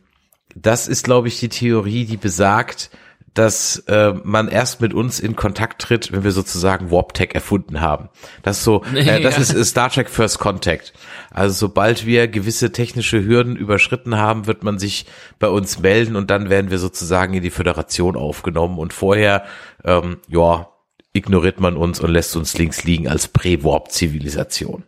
das 0.55 0.89
ist, 0.89 1.05
glaube 1.05 1.29
ich, 1.29 1.39
die 1.41 1.49
Theorie, 1.49 2.05
die 2.05 2.17
besagt, 2.17 2.91
dass 3.35 3.79
äh, 3.87 4.13
man 4.25 4.49
erst 4.49 4.81
mit 4.81 4.93
uns 4.93 5.21
in 5.21 5.37
Kontakt 5.37 5.81
tritt, 5.81 6.11
wenn 6.11 6.25
wir 6.25 6.33
sozusagen 6.33 6.91
Warp 6.91 7.15
Tech 7.15 7.31
erfunden 7.33 7.81
haben. 7.81 8.09
Das 8.43 8.59
ist 8.59 8.65
so, 8.65 8.83
äh, 8.95 9.21
das 9.21 9.37
Ja. 9.37 9.55
ist 9.57 9.69
Star 9.71 9.89
Trek 9.89 10.11
First 10.11 10.41
Contact. 10.41 10.93
Also 11.31 11.55
sobald 11.55 12.05
wir 12.07 12.27
gewisse 12.27 12.73
technische 12.73 13.25
Hürden 13.25 13.55
überschritten 13.55 14.17
haben, 14.17 14.49
wird 14.49 14.65
man 14.65 14.81
sich 14.81 15.07
bei 15.39 15.47
uns 15.49 15.79
melden 15.79 16.17
und 16.17 16.29
dann 16.29 16.51
werden 16.51 16.73
wir 16.73 16.79
sozusagen 16.79 17.35
in 17.35 17.43
die 17.43 17.51
Föderation 17.51 18.17
aufgenommen 18.17 18.79
und 18.79 18.93
vorher, 18.93 19.45
ähm, 19.85 20.19
ja, 20.27 20.69
ignoriert 21.13 21.61
man 21.61 21.77
uns 21.77 22.01
und 22.01 22.11
lässt 22.11 22.35
uns 22.37 22.59
links 22.59 22.83
liegen 22.85 23.07
als 23.09 23.29
Prä-Warp-Zivilisation. 23.29 24.85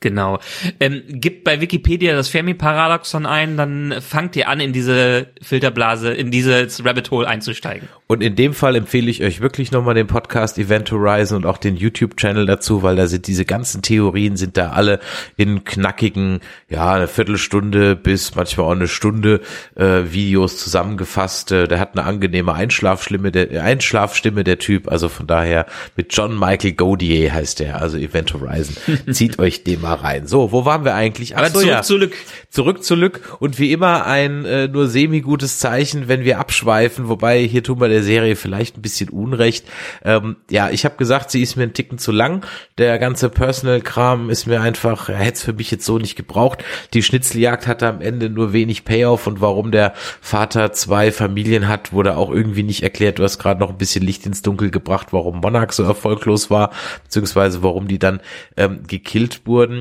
Genau. 0.00 0.38
Ähm, 0.78 1.02
gibt 1.08 1.42
bei 1.42 1.60
Wikipedia 1.60 2.14
das 2.14 2.28
Fermi-Paradoxon 2.28 3.26
ein, 3.26 3.56
dann 3.56 3.96
fangt 4.00 4.36
ihr 4.36 4.48
an, 4.48 4.60
in 4.60 4.72
diese 4.72 5.26
Filterblase, 5.42 6.14
in 6.14 6.30
dieses 6.30 6.84
Rabbit 6.84 7.10
Hole 7.10 7.26
einzusteigen. 7.26 7.88
Und 8.06 8.22
in 8.22 8.36
dem 8.36 8.54
Fall 8.54 8.76
empfehle 8.76 9.10
ich 9.10 9.24
euch 9.24 9.40
wirklich 9.40 9.72
nochmal 9.72 9.94
den 9.94 10.06
Podcast 10.06 10.56
Event 10.56 10.92
Horizon 10.92 11.38
und 11.38 11.46
auch 11.46 11.58
den 11.58 11.76
YouTube-Channel 11.76 12.46
dazu, 12.46 12.84
weil 12.84 12.94
da 12.94 13.08
sind 13.08 13.26
diese 13.26 13.44
ganzen 13.44 13.82
Theorien 13.82 14.36
sind 14.36 14.56
da 14.56 14.70
alle 14.70 15.00
in 15.36 15.64
knackigen, 15.64 16.40
ja, 16.68 16.94
eine 16.94 17.08
Viertelstunde 17.08 17.96
bis 17.96 18.36
manchmal 18.36 18.66
auch 18.68 18.72
eine 18.72 18.86
Stunde 18.88 19.40
äh, 19.74 20.04
Videos 20.12 20.58
zusammengefasst. 20.58 21.50
Äh, 21.50 21.66
der 21.66 21.80
hat 21.80 21.98
eine 21.98 22.06
angenehme 22.06 22.54
Einschlafstimme, 22.54 23.32
der 23.32 23.64
Einschlafstimme 23.64 24.44
der 24.44 24.60
Typ. 24.60 24.88
Also 24.88 25.08
von 25.08 25.26
daher 25.26 25.66
mit 25.96 26.14
John 26.16 26.38
Michael 26.38 26.74
Godier 26.74 27.32
heißt 27.34 27.58
der, 27.58 27.82
also 27.82 27.98
Event 27.98 28.32
Horizon. 28.32 28.76
Zieht 29.12 29.40
euch 29.40 29.64
den 29.64 29.80
mal 29.80 29.87
rein. 29.94 30.26
So, 30.26 30.52
wo 30.52 30.64
waren 30.64 30.84
wir 30.84 30.94
eigentlich? 30.94 31.36
Ach 31.36 31.40
Aber 31.40 31.50
so, 31.50 31.60
zurück 31.60 31.70
ja. 31.70 31.82
zu 31.82 31.96
Lück. 31.96 32.14
Zurück 32.50 32.82
zu 32.82 32.94
Lück 32.94 33.36
und 33.40 33.58
wie 33.58 33.72
immer 33.72 34.06
ein 34.06 34.44
äh, 34.44 34.68
nur 34.68 34.88
semi-gutes 34.88 35.58
Zeichen, 35.58 36.08
wenn 36.08 36.24
wir 36.24 36.38
abschweifen, 36.38 37.08
wobei 37.08 37.42
hier 37.42 37.62
tun 37.62 37.80
wir 37.80 37.88
der 37.88 38.02
Serie 38.02 38.36
vielleicht 38.36 38.78
ein 38.78 38.82
bisschen 38.82 39.10
Unrecht. 39.10 39.66
Ähm, 40.04 40.36
ja, 40.50 40.70
ich 40.70 40.84
habe 40.84 40.96
gesagt, 40.96 41.30
sie 41.30 41.42
ist 41.42 41.56
mir 41.56 41.64
ein 41.64 41.74
Ticken 41.74 41.98
zu 41.98 42.10
lang. 42.10 42.46
Der 42.78 42.98
ganze 42.98 43.28
Personal-Kram 43.28 44.30
ist 44.30 44.46
mir 44.46 44.60
einfach, 44.60 45.08
er 45.08 45.18
hätte 45.18 45.34
es 45.34 45.42
für 45.42 45.52
mich 45.52 45.70
jetzt 45.70 45.84
so 45.84 45.98
nicht 45.98 46.16
gebraucht. 46.16 46.64
Die 46.94 47.02
Schnitzeljagd 47.02 47.66
hatte 47.66 47.86
am 47.86 48.00
Ende 48.00 48.30
nur 48.30 48.52
wenig 48.52 48.84
Payoff 48.84 49.26
und 49.26 49.40
warum 49.40 49.70
der 49.70 49.92
Vater 50.20 50.72
zwei 50.72 51.12
Familien 51.12 51.68
hat, 51.68 51.92
wurde 51.92 52.16
auch 52.16 52.30
irgendwie 52.30 52.62
nicht 52.62 52.82
erklärt. 52.82 53.18
Du 53.18 53.24
hast 53.24 53.38
gerade 53.38 53.60
noch 53.60 53.70
ein 53.70 53.78
bisschen 53.78 54.04
Licht 54.04 54.26
ins 54.26 54.42
Dunkel 54.42 54.70
gebracht, 54.70 55.08
warum 55.12 55.40
Monarch 55.40 55.72
so 55.72 55.82
erfolglos 55.84 56.50
war, 56.50 56.70
beziehungsweise 57.04 57.62
warum 57.62 57.88
die 57.88 57.98
dann 57.98 58.20
ähm, 58.56 58.80
gekillt 58.86 59.42
wurden. 59.46 59.77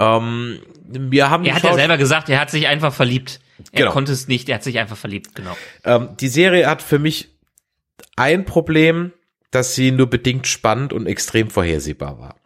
Ähm, 0.00 0.58
wir 0.88 1.30
haben 1.30 1.44
Er 1.44 1.54
hat 1.54 1.62
ja 1.62 1.74
selber 1.74 1.98
gesagt, 1.98 2.28
er 2.28 2.40
hat 2.40 2.50
sich 2.50 2.66
einfach 2.66 2.92
verliebt. 2.92 3.40
Er 3.72 3.80
Genau. 3.80 3.92
konnte 3.92 4.12
es 4.12 4.26
nicht, 4.26 4.48
er 4.48 4.56
hat 4.56 4.62
sich 4.64 4.78
einfach 4.78 4.96
verliebt, 4.96 5.34
genau. 5.34 5.56
Ähm, 5.84 6.08
die 6.18 6.28
Serie 6.28 6.66
hat 6.66 6.80
für 6.80 6.98
mich 6.98 7.28
ein 8.16 8.46
Problem, 8.46 9.12
dass 9.50 9.74
sie 9.74 9.90
nur 9.90 10.08
bedingt 10.08 10.46
spannend 10.46 10.92
und 10.94 11.06
extrem 11.06 11.50
vorhersehbar 11.50 12.18
war. 12.18 12.36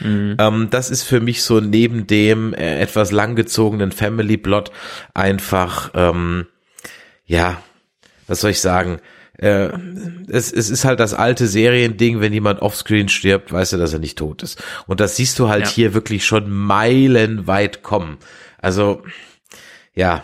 Mhm. 0.00 0.36
Ähm, 0.40 0.68
das 0.70 0.90
ist 0.90 1.04
für 1.04 1.20
mich 1.20 1.42
so 1.42 1.60
neben 1.60 2.06
dem 2.06 2.54
äh, 2.54 2.80
etwas 2.80 3.12
langgezogenen 3.12 3.92
Family 3.92 4.36
Plot 4.36 4.72
einfach, 5.14 5.90
ähm, 5.94 6.46
ja, 7.24 7.62
was 8.26 8.40
soll 8.40 8.50
ich 8.50 8.60
sagen? 8.60 9.00
Äh, 9.42 9.70
es, 10.28 10.52
es 10.52 10.70
ist 10.70 10.84
halt 10.84 11.00
das 11.00 11.14
alte 11.14 11.46
Seriending, 11.48 12.20
wenn 12.20 12.32
jemand 12.32 12.62
offscreen 12.62 13.08
stirbt, 13.08 13.52
weißt 13.52 13.72
du, 13.72 13.76
dass 13.76 13.92
er 13.92 13.98
nicht 13.98 14.16
tot 14.18 14.42
ist. 14.42 14.62
Und 14.86 15.00
das 15.00 15.16
siehst 15.16 15.38
du 15.38 15.48
halt 15.48 15.64
Ja. 15.66 15.70
hier 15.72 15.94
wirklich 15.94 16.24
schon 16.24 16.50
meilenweit 16.50 17.82
kommen. 17.82 18.18
Also, 18.58 19.02
ja, 19.94 20.22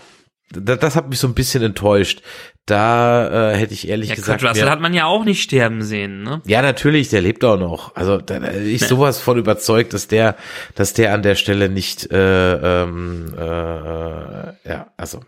das, 0.52 0.78
das 0.78 0.96
hat 0.96 1.08
mich 1.08 1.18
so 1.18 1.26
ein 1.26 1.34
bisschen 1.34 1.62
enttäuscht. 1.62 2.22
Da 2.64 3.52
äh, 3.52 3.56
hätte 3.56 3.72
ich 3.72 3.88
ehrlich 3.88 4.10
Ja, 4.10 4.14
gesagt. 4.14 4.40
Kurt 4.42 4.50
Russell 4.50 4.68
hat 4.68 4.80
man 4.80 4.92
ja 4.94 5.06
auch 5.06 5.24
nicht 5.24 5.42
sterben 5.42 5.82
sehen, 5.82 6.22
ne? 6.22 6.42
ja, 6.46 6.60
natürlich, 6.62 7.08
der 7.08 7.22
lebt 7.22 7.42
auch 7.44 7.58
noch. 7.58 7.96
Also 7.96 8.18
da, 8.18 8.38
da 8.38 8.52
ich 8.52 8.86
sowas 8.86 9.18
von 9.18 9.38
überzeugt, 9.38 9.94
dass 9.94 10.06
der, 10.06 10.36
dass 10.74 10.92
der 10.92 11.14
an 11.14 11.22
der 11.22 11.34
Stelle 11.34 11.70
nicht, 11.70 12.12
äh, 12.12 12.82
ähm, 12.82 13.34
äh, 13.38 13.40
äh, 13.42 14.52
ja, 14.68 14.92
also, 14.98 15.22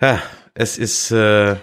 ja, 0.00 0.22
es 0.54 0.78
ist, 0.78 1.10
äh, 1.10 1.56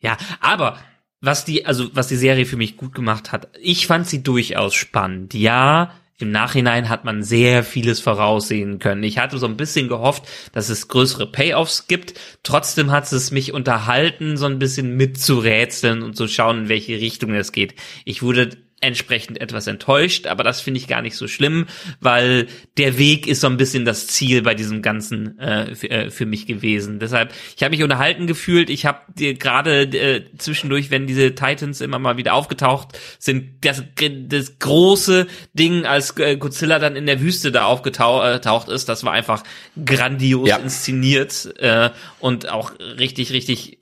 Ja, 0.00 0.16
aber 0.40 0.78
was 1.20 1.44
die, 1.44 1.66
also 1.66 1.94
was 1.94 2.08
die 2.08 2.16
Serie 2.16 2.46
für 2.46 2.56
mich 2.56 2.76
gut 2.76 2.94
gemacht 2.94 3.32
hat, 3.32 3.48
ich 3.60 3.86
fand 3.86 4.06
sie 4.06 4.22
durchaus 4.22 4.74
spannend. 4.74 5.34
Ja, 5.34 5.92
im 6.18 6.30
Nachhinein 6.30 6.88
hat 6.88 7.04
man 7.04 7.22
sehr 7.22 7.64
vieles 7.64 8.00
voraussehen 8.00 8.78
können. 8.78 9.02
Ich 9.02 9.18
hatte 9.18 9.38
so 9.38 9.46
ein 9.46 9.56
bisschen 9.56 9.88
gehofft, 9.88 10.24
dass 10.52 10.68
es 10.68 10.88
größere 10.88 11.26
Payoffs 11.26 11.86
gibt. 11.86 12.14
Trotzdem 12.42 12.90
hat 12.90 13.10
es 13.10 13.30
mich 13.30 13.52
unterhalten, 13.52 14.36
so 14.36 14.46
ein 14.46 14.58
bisschen 14.58 14.96
mitzurätseln 14.96 16.02
und 16.02 16.16
zu 16.16 16.28
schauen, 16.28 16.64
in 16.64 16.68
welche 16.68 17.00
Richtung 17.00 17.32
es 17.32 17.52
geht. 17.52 17.74
Ich 18.04 18.22
wurde 18.22 18.50
entsprechend 18.80 19.40
etwas 19.40 19.66
enttäuscht, 19.66 20.26
aber 20.26 20.42
das 20.42 20.60
finde 20.60 20.78
ich 20.78 20.88
gar 20.88 21.02
nicht 21.02 21.16
so 21.16 21.28
schlimm, 21.28 21.66
weil 22.00 22.46
der 22.78 22.96
Weg 22.96 23.26
ist 23.26 23.40
so 23.42 23.46
ein 23.46 23.56
bisschen 23.58 23.84
das 23.84 24.06
Ziel 24.06 24.42
bei 24.42 24.54
diesem 24.54 24.80
ganzen 24.80 25.38
äh, 25.38 25.74
für, 25.74 25.90
äh, 25.90 26.10
für 26.10 26.26
mich 26.26 26.46
gewesen. 26.46 26.98
Deshalb, 26.98 27.32
ich 27.56 27.62
habe 27.62 27.70
mich 27.72 27.82
unterhalten 27.82 28.26
gefühlt. 28.26 28.70
Ich 28.70 28.86
habe 28.86 29.00
dir 29.14 29.34
gerade 29.34 29.82
äh, 29.82 30.24
zwischendurch, 30.38 30.90
wenn 30.90 31.06
diese 31.06 31.34
Titans 31.34 31.80
immer 31.80 31.98
mal 31.98 32.16
wieder 32.16 32.34
aufgetaucht 32.34 32.98
sind, 33.18 33.64
das, 33.64 33.84
das 34.28 34.58
große 34.58 35.26
Ding, 35.52 35.84
als 35.84 36.16
äh, 36.18 36.36
Godzilla 36.36 36.78
dann 36.78 36.96
in 36.96 37.06
der 37.06 37.20
Wüste 37.20 37.52
da 37.52 37.64
aufgetaucht 37.64 38.68
ist, 38.68 38.88
das 38.88 39.04
war 39.04 39.12
einfach 39.12 39.42
grandios 39.84 40.48
Ja. 40.48 40.56
inszeniert 40.56 41.54
äh, 41.58 41.90
und 42.18 42.48
auch 42.48 42.72
richtig, 42.98 43.32
richtig 43.32 43.78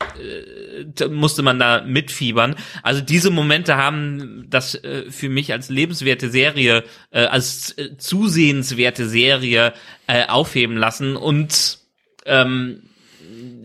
da 0.96 1.08
musste 1.08 1.42
man 1.42 1.58
da 1.58 1.82
mitfiebern. 1.82 2.56
Also 2.82 3.00
diese 3.00 3.30
Momente 3.30 3.76
haben 3.76 4.46
das 4.48 4.74
äh, 4.88 5.10
für 5.10 5.28
mich 5.28 5.52
als 5.52 5.68
lebenswerte 5.68 6.30
Serie, 6.30 6.84
äh, 7.10 7.24
als 7.24 7.76
äh, 7.78 7.96
zusehenswerte 7.96 9.08
Serie 9.08 9.74
äh, 10.06 10.26
aufheben 10.26 10.76
lassen 10.76 11.16
und 11.16 11.78
ähm, 12.26 12.82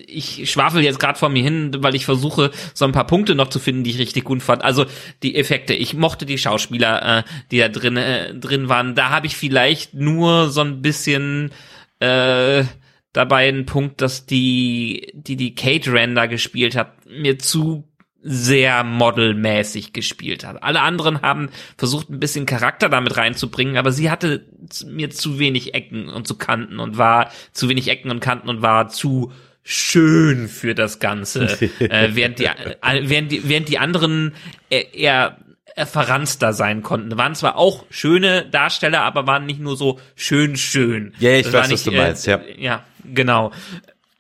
ich 0.06 0.52
schwafel 0.52 0.84
jetzt 0.84 1.00
gerade 1.00 1.18
vor 1.18 1.30
mir 1.30 1.44
hin, 1.44 1.72
weil 1.80 1.96
ich 1.96 2.06
versuche, 2.06 2.52
so 2.74 2.86
ein 2.86 2.92
paar 2.92 3.08
Punkte 3.08 3.36
noch 3.36 3.50
zu 3.50 3.60
finden, 3.60 3.84
die 3.84 3.92
ich 3.92 4.00
richtig 4.00 4.24
gut 4.24 4.44
fand. 4.44 4.64
Also 4.64 4.86
die 5.24 5.36
Effekte. 5.36 5.74
Ich 5.74 5.94
mochte 5.94 6.26
die 6.26 6.38
Schauspieler, 6.38 7.20
äh, 7.20 7.24
die 7.52 7.60
da 7.60 7.70
drin 7.70 7.98
äh, 7.98 8.34
drin 8.36 8.70
waren. 8.70 8.96
Da 8.96 9.10
habe 9.10 9.28
ich 9.28 9.36
vielleicht 9.36 9.94
nur 9.94 10.50
so 10.50 10.62
ein 10.62 10.82
bisschen 10.82 11.52
äh, 12.00 12.64
dabei 13.14 13.48
einen 13.48 13.66
Punkt, 13.66 14.02
dass 14.02 14.26
die, 14.26 15.12
die 15.14 15.36
die 15.36 15.56
Kate 15.56 15.92
Render 15.94 16.28
gespielt 16.28 16.76
hat, 16.76 17.06
mir 17.06 17.40
zu 17.40 17.88
sehr 18.24 18.84
modelmäßig 18.86 19.92
gespielt 19.92 20.46
hat. 20.46 20.64
Alle 20.64 20.82
anderen 20.82 21.22
haben 21.22 21.50
versucht, 21.78 22.10
ein 22.10 22.20
bisschen 22.20 22.46
Charakter 22.46 22.88
damit 22.88 23.18
reinzubringen, 23.18 23.78
aber 23.78 23.92
sie 23.92 24.10
hatte 24.10 24.46
mir 24.88 25.10
zu 25.10 25.40
wenig 25.40 25.74
Ecken 25.74 26.08
und 26.08 26.26
zu 26.26 26.38
Kanten 26.38 26.80
und 26.80 26.98
war 26.98 27.32
zu 27.52 27.68
wenig 27.68 27.90
Ecken 27.90 28.10
und 28.10 28.22
Kanten 28.22 28.50
und 28.50 28.62
war 28.62 28.88
zu 28.88 29.34
schön 29.62 30.48
für 30.48 30.74
das 30.74 31.00
Ganze, 31.00 31.46
äh, 31.80 32.10
während 32.14 32.40
die, 32.40 32.46
äh, 32.46 33.10
während 33.10 33.32
die, 33.32 33.48
während 33.48 33.68
die 33.68 33.78
anderen 33.78 34.34
eher, 34.70 34.94
eher 34.94 35.38
verranster 35.86 36.54
sein 36.54 36.82
konnten. 36.82 37.18
Waren 37.18 37.36
zwar 37.36 37.58
auch 37.58 37.86
schöne 37.90 38.46
Darsteller, 38.46 39.02
aber 39.02 39.28
waren 39.28 39.46
nicht 39.46 39.60
nur 39.60 39.76
so 39.76 40.00
schön 40.16 40.56
schön. 40.56 41.14
Ja, 41.20 41.32
ich 41.32 41.44
Das 41.44 41.54
weiß, 41.54 41.64
war 41.66 41.72
was 41.72 41.84
du 41.84 41.92
meinst, 41.92 42.28
ja. 42.28 42.42
Ja, 42.58 42.84
genau. 43.04 43.52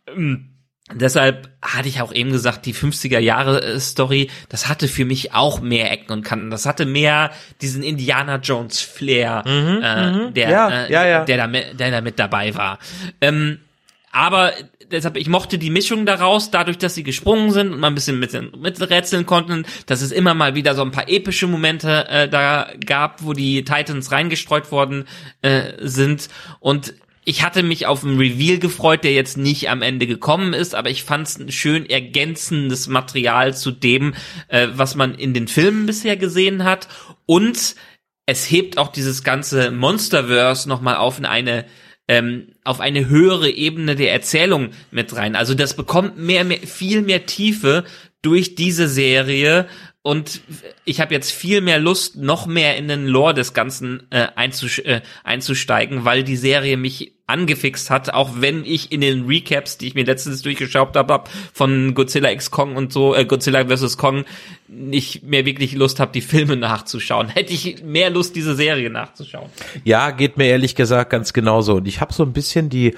Ähm, 0.07 0.49
Deshalb 0.91 1.49
hatte 1.61 1.87
ich 1.87 2.01
auch 2.01 2.13
eben 2.13 2.31
gesagt, 2.31 2.65
die 2.65 2.73
50er 2.75 3.19
Jahre 3.19 3.61
äh, 3.63 3.79
Story, 3.79 4.29
das 4.49 4.67
hatte 4.67 4.89
für 4.89 5.05
mich 5.05 5.33
auch 5.33 5.61
mehr 5.61 5.89
Ecken 5.91 6.11
und 6.11 6.23
Kanten. 6.23 6.49
Das 6.51 6.65
hatte 6.65 6.85
mehr 6.85 7.31
diesen 7.61 7.83
Indiana 7.83 8.35
Jones 8.37 8.81
Flair, 8.81 9.43
äh, 9.45 9.49
der, 9.49 10.11
Mhm, 10.11 10.33
Ja, 10.35 10.69
äh, 10.69 10.91
ja, 10.91 11.05
ja. 11.07 11.23
der 11.25 11.37
da, 11.37 11.47
mit- 11.47 11.79
der 11.79 11.89
da 11.91 12.01
mit 12.01 12.19
dabei 12.19 12.53
war. 12.55 12.79
Ähm, 13.21 13.59
aber 14.11 14.51
deshalb, 14.91 15.15
ich 15.15 15.29
mochte 15.29 15.57
die 15.57 15.69
Mischung 15.69 16.05
daraus, 16.05 16.51
dadurch, 16.51 16.77
dass 16.77 16.95
sie 16.95 17.03
gesprungen 17.03 17.51
sind 17.51 17.71
und 17.71 17.79
man 17.79 17.93
ein 17.93 17.95
bisschen 17.95 18.19
mit, 18.19 18.33
miträtseln 18.61 19.25
konnten, 19.25 19.65
dass 19.85 20.01
es 20.01 20.11
immer 20.11 20.33
mal 20.33 20.53
wieder 20.53 20.75
so 20.75 20.81
ein 20.83 20.91
paar 20.91 21.07
epische 21.07 21.47
Momente 21.47 22.07
äh, 22.09 22.27
da 22.27 22.67
gab, 22.85 23.23
wo 23.23 23.31
die 23.31 23.63
Titans 23.63 24.11
reingestreut 24.11 24.69
worden 24.71 25.05
äh, 25.41 25.71
sind. 25.79 26.27
Und 26.59 26.93
ich 27.25 27.43
hatte 27.43 27.63
mich 27.63 27.85
auf 27.85 28.03
einen 28.03 28.17
Reveal 28.17 28.59
gefreut, 28.59 29.03
der 29.03 29.13
jetzt 29.13 29.37
nicht 29.37 29.69
am 29.69 29.81
Ende 29.81 30.07
gekommen 30.07 30.53
ist, 30.53 30.75
aber 30.75 30.89
ich 30.89 31.03
fand 31.03 31.27
es 31.27 31.39
ein 31.39 31.51
schön 31.51 31.89
ergänzendes 31.89 32.87
Material 32.87 33.55
zu 33.55 33.71
dem, 33.71 34.13
äh, 34.47 34.67
was 34.73 34.95
man 34.95 35.15
in 35.15 35.33
den 35.33 35.47
Filmen 35.47 35.85
bisher 35.85 36.17
gesehen 36.17 36.63
hat. 36.63 36.87
Und 37.25 37.75
es 38.25 38.49
hebt 38.49 38.77
auch 38.77 38.89
dieses 38.89 39.23
ganze 39.23 39.71
Monsterverse 39.71 40.67
nochmal 40.67 40.95
auf 40.95 41.19
in 41.19 41.25
eine 41.25 41.65
ähm, 42.09 42.49
auf 42.65 42.81
eine 42.81 43.07
höhere 43.07 43.49
Ebene 43.49 43.95
der 43.95 44.11
Erzählung 44.11 44.71
mit 44.91 45.15
rein. 45.15 45.37
Also 45.37 45.53
das 45.53 45.73
bekommt 45.73 46.17
mehr, 46.17 46.43
mehr 46.43 46.59
viel 46.59 47.01
mehr 47.01 47.25
Tiefe 47.25 47.85
durch 48.21 48.55
diese 48.55 48.89
Serie 48.89 49.67
und 50.03 50.41
ich 50.83 50.99
habe 50.99 51.13
jetzt 51.13 51.31
viel 51.31 51.61
mehr 51.61 51.79
Lust, 51.79 52.17
noch 52.17 52.45
mehr 52.45 52.75
in 52.75 52.89
den 52.89 53.07
Lore 53.07 53.33
des 53.33 53.53
Ganzen 53.53 54.03
äh, 54.11 54.25
äh, 54.25 55.01
einzusteigen, 55.23 56.03
weil 56.05 56.23
die 56.23 56.35
Serie 56.35 56.75
mich 56.75 57.13
angefixt 57.25 57.89
hat, 57.89 58.13
auch 58.13 58.31
wenn 58.41 58.65
ich 58.65 58.91
in 58.91 58.99
den 58.99 59.25
Recaps, 59.25 59.77
die 59.77 59.87
ich 59.87 59.95
mir 59.95 60.03
letztens 60.03 60.41
durchgeschaut 60.41 60.93
habe, 60.97 61.13
hab, 61.13 61.29
von 61.53 61.93
Godzilla 61.93 62.29
X 62.31 62.51
Kong 62.51 62.75
und 62.75 62.91
so, 62.91 63.15
äh, 63.15 63.23
Godzilla 63.23 63.65
vs. 63.65 63.97
Kong, 63.97 64.25
nicht 64.67 65.23
mehr 65.23 65.45
wirklich 65.45 65.71
Lust 65.71 66.01
habe, 66.01 66.11
die 66.11 66.19
Filme 66.21 66.57
nachzuschauen. 66.57 67.29
Hätte 67.33 67.53
ich 67.53 67.81
mehr 67.81 68.09
Lust, 68.09 68.35
diese 68.35 68.55
Serie 68.55 68.89
nachzuschauen. 68.89 69.49
Ja, 69.85 70.11
geht 70.11 70.35
mir 70.35 70.47
ehrlich 70.47 70.75
gesagt 70.75 71.11
ganz 71.11 71.31
genauso. 71.31 71.75
Und 71.75 71.87
ich 71.87 72.01
habe 72.01 72.13
so 72.13 72.23
ein 72.23 72.33
bisschen 72.33 72.69
die 72.69 72.93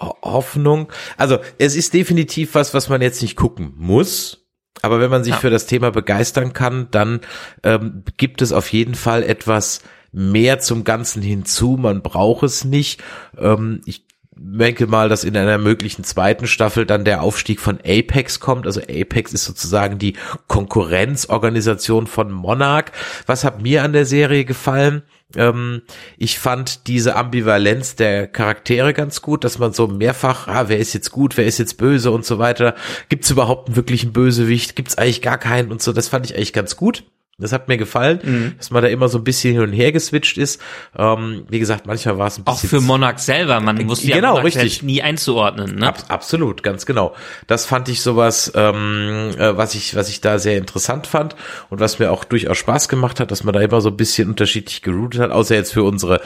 Ho- 0.00 0.16
Hoffnung. 0.22 0.90
Also 1.18 1.38
es 1.58 1.76
ist 1.76 1.92
definitiv 1.92 2.54
was, 2.54 2.72
was 2.72 2.88
man 2.88 3.02
jetzt 3.02 3.20
nicht 3.20 3.36
gucken 3.36 3.74
muss. 3.76 4.47
Aber 4.82 5.00
wenn 5.00 5.10
man 5.10 5.24
sich 5.24 5.34
Ja. 5.34 5.38
für 5.38 5.50
das 5.50 5.66
Thema 5.66 5.90
begeistern 5.90 6.52
kann, 6.52 6.88
dann 6.90 7.20
ähm, 7.62 8.02
gibt 8.16 8.42
es 8.42 8.52
auf 8.52 8.72
jeden 8.72 8.94
Fall 8.94 9.22
etwas 9.22 9.80
mehr 10.12 10.58
zum 10.60 10.84
Ganzen 10.84 11.22
hinzu. 11.22 11.76
Man 11.78 12.02
braucht 12.02 12.42
es 12.44 12.64
nicht. 12.64 13.02
Ähm, 13.38 13.80
ich 13.84 14.04
denke 14.40 14.86
mal, 14.86 15.08
dass 15.08 15.24
in 15.24 15.36
einer 15.36 15.58
möglichen 15.58 16.04
zweiten 16.04 16.46
Staffel 16.46 16.86
dann 16.86 17.04
der 17.04 17.22
Aufstieg 17.22 17.58
von 17.58 17.78
Apex 17.84 18.38
kommt. 18.38 18.66
Also 18.66 18.80
Apex 18.80 19.32
ist 19.32 19.44
sozusagen 19.44 19.98
die 19.98 20.14
Konkurrenzorganisation 20.46 22.06
von 22.06 22.30
Monarch. 22.32 22.86
Was 23.26 23.44
hat 23.44 23.62
mir 23.62 23.82
an 23.82 23.92
der 23.92 24.04
Serie 24.06 24.44
gefallen? 24.44 25.02
Ähm, 25.36 25.82
ich 26.16 26.38
fand 26.38 26.86
diese 26.86 27.14
Ambivalenz 27.16 27.96
der 27.96 28.26
Charaktere 28.26 28.94
ganz 28.94 29.20
gut, 29.20 29.44
dass 29.44 29.58
man 29.58 29.72
so 29.72 29.86
mehrfach, 29.86 30.48
ah, 30.48 30.68
wer 30.68 30.78
ist 30.78 30.94
jetzt 30.94 31.10
gut, 31.10 31.36
wer 31.36 31.46
ist 31.46 31.58
jetzt 31.58 31.76
böse 31.76 32.10
und 32.10 32.24
so 32.24 32.38
weiter. 32.38 32.74
Gibt 33.08 33.24
es 33.24 33.30
überhaupt 33.30 33.68
einen 33.68 33.76
wirklichen 33.76 34.12
Bösewicht? 34.12 34.74
Gibt 34.76 34.88
es 34.88 34.98
eigentlich 34.98 35.22
gar 35.22 35.38
keinen 35.38 35.70
und 35.70 35.82
so. 35.82 35.92
Das 35.92 36.08
fand 36.08 36.26
ich 36.26 36.34
eigentlich 36.34 36.52
ganz 36.52 36.76
gut. 36.76 37.04
Das 37.40 37.52
hat 37.52 37.68
mir 37.68 37.76
gefallen, 37.76 38.18
Mhm. 38.24 38.54
dass 38.58 38.72
man 38.72 38.82
da 38.82 38.88
immer 38.88 39.08
so 39.08 39.16
ein 39.18 39.22
bisschen 39.22 39.52
hin 39.52 39.62
und 39.62 39.72
her 39.72 39.92
geswitcht 39.92 40.38
ist. 40.38 40.60
Ähm, 40.98 41.44
wie 41.48 41.60
gesagt, 41.60 41.86
manchmal 41.86 42.18
war 42.18 42.26
es 42.26 42.36
ein 42.36 42.42
Auch 42.46 42.54
bisschen 42.60 42.80
für 42.80 42.84
Monarch 42.84 43.18
selber, 43.20 43.60
man 43.60 43.88
wusste 43.88 44.08
ja 44.08 44.16
Genau, 44.16 44.30
Monarch 44.30 44.44
richtig. 44.56 44.82
nie 44.82 45.02
einzuordnen. 45.02 45.76
Ne? 45.76 45.86
Ab, 45.86 46.02
absolut, 46.08 46.64
ganz 46.64 46.84
genau. 46.84 47.14
Das 47.46 47.64
fand 47.64 47.88
ich 47.90 48.02
sowas, 48.02 48.50
ähm, 48.56 49.30
äh, 49.38 49.56
was 49.56 49.76
ich, 49.76 49.94
was 49.94 50.08
ich 50.08 50.20
da 50.20 50.40
sehr 50.40 50.58
interessant 50.58 51.06
fand 51.06 51.36
und 51.70 51.78
was 51.78 52.00
mir 52.00 52.10
auch 52.10 52.24
durchaus 52.24 52.58
Spaß 52.58 52.88
gemacht 52.88 53.20
hat, 53.20 53.30
dass 53.30 53.44
man 53.44 53.54
da 53.54 53.60
immer 53.60 53.80
so 53.80 53.90
ein 53.90 53.96
bisschen 53.96 54.30
unterschiedlich 54.30 54.82
geroutet 54.82 55.20
hat, 55.20 55.30
außer 55.30 55.54
jetzt 55.54 55.72
für 55.72 55.84
unsere 55.84 56.20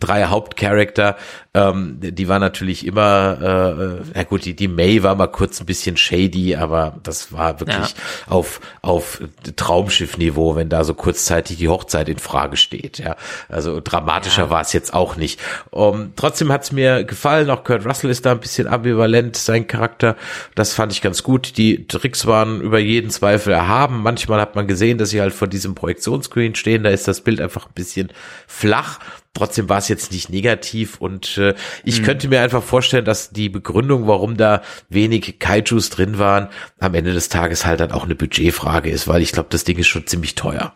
drei 0.00 0.24
Hauptcharakter. 0.24 1.14
Ähm, 1.54 1.98
die 2.00 2.26
war 2.28 2.40
natürlich 2.40 2.84
immer, 2.84 4.00
äh, 4.02 4.04
na 4.14 4.22
gut, 4.24 4.44
die, 4.44 4.54
die 4.56 4.68
May 4.68 5.04
war 5.04 5.14
mal 5.14 5.28
kurz 5.28 5.60
ein 5.60 5.66
bisschen 5.66 5.96
shady, 5.96 6.56
aber 6.56 6.98
das 7.04 7.32
war 7.32 7.60
wirklich 7.60 7.76
Ja. 7.76 8.32
auf, 8.32 8.60
auf 8.82 9.22
Traumschiffniveau, 9.54 10.55
wenn 10.56 10.68
da 10.68 10.84
so 10.84 10.94
kurzzeitig 10.94 11.58
die 11.58 11.68
Hochzeit 11.68 12.08
in 12.08 12.18
Frage 12.18 12.56
steht. 12.56 12.98
Ja, 12.98 13.16
also 13.48 13.80
dramatischer 13.80 14.50
war 14.50 14.62
es 14.62 14.72
jetzt 14.72 14.94
auch 14.94 15.16
nicht. 15.16 15.40
Um, 15.70 16.12
trotzdem 16.16 16.50
hat 16.50 16.64
es 16.64 16.72
mir 16.72 17.04
gefallen. 17.04 17.50
Auch 17.50 17.64
Kurt 17.64 17.86
Russell 17.86 18.10
ist 18.10 18.26
da 18.26 18.32
ein 18.32 18.40
bisschen 18.40 18.66
ambivalent, 18.66 19.36
sein 19.36 19.66
Charakter. 19.66 20.16
Das 20.54 20.72
fand 20.72 20.92
ich 20.92 21.02
ganz 21.02 21.22
gut. 21.22 21.56
Die 21.56 21.86
Tricks 21.86 22.26
waren 22.26 22.60
über 22.60 22.78
jeden 22.78 23.10
Zweifel 23.10 23.52
erhaben. 23.52 24.02
Manchmal 24.02 24.40
hat 24.40 24.56
man 24.56 24.66
gesehen, 24.66 24.98
dass 24.98 25.10
sie 25.10 25.20
halt 25.20 25.32
vor 25.32 25.48
diesem 25.48 25.74
Projektionsscreen 25.74 26.54
stehen. 26.54 26.82
Da 26.82 26.90
ist 26.90 27.06
das 27.06 27.20
Bild 27.20 27.40
einfach 27.40 27.66
ein 27.66 27.74
bisschen 27.74 28.12
flach. 28.46 28.98
Trotzdem 29.36 29.68
war 29.68 29.76
es 29.76 29.88
jetzt 29.88 30.12
nicht 30.12 30.30
negativ 30.30 30.98
und 30.98 31.36
äh, 31.36 31.54
ich 31.84 32.02
könnte 32.02 32.28
mir 32.28 32.40
einfach 32.40 32.62
vorstellen, 32.62 33.04
dass 33.04 33.32
die 33.32 33.50
Begründung, 33.50 34.06
warum 34.06 34.38
da 34.38 34.62
wenig 34.88 35.38
Kaijus 35.38 35.90
drin 35.90 36.18
waren, 36.18 36.48
am 36.78 36.94
Ende 36.94 37.12
des 37.12 37.28
Tages 37.28 37.66
halt 37.66 37.80
dann 37.80 37.92
auch 37.92 38.04
eine 38.04 38.14
Budgetfrage 38.14 38.88
ist, 38.88 39.08
weil 39.08 39.20
ich 39.20 39.32
glaube, 39.32 39.50
das 39.50 39.64
Ding 39.64 39.76
ist 39.76 39.88
schon 39.88 40.06
ziemlich 40.06 40.36
teuer. 40.36 40.72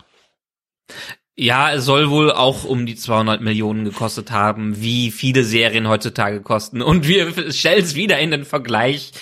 Ja, 1.43 1.73
es 1.73 1.87
soll 1.87 2.11
wohl 2.11 2.31
auch 2.31 2.65
um 2.65 2.85
die 2.85 2.97
200 2.97 3.41
Millionen 3.41 3.87
gekostet 3.87 4.31
haben, 4.31 4.83
wie 4.83 5.11
viele 5.11 5.43
Serien 5.43 5.89
heutzutage 5.89 6.43
kosten. 6.43 6.83
Und 6.83 7.09
wir 7.09 7.33
stellen 7.51 7.83
es 7.83 7.95
wieder 7.95 8.19
in 8.19 8.31
den 8.31 8.45
Vergleich 8.45 9.13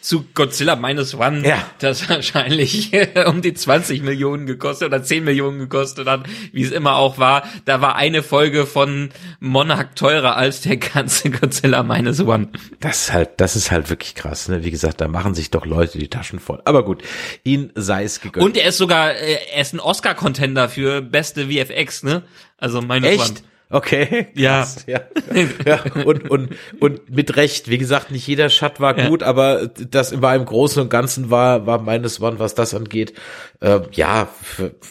zu 0.00 0.24
Godzilla 0.34 0.76
Minus 0.76 1.16
One, 1.16 1.44
Ja. 1.44 1.66
das 1.80 2.08
wahrscheinlich 2.08 2.92
um 3.26 3.42
die 3.42 3.54
20 3.54 4.02
Millionen 4.02 4.46
gekostet 4.46 4.86
oder 4.86 5.02
10 5.02 5.24
Millionen 5.24 5.58
gekostet 5.58 6.06
hat, 6.06 6.26
wie 6.52 6.62
es 6.62 6.70
immer 6.70 6.94
auch 6.94 7.18
war. 7.18 7.42
Da 7.64 7.80
war 7.80 7.96
eine 7.96 8.22
Folge 8.22 8.66
von 8.66 9.08
Monarch 9.40 9.94
teurer 9.96 10.36
als 10.36 10.60
der 10.60 10.76
ganze 10.76 11.30
Godzilla 11.32 11.82
Minus 11.82 12.20
One. 12.20 12.50
Das 12.78 13.04
ist 13.08 13.12
halt, 13.12 13.30
das 13.38 13.56
ist 13.56 13.72
halt 13.72 13.90
wirklich 13.90 14.14
krass. 14.14 14.48
Ne? 14.48 14.62
Wie 14.62 14.70
gesagt, 14.70 15.00
da 15.00 15.08
machen 15.08 15.34
sich 15.34 15.50
doch 15.50 15.66
Leute 15.66 15.98
die 15.98 16.08
Taschen 16.08 16.38
voll. 16.38 16.62
Aber 16.66 16.84
gut, 16.84 17.02
ihn 17.42 17.72
sei 17.74 18.04
es 18.04 18.20
gegönnt. 18.20 18.44
Und 18.46 18.56
er 18.56 18.68
ist 18.68 18.78
sogar, 18.78 19.10
äh, 19.14 19.38
er 19.54 19.62
ist 19.62 19.72
ein 19.74 19.80
Oscar-Contender 19.80 20.68
für 20.68 21.02
beste 21.02 21.46
VFX, 21.48 21.63
ne? 22.02 22.22
Also 22.58 22.80
One. 22.80 23.06
Echt? 23.06 23.42
Okay. 23.70 24.28
Ja. 24.34 24.58
Krass, 24.60 24.84
ja. 24.86 25.00
ja. 25.66 25.82
Und, 26.04 26.30
und, 26.30 26.50
und 26.80 27.10
mit 27.10 27.36
Recht. 27.36 27.68
Wie 27.68 27.78
gesagt, 27.78 28.10
nicht 28.10 28.26
jeder 28.26 28.48
Shot 28.50 28.78
war 28.78 28.96
Ja. 28.96 29.08
gut, 29.08 29.22
aber 29.22 29.66
das 29.66 30.20
war 30.22 30.36
im 30.36 30.44
Großen 30.44 30.80
und 30.82 30.90
Ganzen 30.90 31.30
war, 31.30 31.66
war 31.66 31.80
meines 31.80 32.20
One, 32.20 32.38
was 32.38 32.54
das 32.54 32.74
angeht. 32.74 33.14
Äh, 33.60 33.80
ja, 33.92 34.28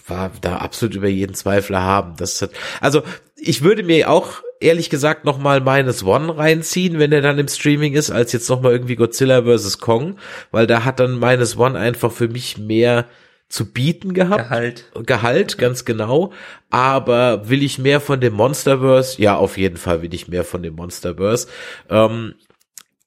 war 0.08 0.32
da 0.42 0.58
absolut 0.58 0.96
über 0.96 1.08
jeden 1.08 1.36
Zweifel 1.36 1.78
haben. 1.78 2.16
Das 2.18 2.42
hat, 2.42 2.52
also, 2.82 3.04
ich 3.38 3.62
würde 3.62 3.84
mir 3.84 4.10
auch 4.10 4.42
ehrlich 4.60 4.90
gesagt 4.90 5.24
noch 5.26 5.38
mal 5.38 5.62
Minus 5.62 6.04
One 6.04 6.38
reinziehen, 6.38 6.98
wenn 7.00 7.12
er 7.12 7.22
dann 7.22 7.38
im 7.40 7.48
Streaming 7.48 7.94
ist, 7.94 8.12
als 8.12 8.32
jetzt 8.32 8.50
noch 8.50 8.62
mal 8.62 8.72
irgendwie 8.72 8.96
Godzilla 8.96 9.44
vs. 9.44 9.78
Kong, 9.80 10.18
weil 10.52 10.68
da 10.68 10.84
hat 10.84 11.00
dann 11.00 11.20
Minus 11.20 11.58
One 11.58 11.78
einfach 11.78 12.12
für 12.12 12.28
mich 12.28 12.58
mehr 12.58 13.06
zu 13.54 13.72
bieten 13.72 14.16
gehabt. 14.16 14.50
Gehalt. 14.50 14.92
Gehalt, 15.06 15.58
ganz 15.60 15.86
genau. 15.86 16.34
Aber 16.72 17.50
will 17.50 17.62
ich 17.62 17.78
mehr 17.78 18.02
von 18.02 18.20
dem 18.20 18.34
Monsterverse? 18.34 19.22
Ja, 19.22 19.36
auf 19.36 19.60
jeden 19.60 19.78
Fall 19.78 20.02
will 20.02 20.12
ich 20.12 20.28
mehr 20.28 20.44
von 20.44 20.64
dem 20.64 20.74
Monsterverse. 20.74 21.48
Ähm, 21.88 22.34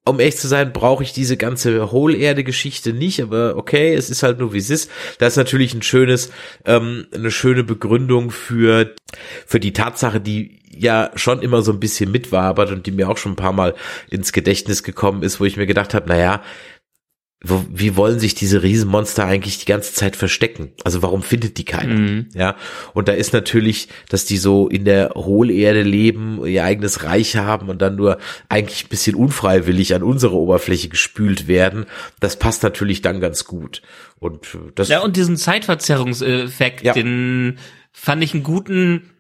um 0.05 0.20
ehrlich 0.20 0.36
zu 0.36 0.47
sein, 0.47 0.72
brauche 0.72 1.03
ich 1.03 1.12
diese 1.12 1.36
ganze 1.36 1.90
Hohlerde-Geschichte 1.90 2.92
nicht, 2.92 3.20
aber 3.20 3.57
okay, 3.57 3.92
es 3.92 4.09
ist 4.09 4.22
halt 4.22 4.38
nur 4.38 4.53
wie 4.53 4.59
es 4.59 4.70
ist. 4.70 4.88
Das 5.18 5.32
ist 5.32 5.36
natürlich 5.36 5.74
ein 5.74 5.82
schönes, 5.82 6.30
ähm, 6.64 7.09
eine 7.12 7.32
schöne 7.32 7.64
Begründung 7.64 8.30
für, 8.30 8.94
für 9.47 9.59
die 9.59 9.72
Tatsache, 9.72 10.20
die 10.20 10.61
ja 10.70 11.11
schon 11.16 11.42
immer 11.42 11.62
so 11.62 11.72
ein 11.72 11.80
bisschen 11.80 12.12
mitwabert 12.12 12.70
und 12.70 12.86
die 12.86 12.92
mir 12.92 13.09
auch 13.09 13.16
schon 13.16 13.32
ein 13.32 13.36
paar 13.36 13.53
Mal 13.53 13.74
ins 14.11 14.32
Gedächtnis 14.32 14.84
gekommen 14.84 15.24
ist, 15.24 15.40
wo 15.40 15.44
ich 15.44 15.57
mir 15.57 15.66
gedacht 15.66 15.92
habe, 15.92 16.09
naja, 16.09 16.40
wo, 17.45 17.64
wie 17.70 17.97
wollen 17.97 18.18
sich 18.18 18.34
diese 18.34 18.62
Riesenmonster 18.62 19.26
eigentlich 19.26 19.59
die 19.59 19.66
ganze 19.66 19.93
Zeit 19.93 20.16
verstecken? 20.16 20.72
Also 20.84 21.03
warum 21.03 21.22
findet 21.22 21.59
die 21.59 21.64
keiner? 21.66 21.95
Mhm. 21.95 22.28
Ja, 22.34 22.57
und 22.95 23.09
da 23.09 23.12
ist 23.12 23.34
natürlich, 23.34 23.89
dass 24.09 24.24
die 24.24 24.39
so 24.39 24.68
in 24.68 24.87
der 24.87 25.11
Hohlerde 25.14 25.82
leben, 25.82 26.45
ihr 26.47 26.64
eigenes 26.64 27.05
Reich 27.05 27.37
haben 27.37 27.68
und 27.68 27.82
dann 27.82 27.95
nur 27.95 28.18
eigentlich 28.49 28.87
ein 28.87 28.89
bisschen 28.89 29.16
unfreiwillig 29.16 29.95
an 29.95 30.03
unsere 30.03 30.34
Oberfläche 30.34 30.89
gespült 30.89 31.47
werden. 31.47 31.84
Das 32.20 32.39
passt 32.39 32.62
natürlich 32.62 33.03
dann 33.03 33.20
ganz 33.20 33.45
gut. 33.45 33.82
Und 34.18 34.59
das. 34.74 34.89
Ja, 34.89 35.01
und 35.01 35.16
diesen 35.16 35.37
Zeitverzerrungseffekt, 35.37 36.84
ja. 36.84 36.95
den 36.95 37.59
fand 37.93 38.24
ich 38.24 38.32
einen 38.32 38.45
guten, 38.45 39.11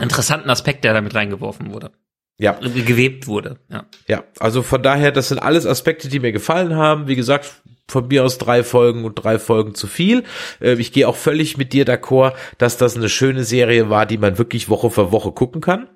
interessanten 0.00 0.48
Aspekt, 0.48 0.84
der 0.84 0.94
damit 0.94 1.14
reingeworfen 1.14 1.72
wurde 1.72 1.90
ja. 2.38 2.58
gewebt 2.60 3.26
wurde. 3.26 3.58
Ja. 3.68 3.86
ja, 4.08 4.24
also 4.38 4.62
von 4.62 4.82
daher, 4.82 5.12
das 5.12 5.28
sind 5.28 5.38
alles 5.38 5.66
Aspekte, 5.66 6.08
die 6.08 6.20
mir 6.20 6.32
gefallen 6.32 6.74
haben. 6.74 7.06
Wie 7.06 7.16
gesagt, 7.16 7.62
von 7.88 8.08
mir 8.08 8.24
aus 8.24 8.38
drei 8.38 8.64
Folgen 8.64 9.04
und 9.04 9.14
drei 9.14 9.38
Folgen 9.38 9.74
zu 9.74 9.86
viel. 9.86 10.24
Äh, 10.60 10.74
ich 10.74 10.92
gehe 10.92 11.08
auch 11.08 11.16
völlig 11.16 11.56
mit 11.56 11.72
dir 11.72 11.84
d'accord, 11.84 12.32
dass 12.58 12.76
das 12.76 12.96
eine 12.96 13.08
schöne 13.08 13.44
Serie 13.44 13.90
war, 13.90 14.06
die 14.06 14.18
man 14.18 14.38
wirklich 14.38 14.68
Woche 14.68 14.90
für 14.90 15.12
Woche 15.12 15.32
gucken 15.32 15.60
kann. 15.60 15.88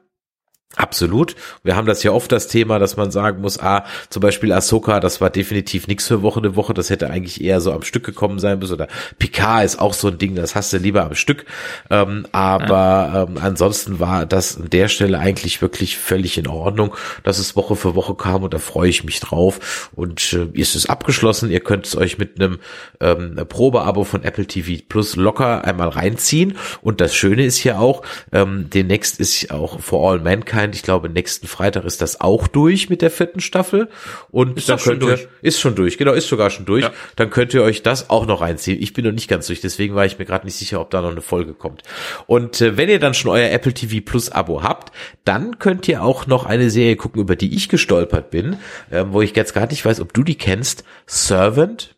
Absolut. 0.77 1.35
Wir 1.65 1.77
haben 1.77 1.87
das 1.87 2.03
ja 2.03 2.13
oft 2.13 2.31
das 2.31 2.47
Thema, 2.47 2.79
dass 2.79 2.99
man 2.99 3.11
sagen 3.11 3.41
muss, 3.41 3.59
ah, 3.59 3.87
zum 4.11 4.21
Beispiel 4.21 4.53
Ahsoka, 4.53 5.01
das 5.01 5.19
war 5.19 5.31
definitiv 5.31 5.89
nichts 5.89 6.07
für 6.07 6.21
Woche 6.21 6.41
eine 6.41 6.57
Woche, 6.57 6.75
das 6.75 6.91
hätte 6.91 7.09
eigentlich 7.09 7.43
eher 7.43 7.63
so 7.63 7.73
am 7.73 7.83
Stück 7.83 8.05
gekommen 8.05 8.39
sein 8.39 8.59
müssen. 8.59 8.75
Oder 8.75 8.87
Picard 9.19 9.65
ist 9.65 9.81
auch 9.81 9.95
so 9.95 10.09
ein 10.09 10.19
Ding, 10.19 10.35
das 10.35 10.55
hast 10.55 10.75
du 10.75 10.77
lieber 10.77 11.05
am 11.05 11.15
Stück. 11.15 11.47
Ähm, 11.89 12.27
aber 12.33 12.75
ja. 12.77 13.23
ähm, 13.23 13.39
ansonsten 13.41 13.99
war 13.99 14.27
das 14.27 14.59
an 14.59 14.69
der 14.69 14.89
Stelle 14.89 15.19
eigentlich 15.19 15.63
wirklich 15.63 15.97
völlig 15.97 16.37
in 16.37 16.47
Ordnung, 16.47 16.95
dass 17.23 17.39
es 17.39 17.57
Woche 17.57 17.75
für 17.75 17.95
Woche 17.95 18.15
kam 18.15 18.43
und 18.43 18.53
da 18.53 18.59
freue 18.59 18.91
ich 18.91 19.05
mich 19.05 19.21
drauf. 19.21 19.89
Und 19.97 20.35
äh, 20.35 20.49
ist 20.53 20.77
es 20.77 20.87
abgeschlossen. 20.87 21.51
Ihr 21.51 21.61
könnt 21.61 21.87
es 21.87 21.97
euch 21.97 22.19
mit 22.19 22.39
einem 22.39 22.59
ähm, 23.01 23.41
Probeabo 23.49 24.05
von 24.05 24.23
Apple 24.23 24.47
TV 24.47 24.83
Plus 24.87 25.17
locker 25.17 25.65
einmal 25.65 25.89
reinziehen. 25.89 26.59
Und 26.83 27.01
das 27.01 27.15
Schöne 27.15 27.47
ist 27.47 27.65
ja 27.65 27.79
auch, 27.79 28.03
ähm, 28.33 28.69
demnächst 28.69 29.19
ist 29.19 29.51
auch 29.51 29.81
For 29.81 30.13
All 30.13 30.21
Mankind 30.21 30.58
Mankind, 30.59 30.75
ich 30.75 30.83
glaube, 30.83 31.09
nächsten 31.09 31.47
Freitag 31.47 31.85
ist 31.85 32.03
das 32.03 32.21
auch 32.21 32.49
durch 32.49 32.89
mit 32.89 33.03
der 33.03 33.11
vierten 33.11 33.41
Staffel. 33.41 33.89
Und 34.31 34.59
ist 34.59 34.69
dann 34.69 34.79
könnt 34.79 35.03
ihr, 35.03 35.19
ist 35.41 35.61
schon 35.61 35.75
durch, 35.75 35.99
genau, 35.99 36.13
ist 36.13 36.29
sogar 36.29 36.51
schon 36.51 36.65
durch. 36.65 36.83
Ja. 36.83 36.93
Dann 37.17 37.31
könnt 37.31 37.55
ihr 37.55 37.63
euch 37.63 37.83
das 37.83 38.11
auch 38.11 38.27
noch 38.27 38.41
reinziehen. 38.41 38.81
Ich 38.81 38.93
bin 38.93 39.05
noch 39.05 39.13
nicht 39.13 39.29
ganz 39.29 39.47
durch, 39.47 39.61
deswegen 39.61 39.95
war 39.95 40.05
ich 40.05 40.19
mir 40.19 40.25
gerade 40.25 40.47
nicht 40.47 40.57
sicher, 40.57 40.81
ob 40.81 40.91
da 40.91 41.01
noch 41.01 41.13
eine 41.13 41.21
Folge 41.21 41.55
kommt. 41.55 41.83
Und 42.27 42.61
äh, 42.61 42.77
wenn 42.77 42.89
ihr 42.89 42.99
dann 42.99 43.15
schon 43.15 43.31
euer 43.31 43.51
Apple 43.51 43.73
TV 43.73 44.05
Plus 44.05 44.31
Abo 44.31 44.63
habt, 44.63 44.93
dann 45.25 45.59
könnt 45.59 45.87
ihr 45.89 46.03
auch 46.03 46.27
noch 46.27 46.45
eine 46.45 46.71
Serie 46.71 46.97
gucken, 46.97 47.21
über 47.21 47.37
die 47.37 47.55
ich 47.55 47.69
gestolpert 47.69 48.31
bin, 48.31 48.57
äh, 48.91 49.05
wo 49.09 49.23
ich 49.23 49.35
jetzt 49.37 49.55
gerade 49.55 49.73
nicht 49.73 49.85
weiß, 49.85 50.01
ob 50.01 50.13
du 50.13 50.23
die 50.23 50.37
kennst. 50.37 50.85
Servant. 51.07 51.95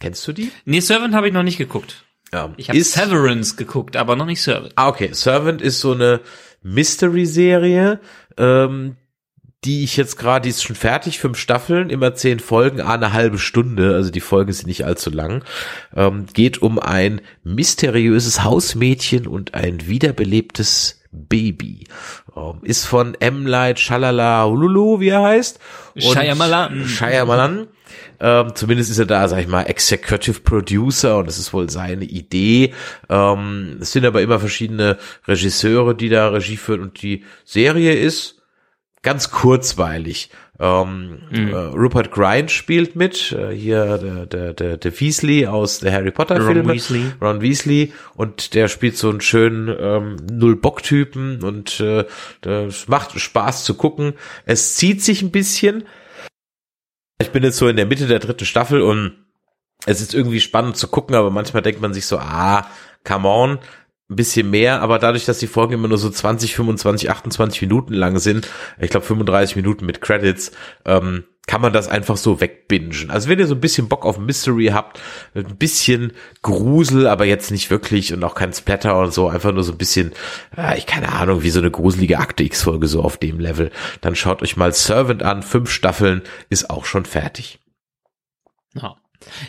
Kennst 0.00 0.26
du 0.26 0.32
die? 0.32 0.50
Nee, 0.64 0.80
Servant 0.80 1.14
habe 1.14 1.28
ich 1.28 1.32
noch 1.32 1.42
nicht 1.42 1.58
geguckt. 1.58 2.04
Ja, 2.32 2.52
ich 2.58 2.68
habe 2.68 2.82
Severance 2.82 3.56
geguckt, 3.56 3.96
aber 3.96 4.14
noch 4.14 4.26
nicht 4.26 4.42
Servant. 4.42 4.72
Ah, 4.76 4.88
okay. 4.88 5.10
Servant 5.12 5.62
ist 5.62 5.80
so 5.80 5.92
eine 5.92 6.20
Mystery-Serie, 6.62 8.00
ähm, 8.36 8.96
die 9.64 9.82
ich 9.82 9.96
jetzt 9.96 10.16
gerade, 10.16 10.44
die 10.44 10.50
ist 10.50 10.62
schon 10.62 10.76
fertig, 10.76 11.18
fünf 11.18 11.36
Staffeln, 11.36 11.90
immer 11.90 12.14
zehn 12.14 12.38
Folgen, 12.38 12.80
eine 12.80 13.12
halbe 13.12 13.38
Stunde, 13.38 13.94
also 13.94 14.10
die 14.10 14.20
Folgen 14.20 14.52
sind 14.52 14.68
nicht 14.68 14.84
allzu 14.84 15.10
lang, 15.10 15.44
ähm, 15.96 16.26
geht 16.32 16.62
um 16.62 16.78
ein 16.78 17.20
mysteriöses 17.42 18.44
Hausmädchen 18.44 19.26
und 19.26 19.54
ein 19.54 19.88
wiederbelebtes 19.88 20.97
Baby. 21.10 21.86
Ähm, 22.36 22.60
ist 22.62 22.86
von 22.86 23.14
M. 23.14 23.46
Light 23.46 23.80
Shalala 23.80 24.44
Hululu, 24.44 25.00
wie 25.00 25.08
er 25.08 25.22
heißt. 25.22 25.58
Shyamalan. 25.96 26.86
Shyamalan. 26.86 27.68
Ähm, 28.20 28.54
zumindest 28.54 28.90
ist 28.90 28.98
er 28.98 29.06
da, 29.06 29.28
sag 29.28 29.40
ich 29.40 29.46
mal, 29.46 29.62
Executive 29.62 30.40
Producer 30.40 31.18
und 31.18 31.28
das 31.28 31.38
ist 31.38 31.52
wohl 31.52 31.70
seine 31.70 32.04
Idee. 32.04 32.74
Ähm, 33.08 33.78
es 33.80 33.92
sind 33.92 34.04
aber 34.04 34.22
immer 34.22 34.40
verschiedene 34.40 34.98
Regisseure, 35.26 35.94
die 35.94 36.08
da 36.08 36.28
Regie 36.28 36.56
führen 36.56 36.80
und 36.82 37.00
die 37.00 37.24
Serie 37.44 37.94
ist 37.94 38.42
ganz 39.02 39.30
kurzweilig. 39.30 40.30
Ähm, 40.60 41.20
mhm. 41.30 41.48
äh, 41.48 41.56
Rupert 41.56 42.10
Grint 42.10 42.50
spielt 42.50 42.96
mit, 42.96 43.30
äh, 43.30 43.54
hier 43.54 43.98
der, 43.98 44.26
der, 44.26 44.52
der, 44.54 44.76
der 44.76 45.00
Weasley 45.00 45.46
aus 45.46 45.78
der 45.78 45.92
Harry 45.92 46.10
Potter 46.10 46.36
Filme. 46.36 46.62
Ron 46.62 46.72
Weasley. 46.72 47.12
Ron 47.20 47.40
Weasley 47.40 47.92
und 48.16 48.54
der 48.54 48.66
spielt 48.66 48.96
so 48.96 49.08
einen 49.08 49.20
schönen 49.20 49.68
ähm, 49.78 50.16
Null-Bock-Typen 50.32 51.44
und 51.44 51.78
äh, 51.78 52.06
das 52.40 52.88
macht 52.88 53.18
Spaß 53.18 53.64
zu 53.64 53.74
gucken. 53.74 54.14
Es 54.46 54.74
zieht 54.74 55.00
sich 55.00 55.22
ein 55.22 55.30
bisschen, 55.30 55.84
ich 57.20 57.30
bin 57.30 57.44
jetzt 57.44 57.58
so 57.58 57.68
in 57.68 57.76
der 57.76 57.86
Mitte 57.86 58.08
der 58.08 58.18
dritten 58.18 58.44
Staffel 58.44 58.82
und 58.82 59.14
es 59.86 60.00
ist 60.00 60.12
irgendwie 60.12 60.40
spannend 60.40 60.76
zu 60.76 60.88
gucken, 60.88 61.14
aber 61.14 61.30
manchmal 61.30 61.62
denkt 61.62 61.80
man 61.80 61.94
sich 61.94 62.06
so, 62.06 62.18
ah, 62.18 62.66
come 63.04 63.28
on, 63.28 63.58
bisschen 64.16 64.50
mehr, 64.50 64.80
aber 64.80 64.98
dadurch, 64.98 65.26
dass 65.26 65.38
die 65.38 65.46
Folgen 65.46 65.74
immer 65.74 65.88
nur 65.88 65.98
so 65.98 66.08
20, 66.08 66.54
25, 66.54 67.10
28 67.10 67.62
Minuten 67.62 67.92
lang 67.92 68.18
sind, 68.18 68.48
ich 68.80 68.90
glaube 68.90 69.06
35 69.06 69.56
Minuten 69.56 69.84
mit 69.84 70.00
Credits, 70.00 70.52
ähm, 70.86 71.24
kann 71.46 71.60
man 71.62 71.72
das 71.72 71.88
einfach 71.88 72.16
so 72.16 72.40
wegbingen. 72.40 73.10
Also 73.10 73.28
wenn 73.28 73.38
ihr 73.38 73.46
so 73.46 73.54
ein 73.54 73.60
bisschen 73.60 73.88
Bock 73.88 74.04
auf 74.04 74.18
Mystery 74.18 74.66
habt, 74.66 75.00
ein 75.34 75.56
bisschen 75.56 76.12
Grusel, 76.42 77.06
aber 77.06 77.24
jetzt 77.24 77.50
nicht 77.50 77.70
wirklich 77.70 78.12
und 78.12 78.22
auch 78.22 78.34
kein 78.34 78.52
Splatter 78.52 78.98
und 78.98 79.12
so, 79.12 79.28
einfach 79.28 79.52
nur 79.52 79.64
so 79.64 79.72
ein 79.72 79.78
bisschen, 79.78 80.12
äh, 80.56 80.78
ich 80.78 80.86
keine 80.86 81.12
Ahnung, 81.12 81.42
wie 81.42 81.50
so 81.50 81.60
eine 81.60 81.70
gruselige 81.70 82.18
Akte 82.18 82.44
X-Folge 82.44 82.86
so 82.86 83.02
auf 83.02 83.16
dem 83.16 83.40
Level, 83.40 83.70
dann 84.00 84.14
schaut 84.14 84.42
euch 84.42 84.56
mal 84.56 84.72
Servant 84.72 85.22
an, 85.22 85.42
fünf 85.42 85.70
Staffeln, 85.70 86.22
ist 86.50 86.70
auch 86.70 86.84
schon 86.84 87.04
fertig. 87.04 87.58
Ja. 88.74 88.96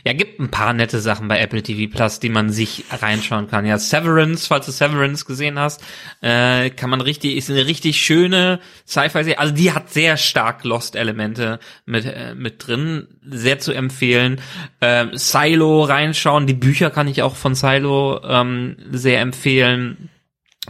Ja, 0.03 0.13
gibt 0.13 0.39
ein 0.39 0.49
paar 0.49 0.73
nette 0.73 0.99
Sachen 0.99 1.27
bei 1.27 1.39
Apple 1.39 1.61
TV 1.61 1.91
Plus, 1.93 2.19
die 2.19 2.29
man 2.29 2.49
sich 2.49 2.85
reinschauen 2.91 3.47
kann. 3.47 3.65
Ja, 3.65 3.77
Severance, 3.77 4.47
falls 4.47 4.65
du 4.65 4.71
Severance 4.71 5.25
gesehen 5.25 5.59
hast, 5.59 5.83
äh, 6.21 6.69
kann 6.71 6.89
man 6.89 7.01
richtig, 7.01 7.35
ist 7.35 7.49
eine 7.49 7.65
richtig 7.65 7.97
schöne 7.97 8.59
Sci-Fi-Serie. 8.87 9.39
Also 9.39 9.53
die 9.53 9.71
hat 9.71 9.91
sehr 9.91 10.17
stark 10.17 10.63
Lost-Elemente 10.63 11.59
mit, 11.85 12.05
äh, 12.05 12.33
mit 12.35 12.65
drin, 12.65 13.07
sehr 13.23 13.59
zu 13.59 13.71
empfehlen. 13.71 14.41
Ähm, 14.81 15.11
Silo 15.13 15.83
reinschauen, 15.83 16.47
die 16.47 16.53
Bücher 16.53 16.89
kann 16.89 17.07
ich 17.07 17.21
auch 17.21 17.35
von 17.35 17.55
Silo 17.55 18.21
ähm, 18.23 18.75
sehr 18.91 19.21
empfehlen. 19.21 20.09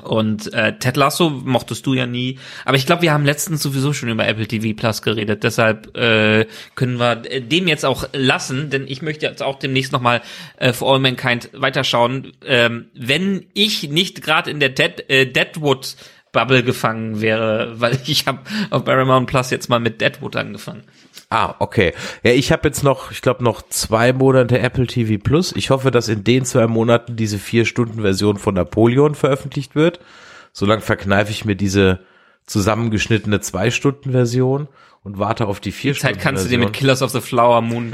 Und 0.03 0.53
äh, 0.53 0.77
Ted 0.77 0.97
Lasso 0.97 1.29
mochtest 1.29 1.85
du 1.85 1.93
ja 1.93 2.05
nie. 2.05 2.39
Aber 2.65 2.77
ich 2.77 2.85
glaube, 2.85 3.01
wir 3.01 3.13
haben 3.13 3.25
letztens 3.25 3.61
sowieso 3.61 3.93
schon 3.93 4.09
über 4.09 4.27
Apple 4.27 4.47
TV 4.47 4.75
Plus 4.75 5.01
geredet. 5.01 5.43
Deshalb 5.43 5.95
äh, 5.97 6.45
können 6.75 6.99
wir 6.99 7.15
dem 7.15 7.67
jetzt 7.67 7.85
auch 7.85 8.07
lassen, 8.13 8.69
denn 8.69 8.87
ich 8.87 9.01
möchte 9.01 9.25
jetzt 9.25 9.43
auch 9.43 9.59
demnächst 9.59 9.91
nochmal 9.91 10.21
äh, 10.57 10.73
For 10.73 10.93
All 10.93 10.99
Mankind 10.99 11.49
weiterschauen. 11.53 12.33
Ähm, 12.45 12.85
wenn 12.93 13.45
ich 13.53 13.89
nicht 13.89 14.21
gerade 14.21 14.51
in 14.51 14.59
der 14.59 14.69
Dead, 14.69 15.09
äh, 15.09 15.25
Deadwood 15.25 15.95
Bubble 16.31 16.63
gefangen 16.63 17.21
wäre, 17.21 17.73
weil 17.79 17.99
ich 18.05 18.27
habe 18.27 18.39
auf 18.69 18.85
Paramount 18.85 19.27
Plus 19.27 19.49
jetzt 19.49 19.69
mal 19.69 19.79
mit 19.79 20.01
Deadwood 20.01 20.35
angefangen. 20.35 20.83
Ah, 21.31 21.55
okay. 21.59 21.93
Ja, 22.23 22.31
ich 22.31 22.51
habe 22.51 22.67
jetzt 22.67 22.83
noch, 22.83 23.11
ich 23.11 23.21
glaube, 23.21 23.43
noch 23.43 23.61
zwei 23.69 24.13
Monate 24.13 24.59
Apple 24.59 24.87
TV 24.87 25.21
Plus. 25.23 25.53
Ich 25.55 25.69
hoffe, 25.69 25.91
dass 25.91 26.07
in 26.07 26.23
den 26.23 26.43
zwei 26.43 26.65
Monaten 26.65 27.15
diese 27.15 27.37
vier 27.37 27.65
Stunden 27.65 28.01
Version 28.01 28.37
von 28.37 28.55
Napoleon 28.55 29.13
veröffentlicht 29.13 29.75
wird. 29.75 29.99
Solange 30.53 30.81
verkneife 30.81 31.31
ich 31.31 31.45
mir 31.45 31.55
diese 31.55 31.99
zusammengeschnittene 32.47 33.41
zwei 33.41 33.69
Stunden 33.69 34.11
Version 34.11 34.67
und 35.03 35.19
warte 35.19 35.45
auf 35.45 35.59
die 35.59 35.71
vier 35.71 35.93
die 35.93 35.99
Stunden. 35.99 36.15
Zeit 36.15 36.23
kannst 36.23 36.41
Version. 36.43 36.61
du 36.61 36.65
dir 36.65 36.69
mit 36.71 36.75
Killers 36.75 37.03
of 37.03 37.11
the 37.11 37.21
Flower 37.21 37.61
Moon 37.61 37.93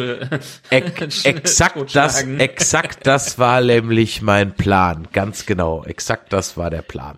Ex 0.70 1.26
exakt 1.26 1.94
das, 1.94 2.24
exakt 2.24 3.06
das 3.06 3.38
war 3.38 3.60
nämlich 3.60 4.22
mein 4.22 4.54
Plan. 4.56 5.10
Ganz 5.12 5.46
genau. 5.46 5.84
Exakt 5.84 6.32
das 6.32 6.56
war 6.56 6.70
der 6.70 6.82
Plan. 6.82 7.18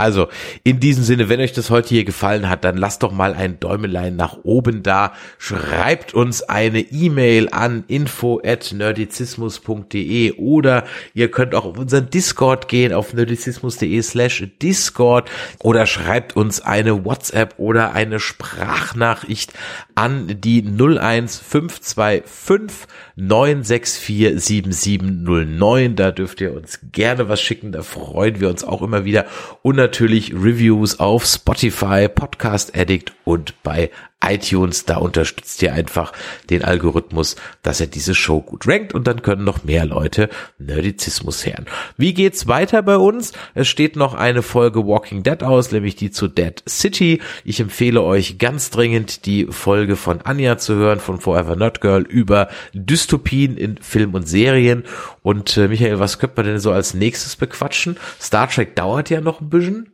Also, 0.00 0.28
in 0.64 0.80
diesem 0.80 1.04
Sinne, 1.04 1.28
wenn 1.28 1.40
euch 1.40 1.52
das 1.52 1.68
heute 1.68 1.90
hier 1.90 2.04
gefallen 2.04 2.48
hat, 2.48 2.64
dann 2.64 2.78
lasst 2.78 3.02
doch 3.02 3.12
mal 3.12 3.34
ein 3.34 3.60
Däumelein 3.60 4.16
nach 4.16 4.38
oben 4.44 4.82
da. 4.82 5.12
Schreibt 5.36 6.14
uns 6.14 6.42
eine 6.42 6.80
E-Mail 6.80 7.50
an 7.50 7.84
info 7.86 8.40
at 8.42 8.72
nerdizismus.de 8.72 10.38
oder 10.38 10.84
ihr 11.12 11.30
könnt 11.30 11.54
auch 11.54 11.66
auf 11.66 11.76
unseren 11.76 12.08
Discord 12.08 12.68
gehen 12.68 12.94
auf 12.94 13.12
nerdizismus.de 13.12 14.00
slash 14.00 14.46
Discord 14.62 15.30
oder 15.58 15.84
schreibt 15.84 16.34
uns 16.34 16.62
eine 16.62 17.04
WhatsApp 17.04 17.56
oder 17.58 17.92
eine 17.92 18.20
Sprachnachricht 18.20 19.52
an 19.94 20.40
die 20.40 20.62
01525 20.62 22.86
964 23.16 24.40
7709. 24.40 25.94
Da 25.94 26.10
dürft 26.10 26.40
ihr 26.40 26.54
uns 26.54 26.80
gerne 26.90 27.28
was 27.28 27.42
schicken. 27.42 27.72
Da 27.72 27.82
freuen 27.82 28.40
wir 28.40 28.48
uns 28.48 28.64
auch 28.64 28.80
immer 28.80 29.04
wieder. 29.04 29.26
Und 29.60 29.89
natürlich 29.90 30.32
Reviews 30.32 31.00
auf 31.00 31.26
Spotify, 31.26 32.08
Podcast 32.08 32.76
Addict 32.78 33.12
und 33.24 33.60
bei 33.64 33.90
iTunes. 34.24 34.84
Da 34.84 34.98
unterstützt 34.98 35.62
ihr 35.62 35.72
einfach 35.72 36.12
den 36.50 36.64
Algorithmus, 36.64 37.36
dass 37.62 37.80
er 37.80 37.86
diese 37.86 38.14
Show 38.14 38.40
gut 38.40 38.66
rankt 38.66 38.94
und 38.94 39.06
dann 39.06 39.22
können 39.22 39.44
noch 39.44 39.64
mehr 39.64 39.84
Leute 39.84 40.28
Nerdizismus 40.58 41.44
hören. 41.46 41.66
Wie 41.96 42.14
geht's 42.14 42.46
weiter 42.46 42.82
bei 42.82 42.96
uns? 42.96 43.32
Es 43.54 43.68
steht 43.68 43.96
noch 43.96 44.14
eine 44.14 44.42
Folge 44.42 44.86
Walking 44.86 45.22
Dead 45.22 45.42
aus, 45.42 45.72
nämlich 45.72 45.96
die 45.96 46.10
zu 46.10 46.28
Dead 46.28 46.62
City. 46.68 47.20
Ich 47.44 47.60
empfehle 47.60 48.02
euch 48.02 48.38
ganz 48.38 48.70
dringend 48.70 49.26
die 49.26 49.46
Folge 49.46 49.96
von 49.96 50.20
Anja 50.22 50.58
zu 50.58 50.74
hören 50.74 51.00
von 51.00 51.20
Forever 51.20 51.56
Nerd 51.56 51.80
Girl 51.80 52.02
über 52.02 52.48
Dystopien 52.72 53.56
in 53.56 53.78
Film 53.78 54.14
und 54.14 54.28
Serien. 54.28 54.84
Und 55.22 55.56
äh, 55.56 55.68
Michael, 55.68 55.98
was 55.98 56.18
könnte 56.18 56.36
man 56.36 56.46
denn 56.46 56.60
so 56.60 56.72
als 56.72 56.94
nächstes 56.94 57.36
bequatschen? 57.36 57.96
Star 58.20 58.48
Trek 58.48 58.76
dauert 58.76 59.10
ja 59.10 59.20
noch 59.20 59.40
ein 59.40 59.50
bisschen. 59.50 59.92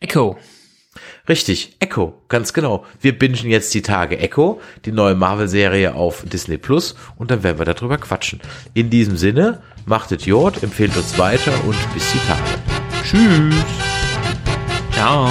Echo. 0.00 0.38
Richtig, 1.26 1.76
Echo, 1.80 2.20
ganz 2.28 2.52
genau. 2.52 2.84
Wir 3.00 3.18
bingen 3.18 3.48
jetzt 3.48 3.72
die 3.72 3.80
Tage 3.80 4.18
Echo, 4.18 4.60
die 4.84 4.92
neue 4.92 5.14
Marvel-Serie 5.14 5.94
auf 5.94 6.22
Disney 6.24 6.58
Plus 6.58 6.96
und 7.16 7.30
dann 7.30 7.42
werden 7.42 7.58
wir 7.58 7.64
darüber 7.64 7.96
quatschen. 7.96 8.40
In 8.74 8.90
diesem 8.90 9.16
Sinne, 9.16 9.62
machtet 9.86 10.26
Jod, 10.26 10.62
empfehlt 10.62 10.94
uns 10.96 11.18
weiter 11.18 11.52
und 11.66 11.76
bis 11.94 12.12
die 12.12 12.18
Tage. 12.18 12.42
Tschüss. 13.02 13.64
Ciao. 14.92 15.30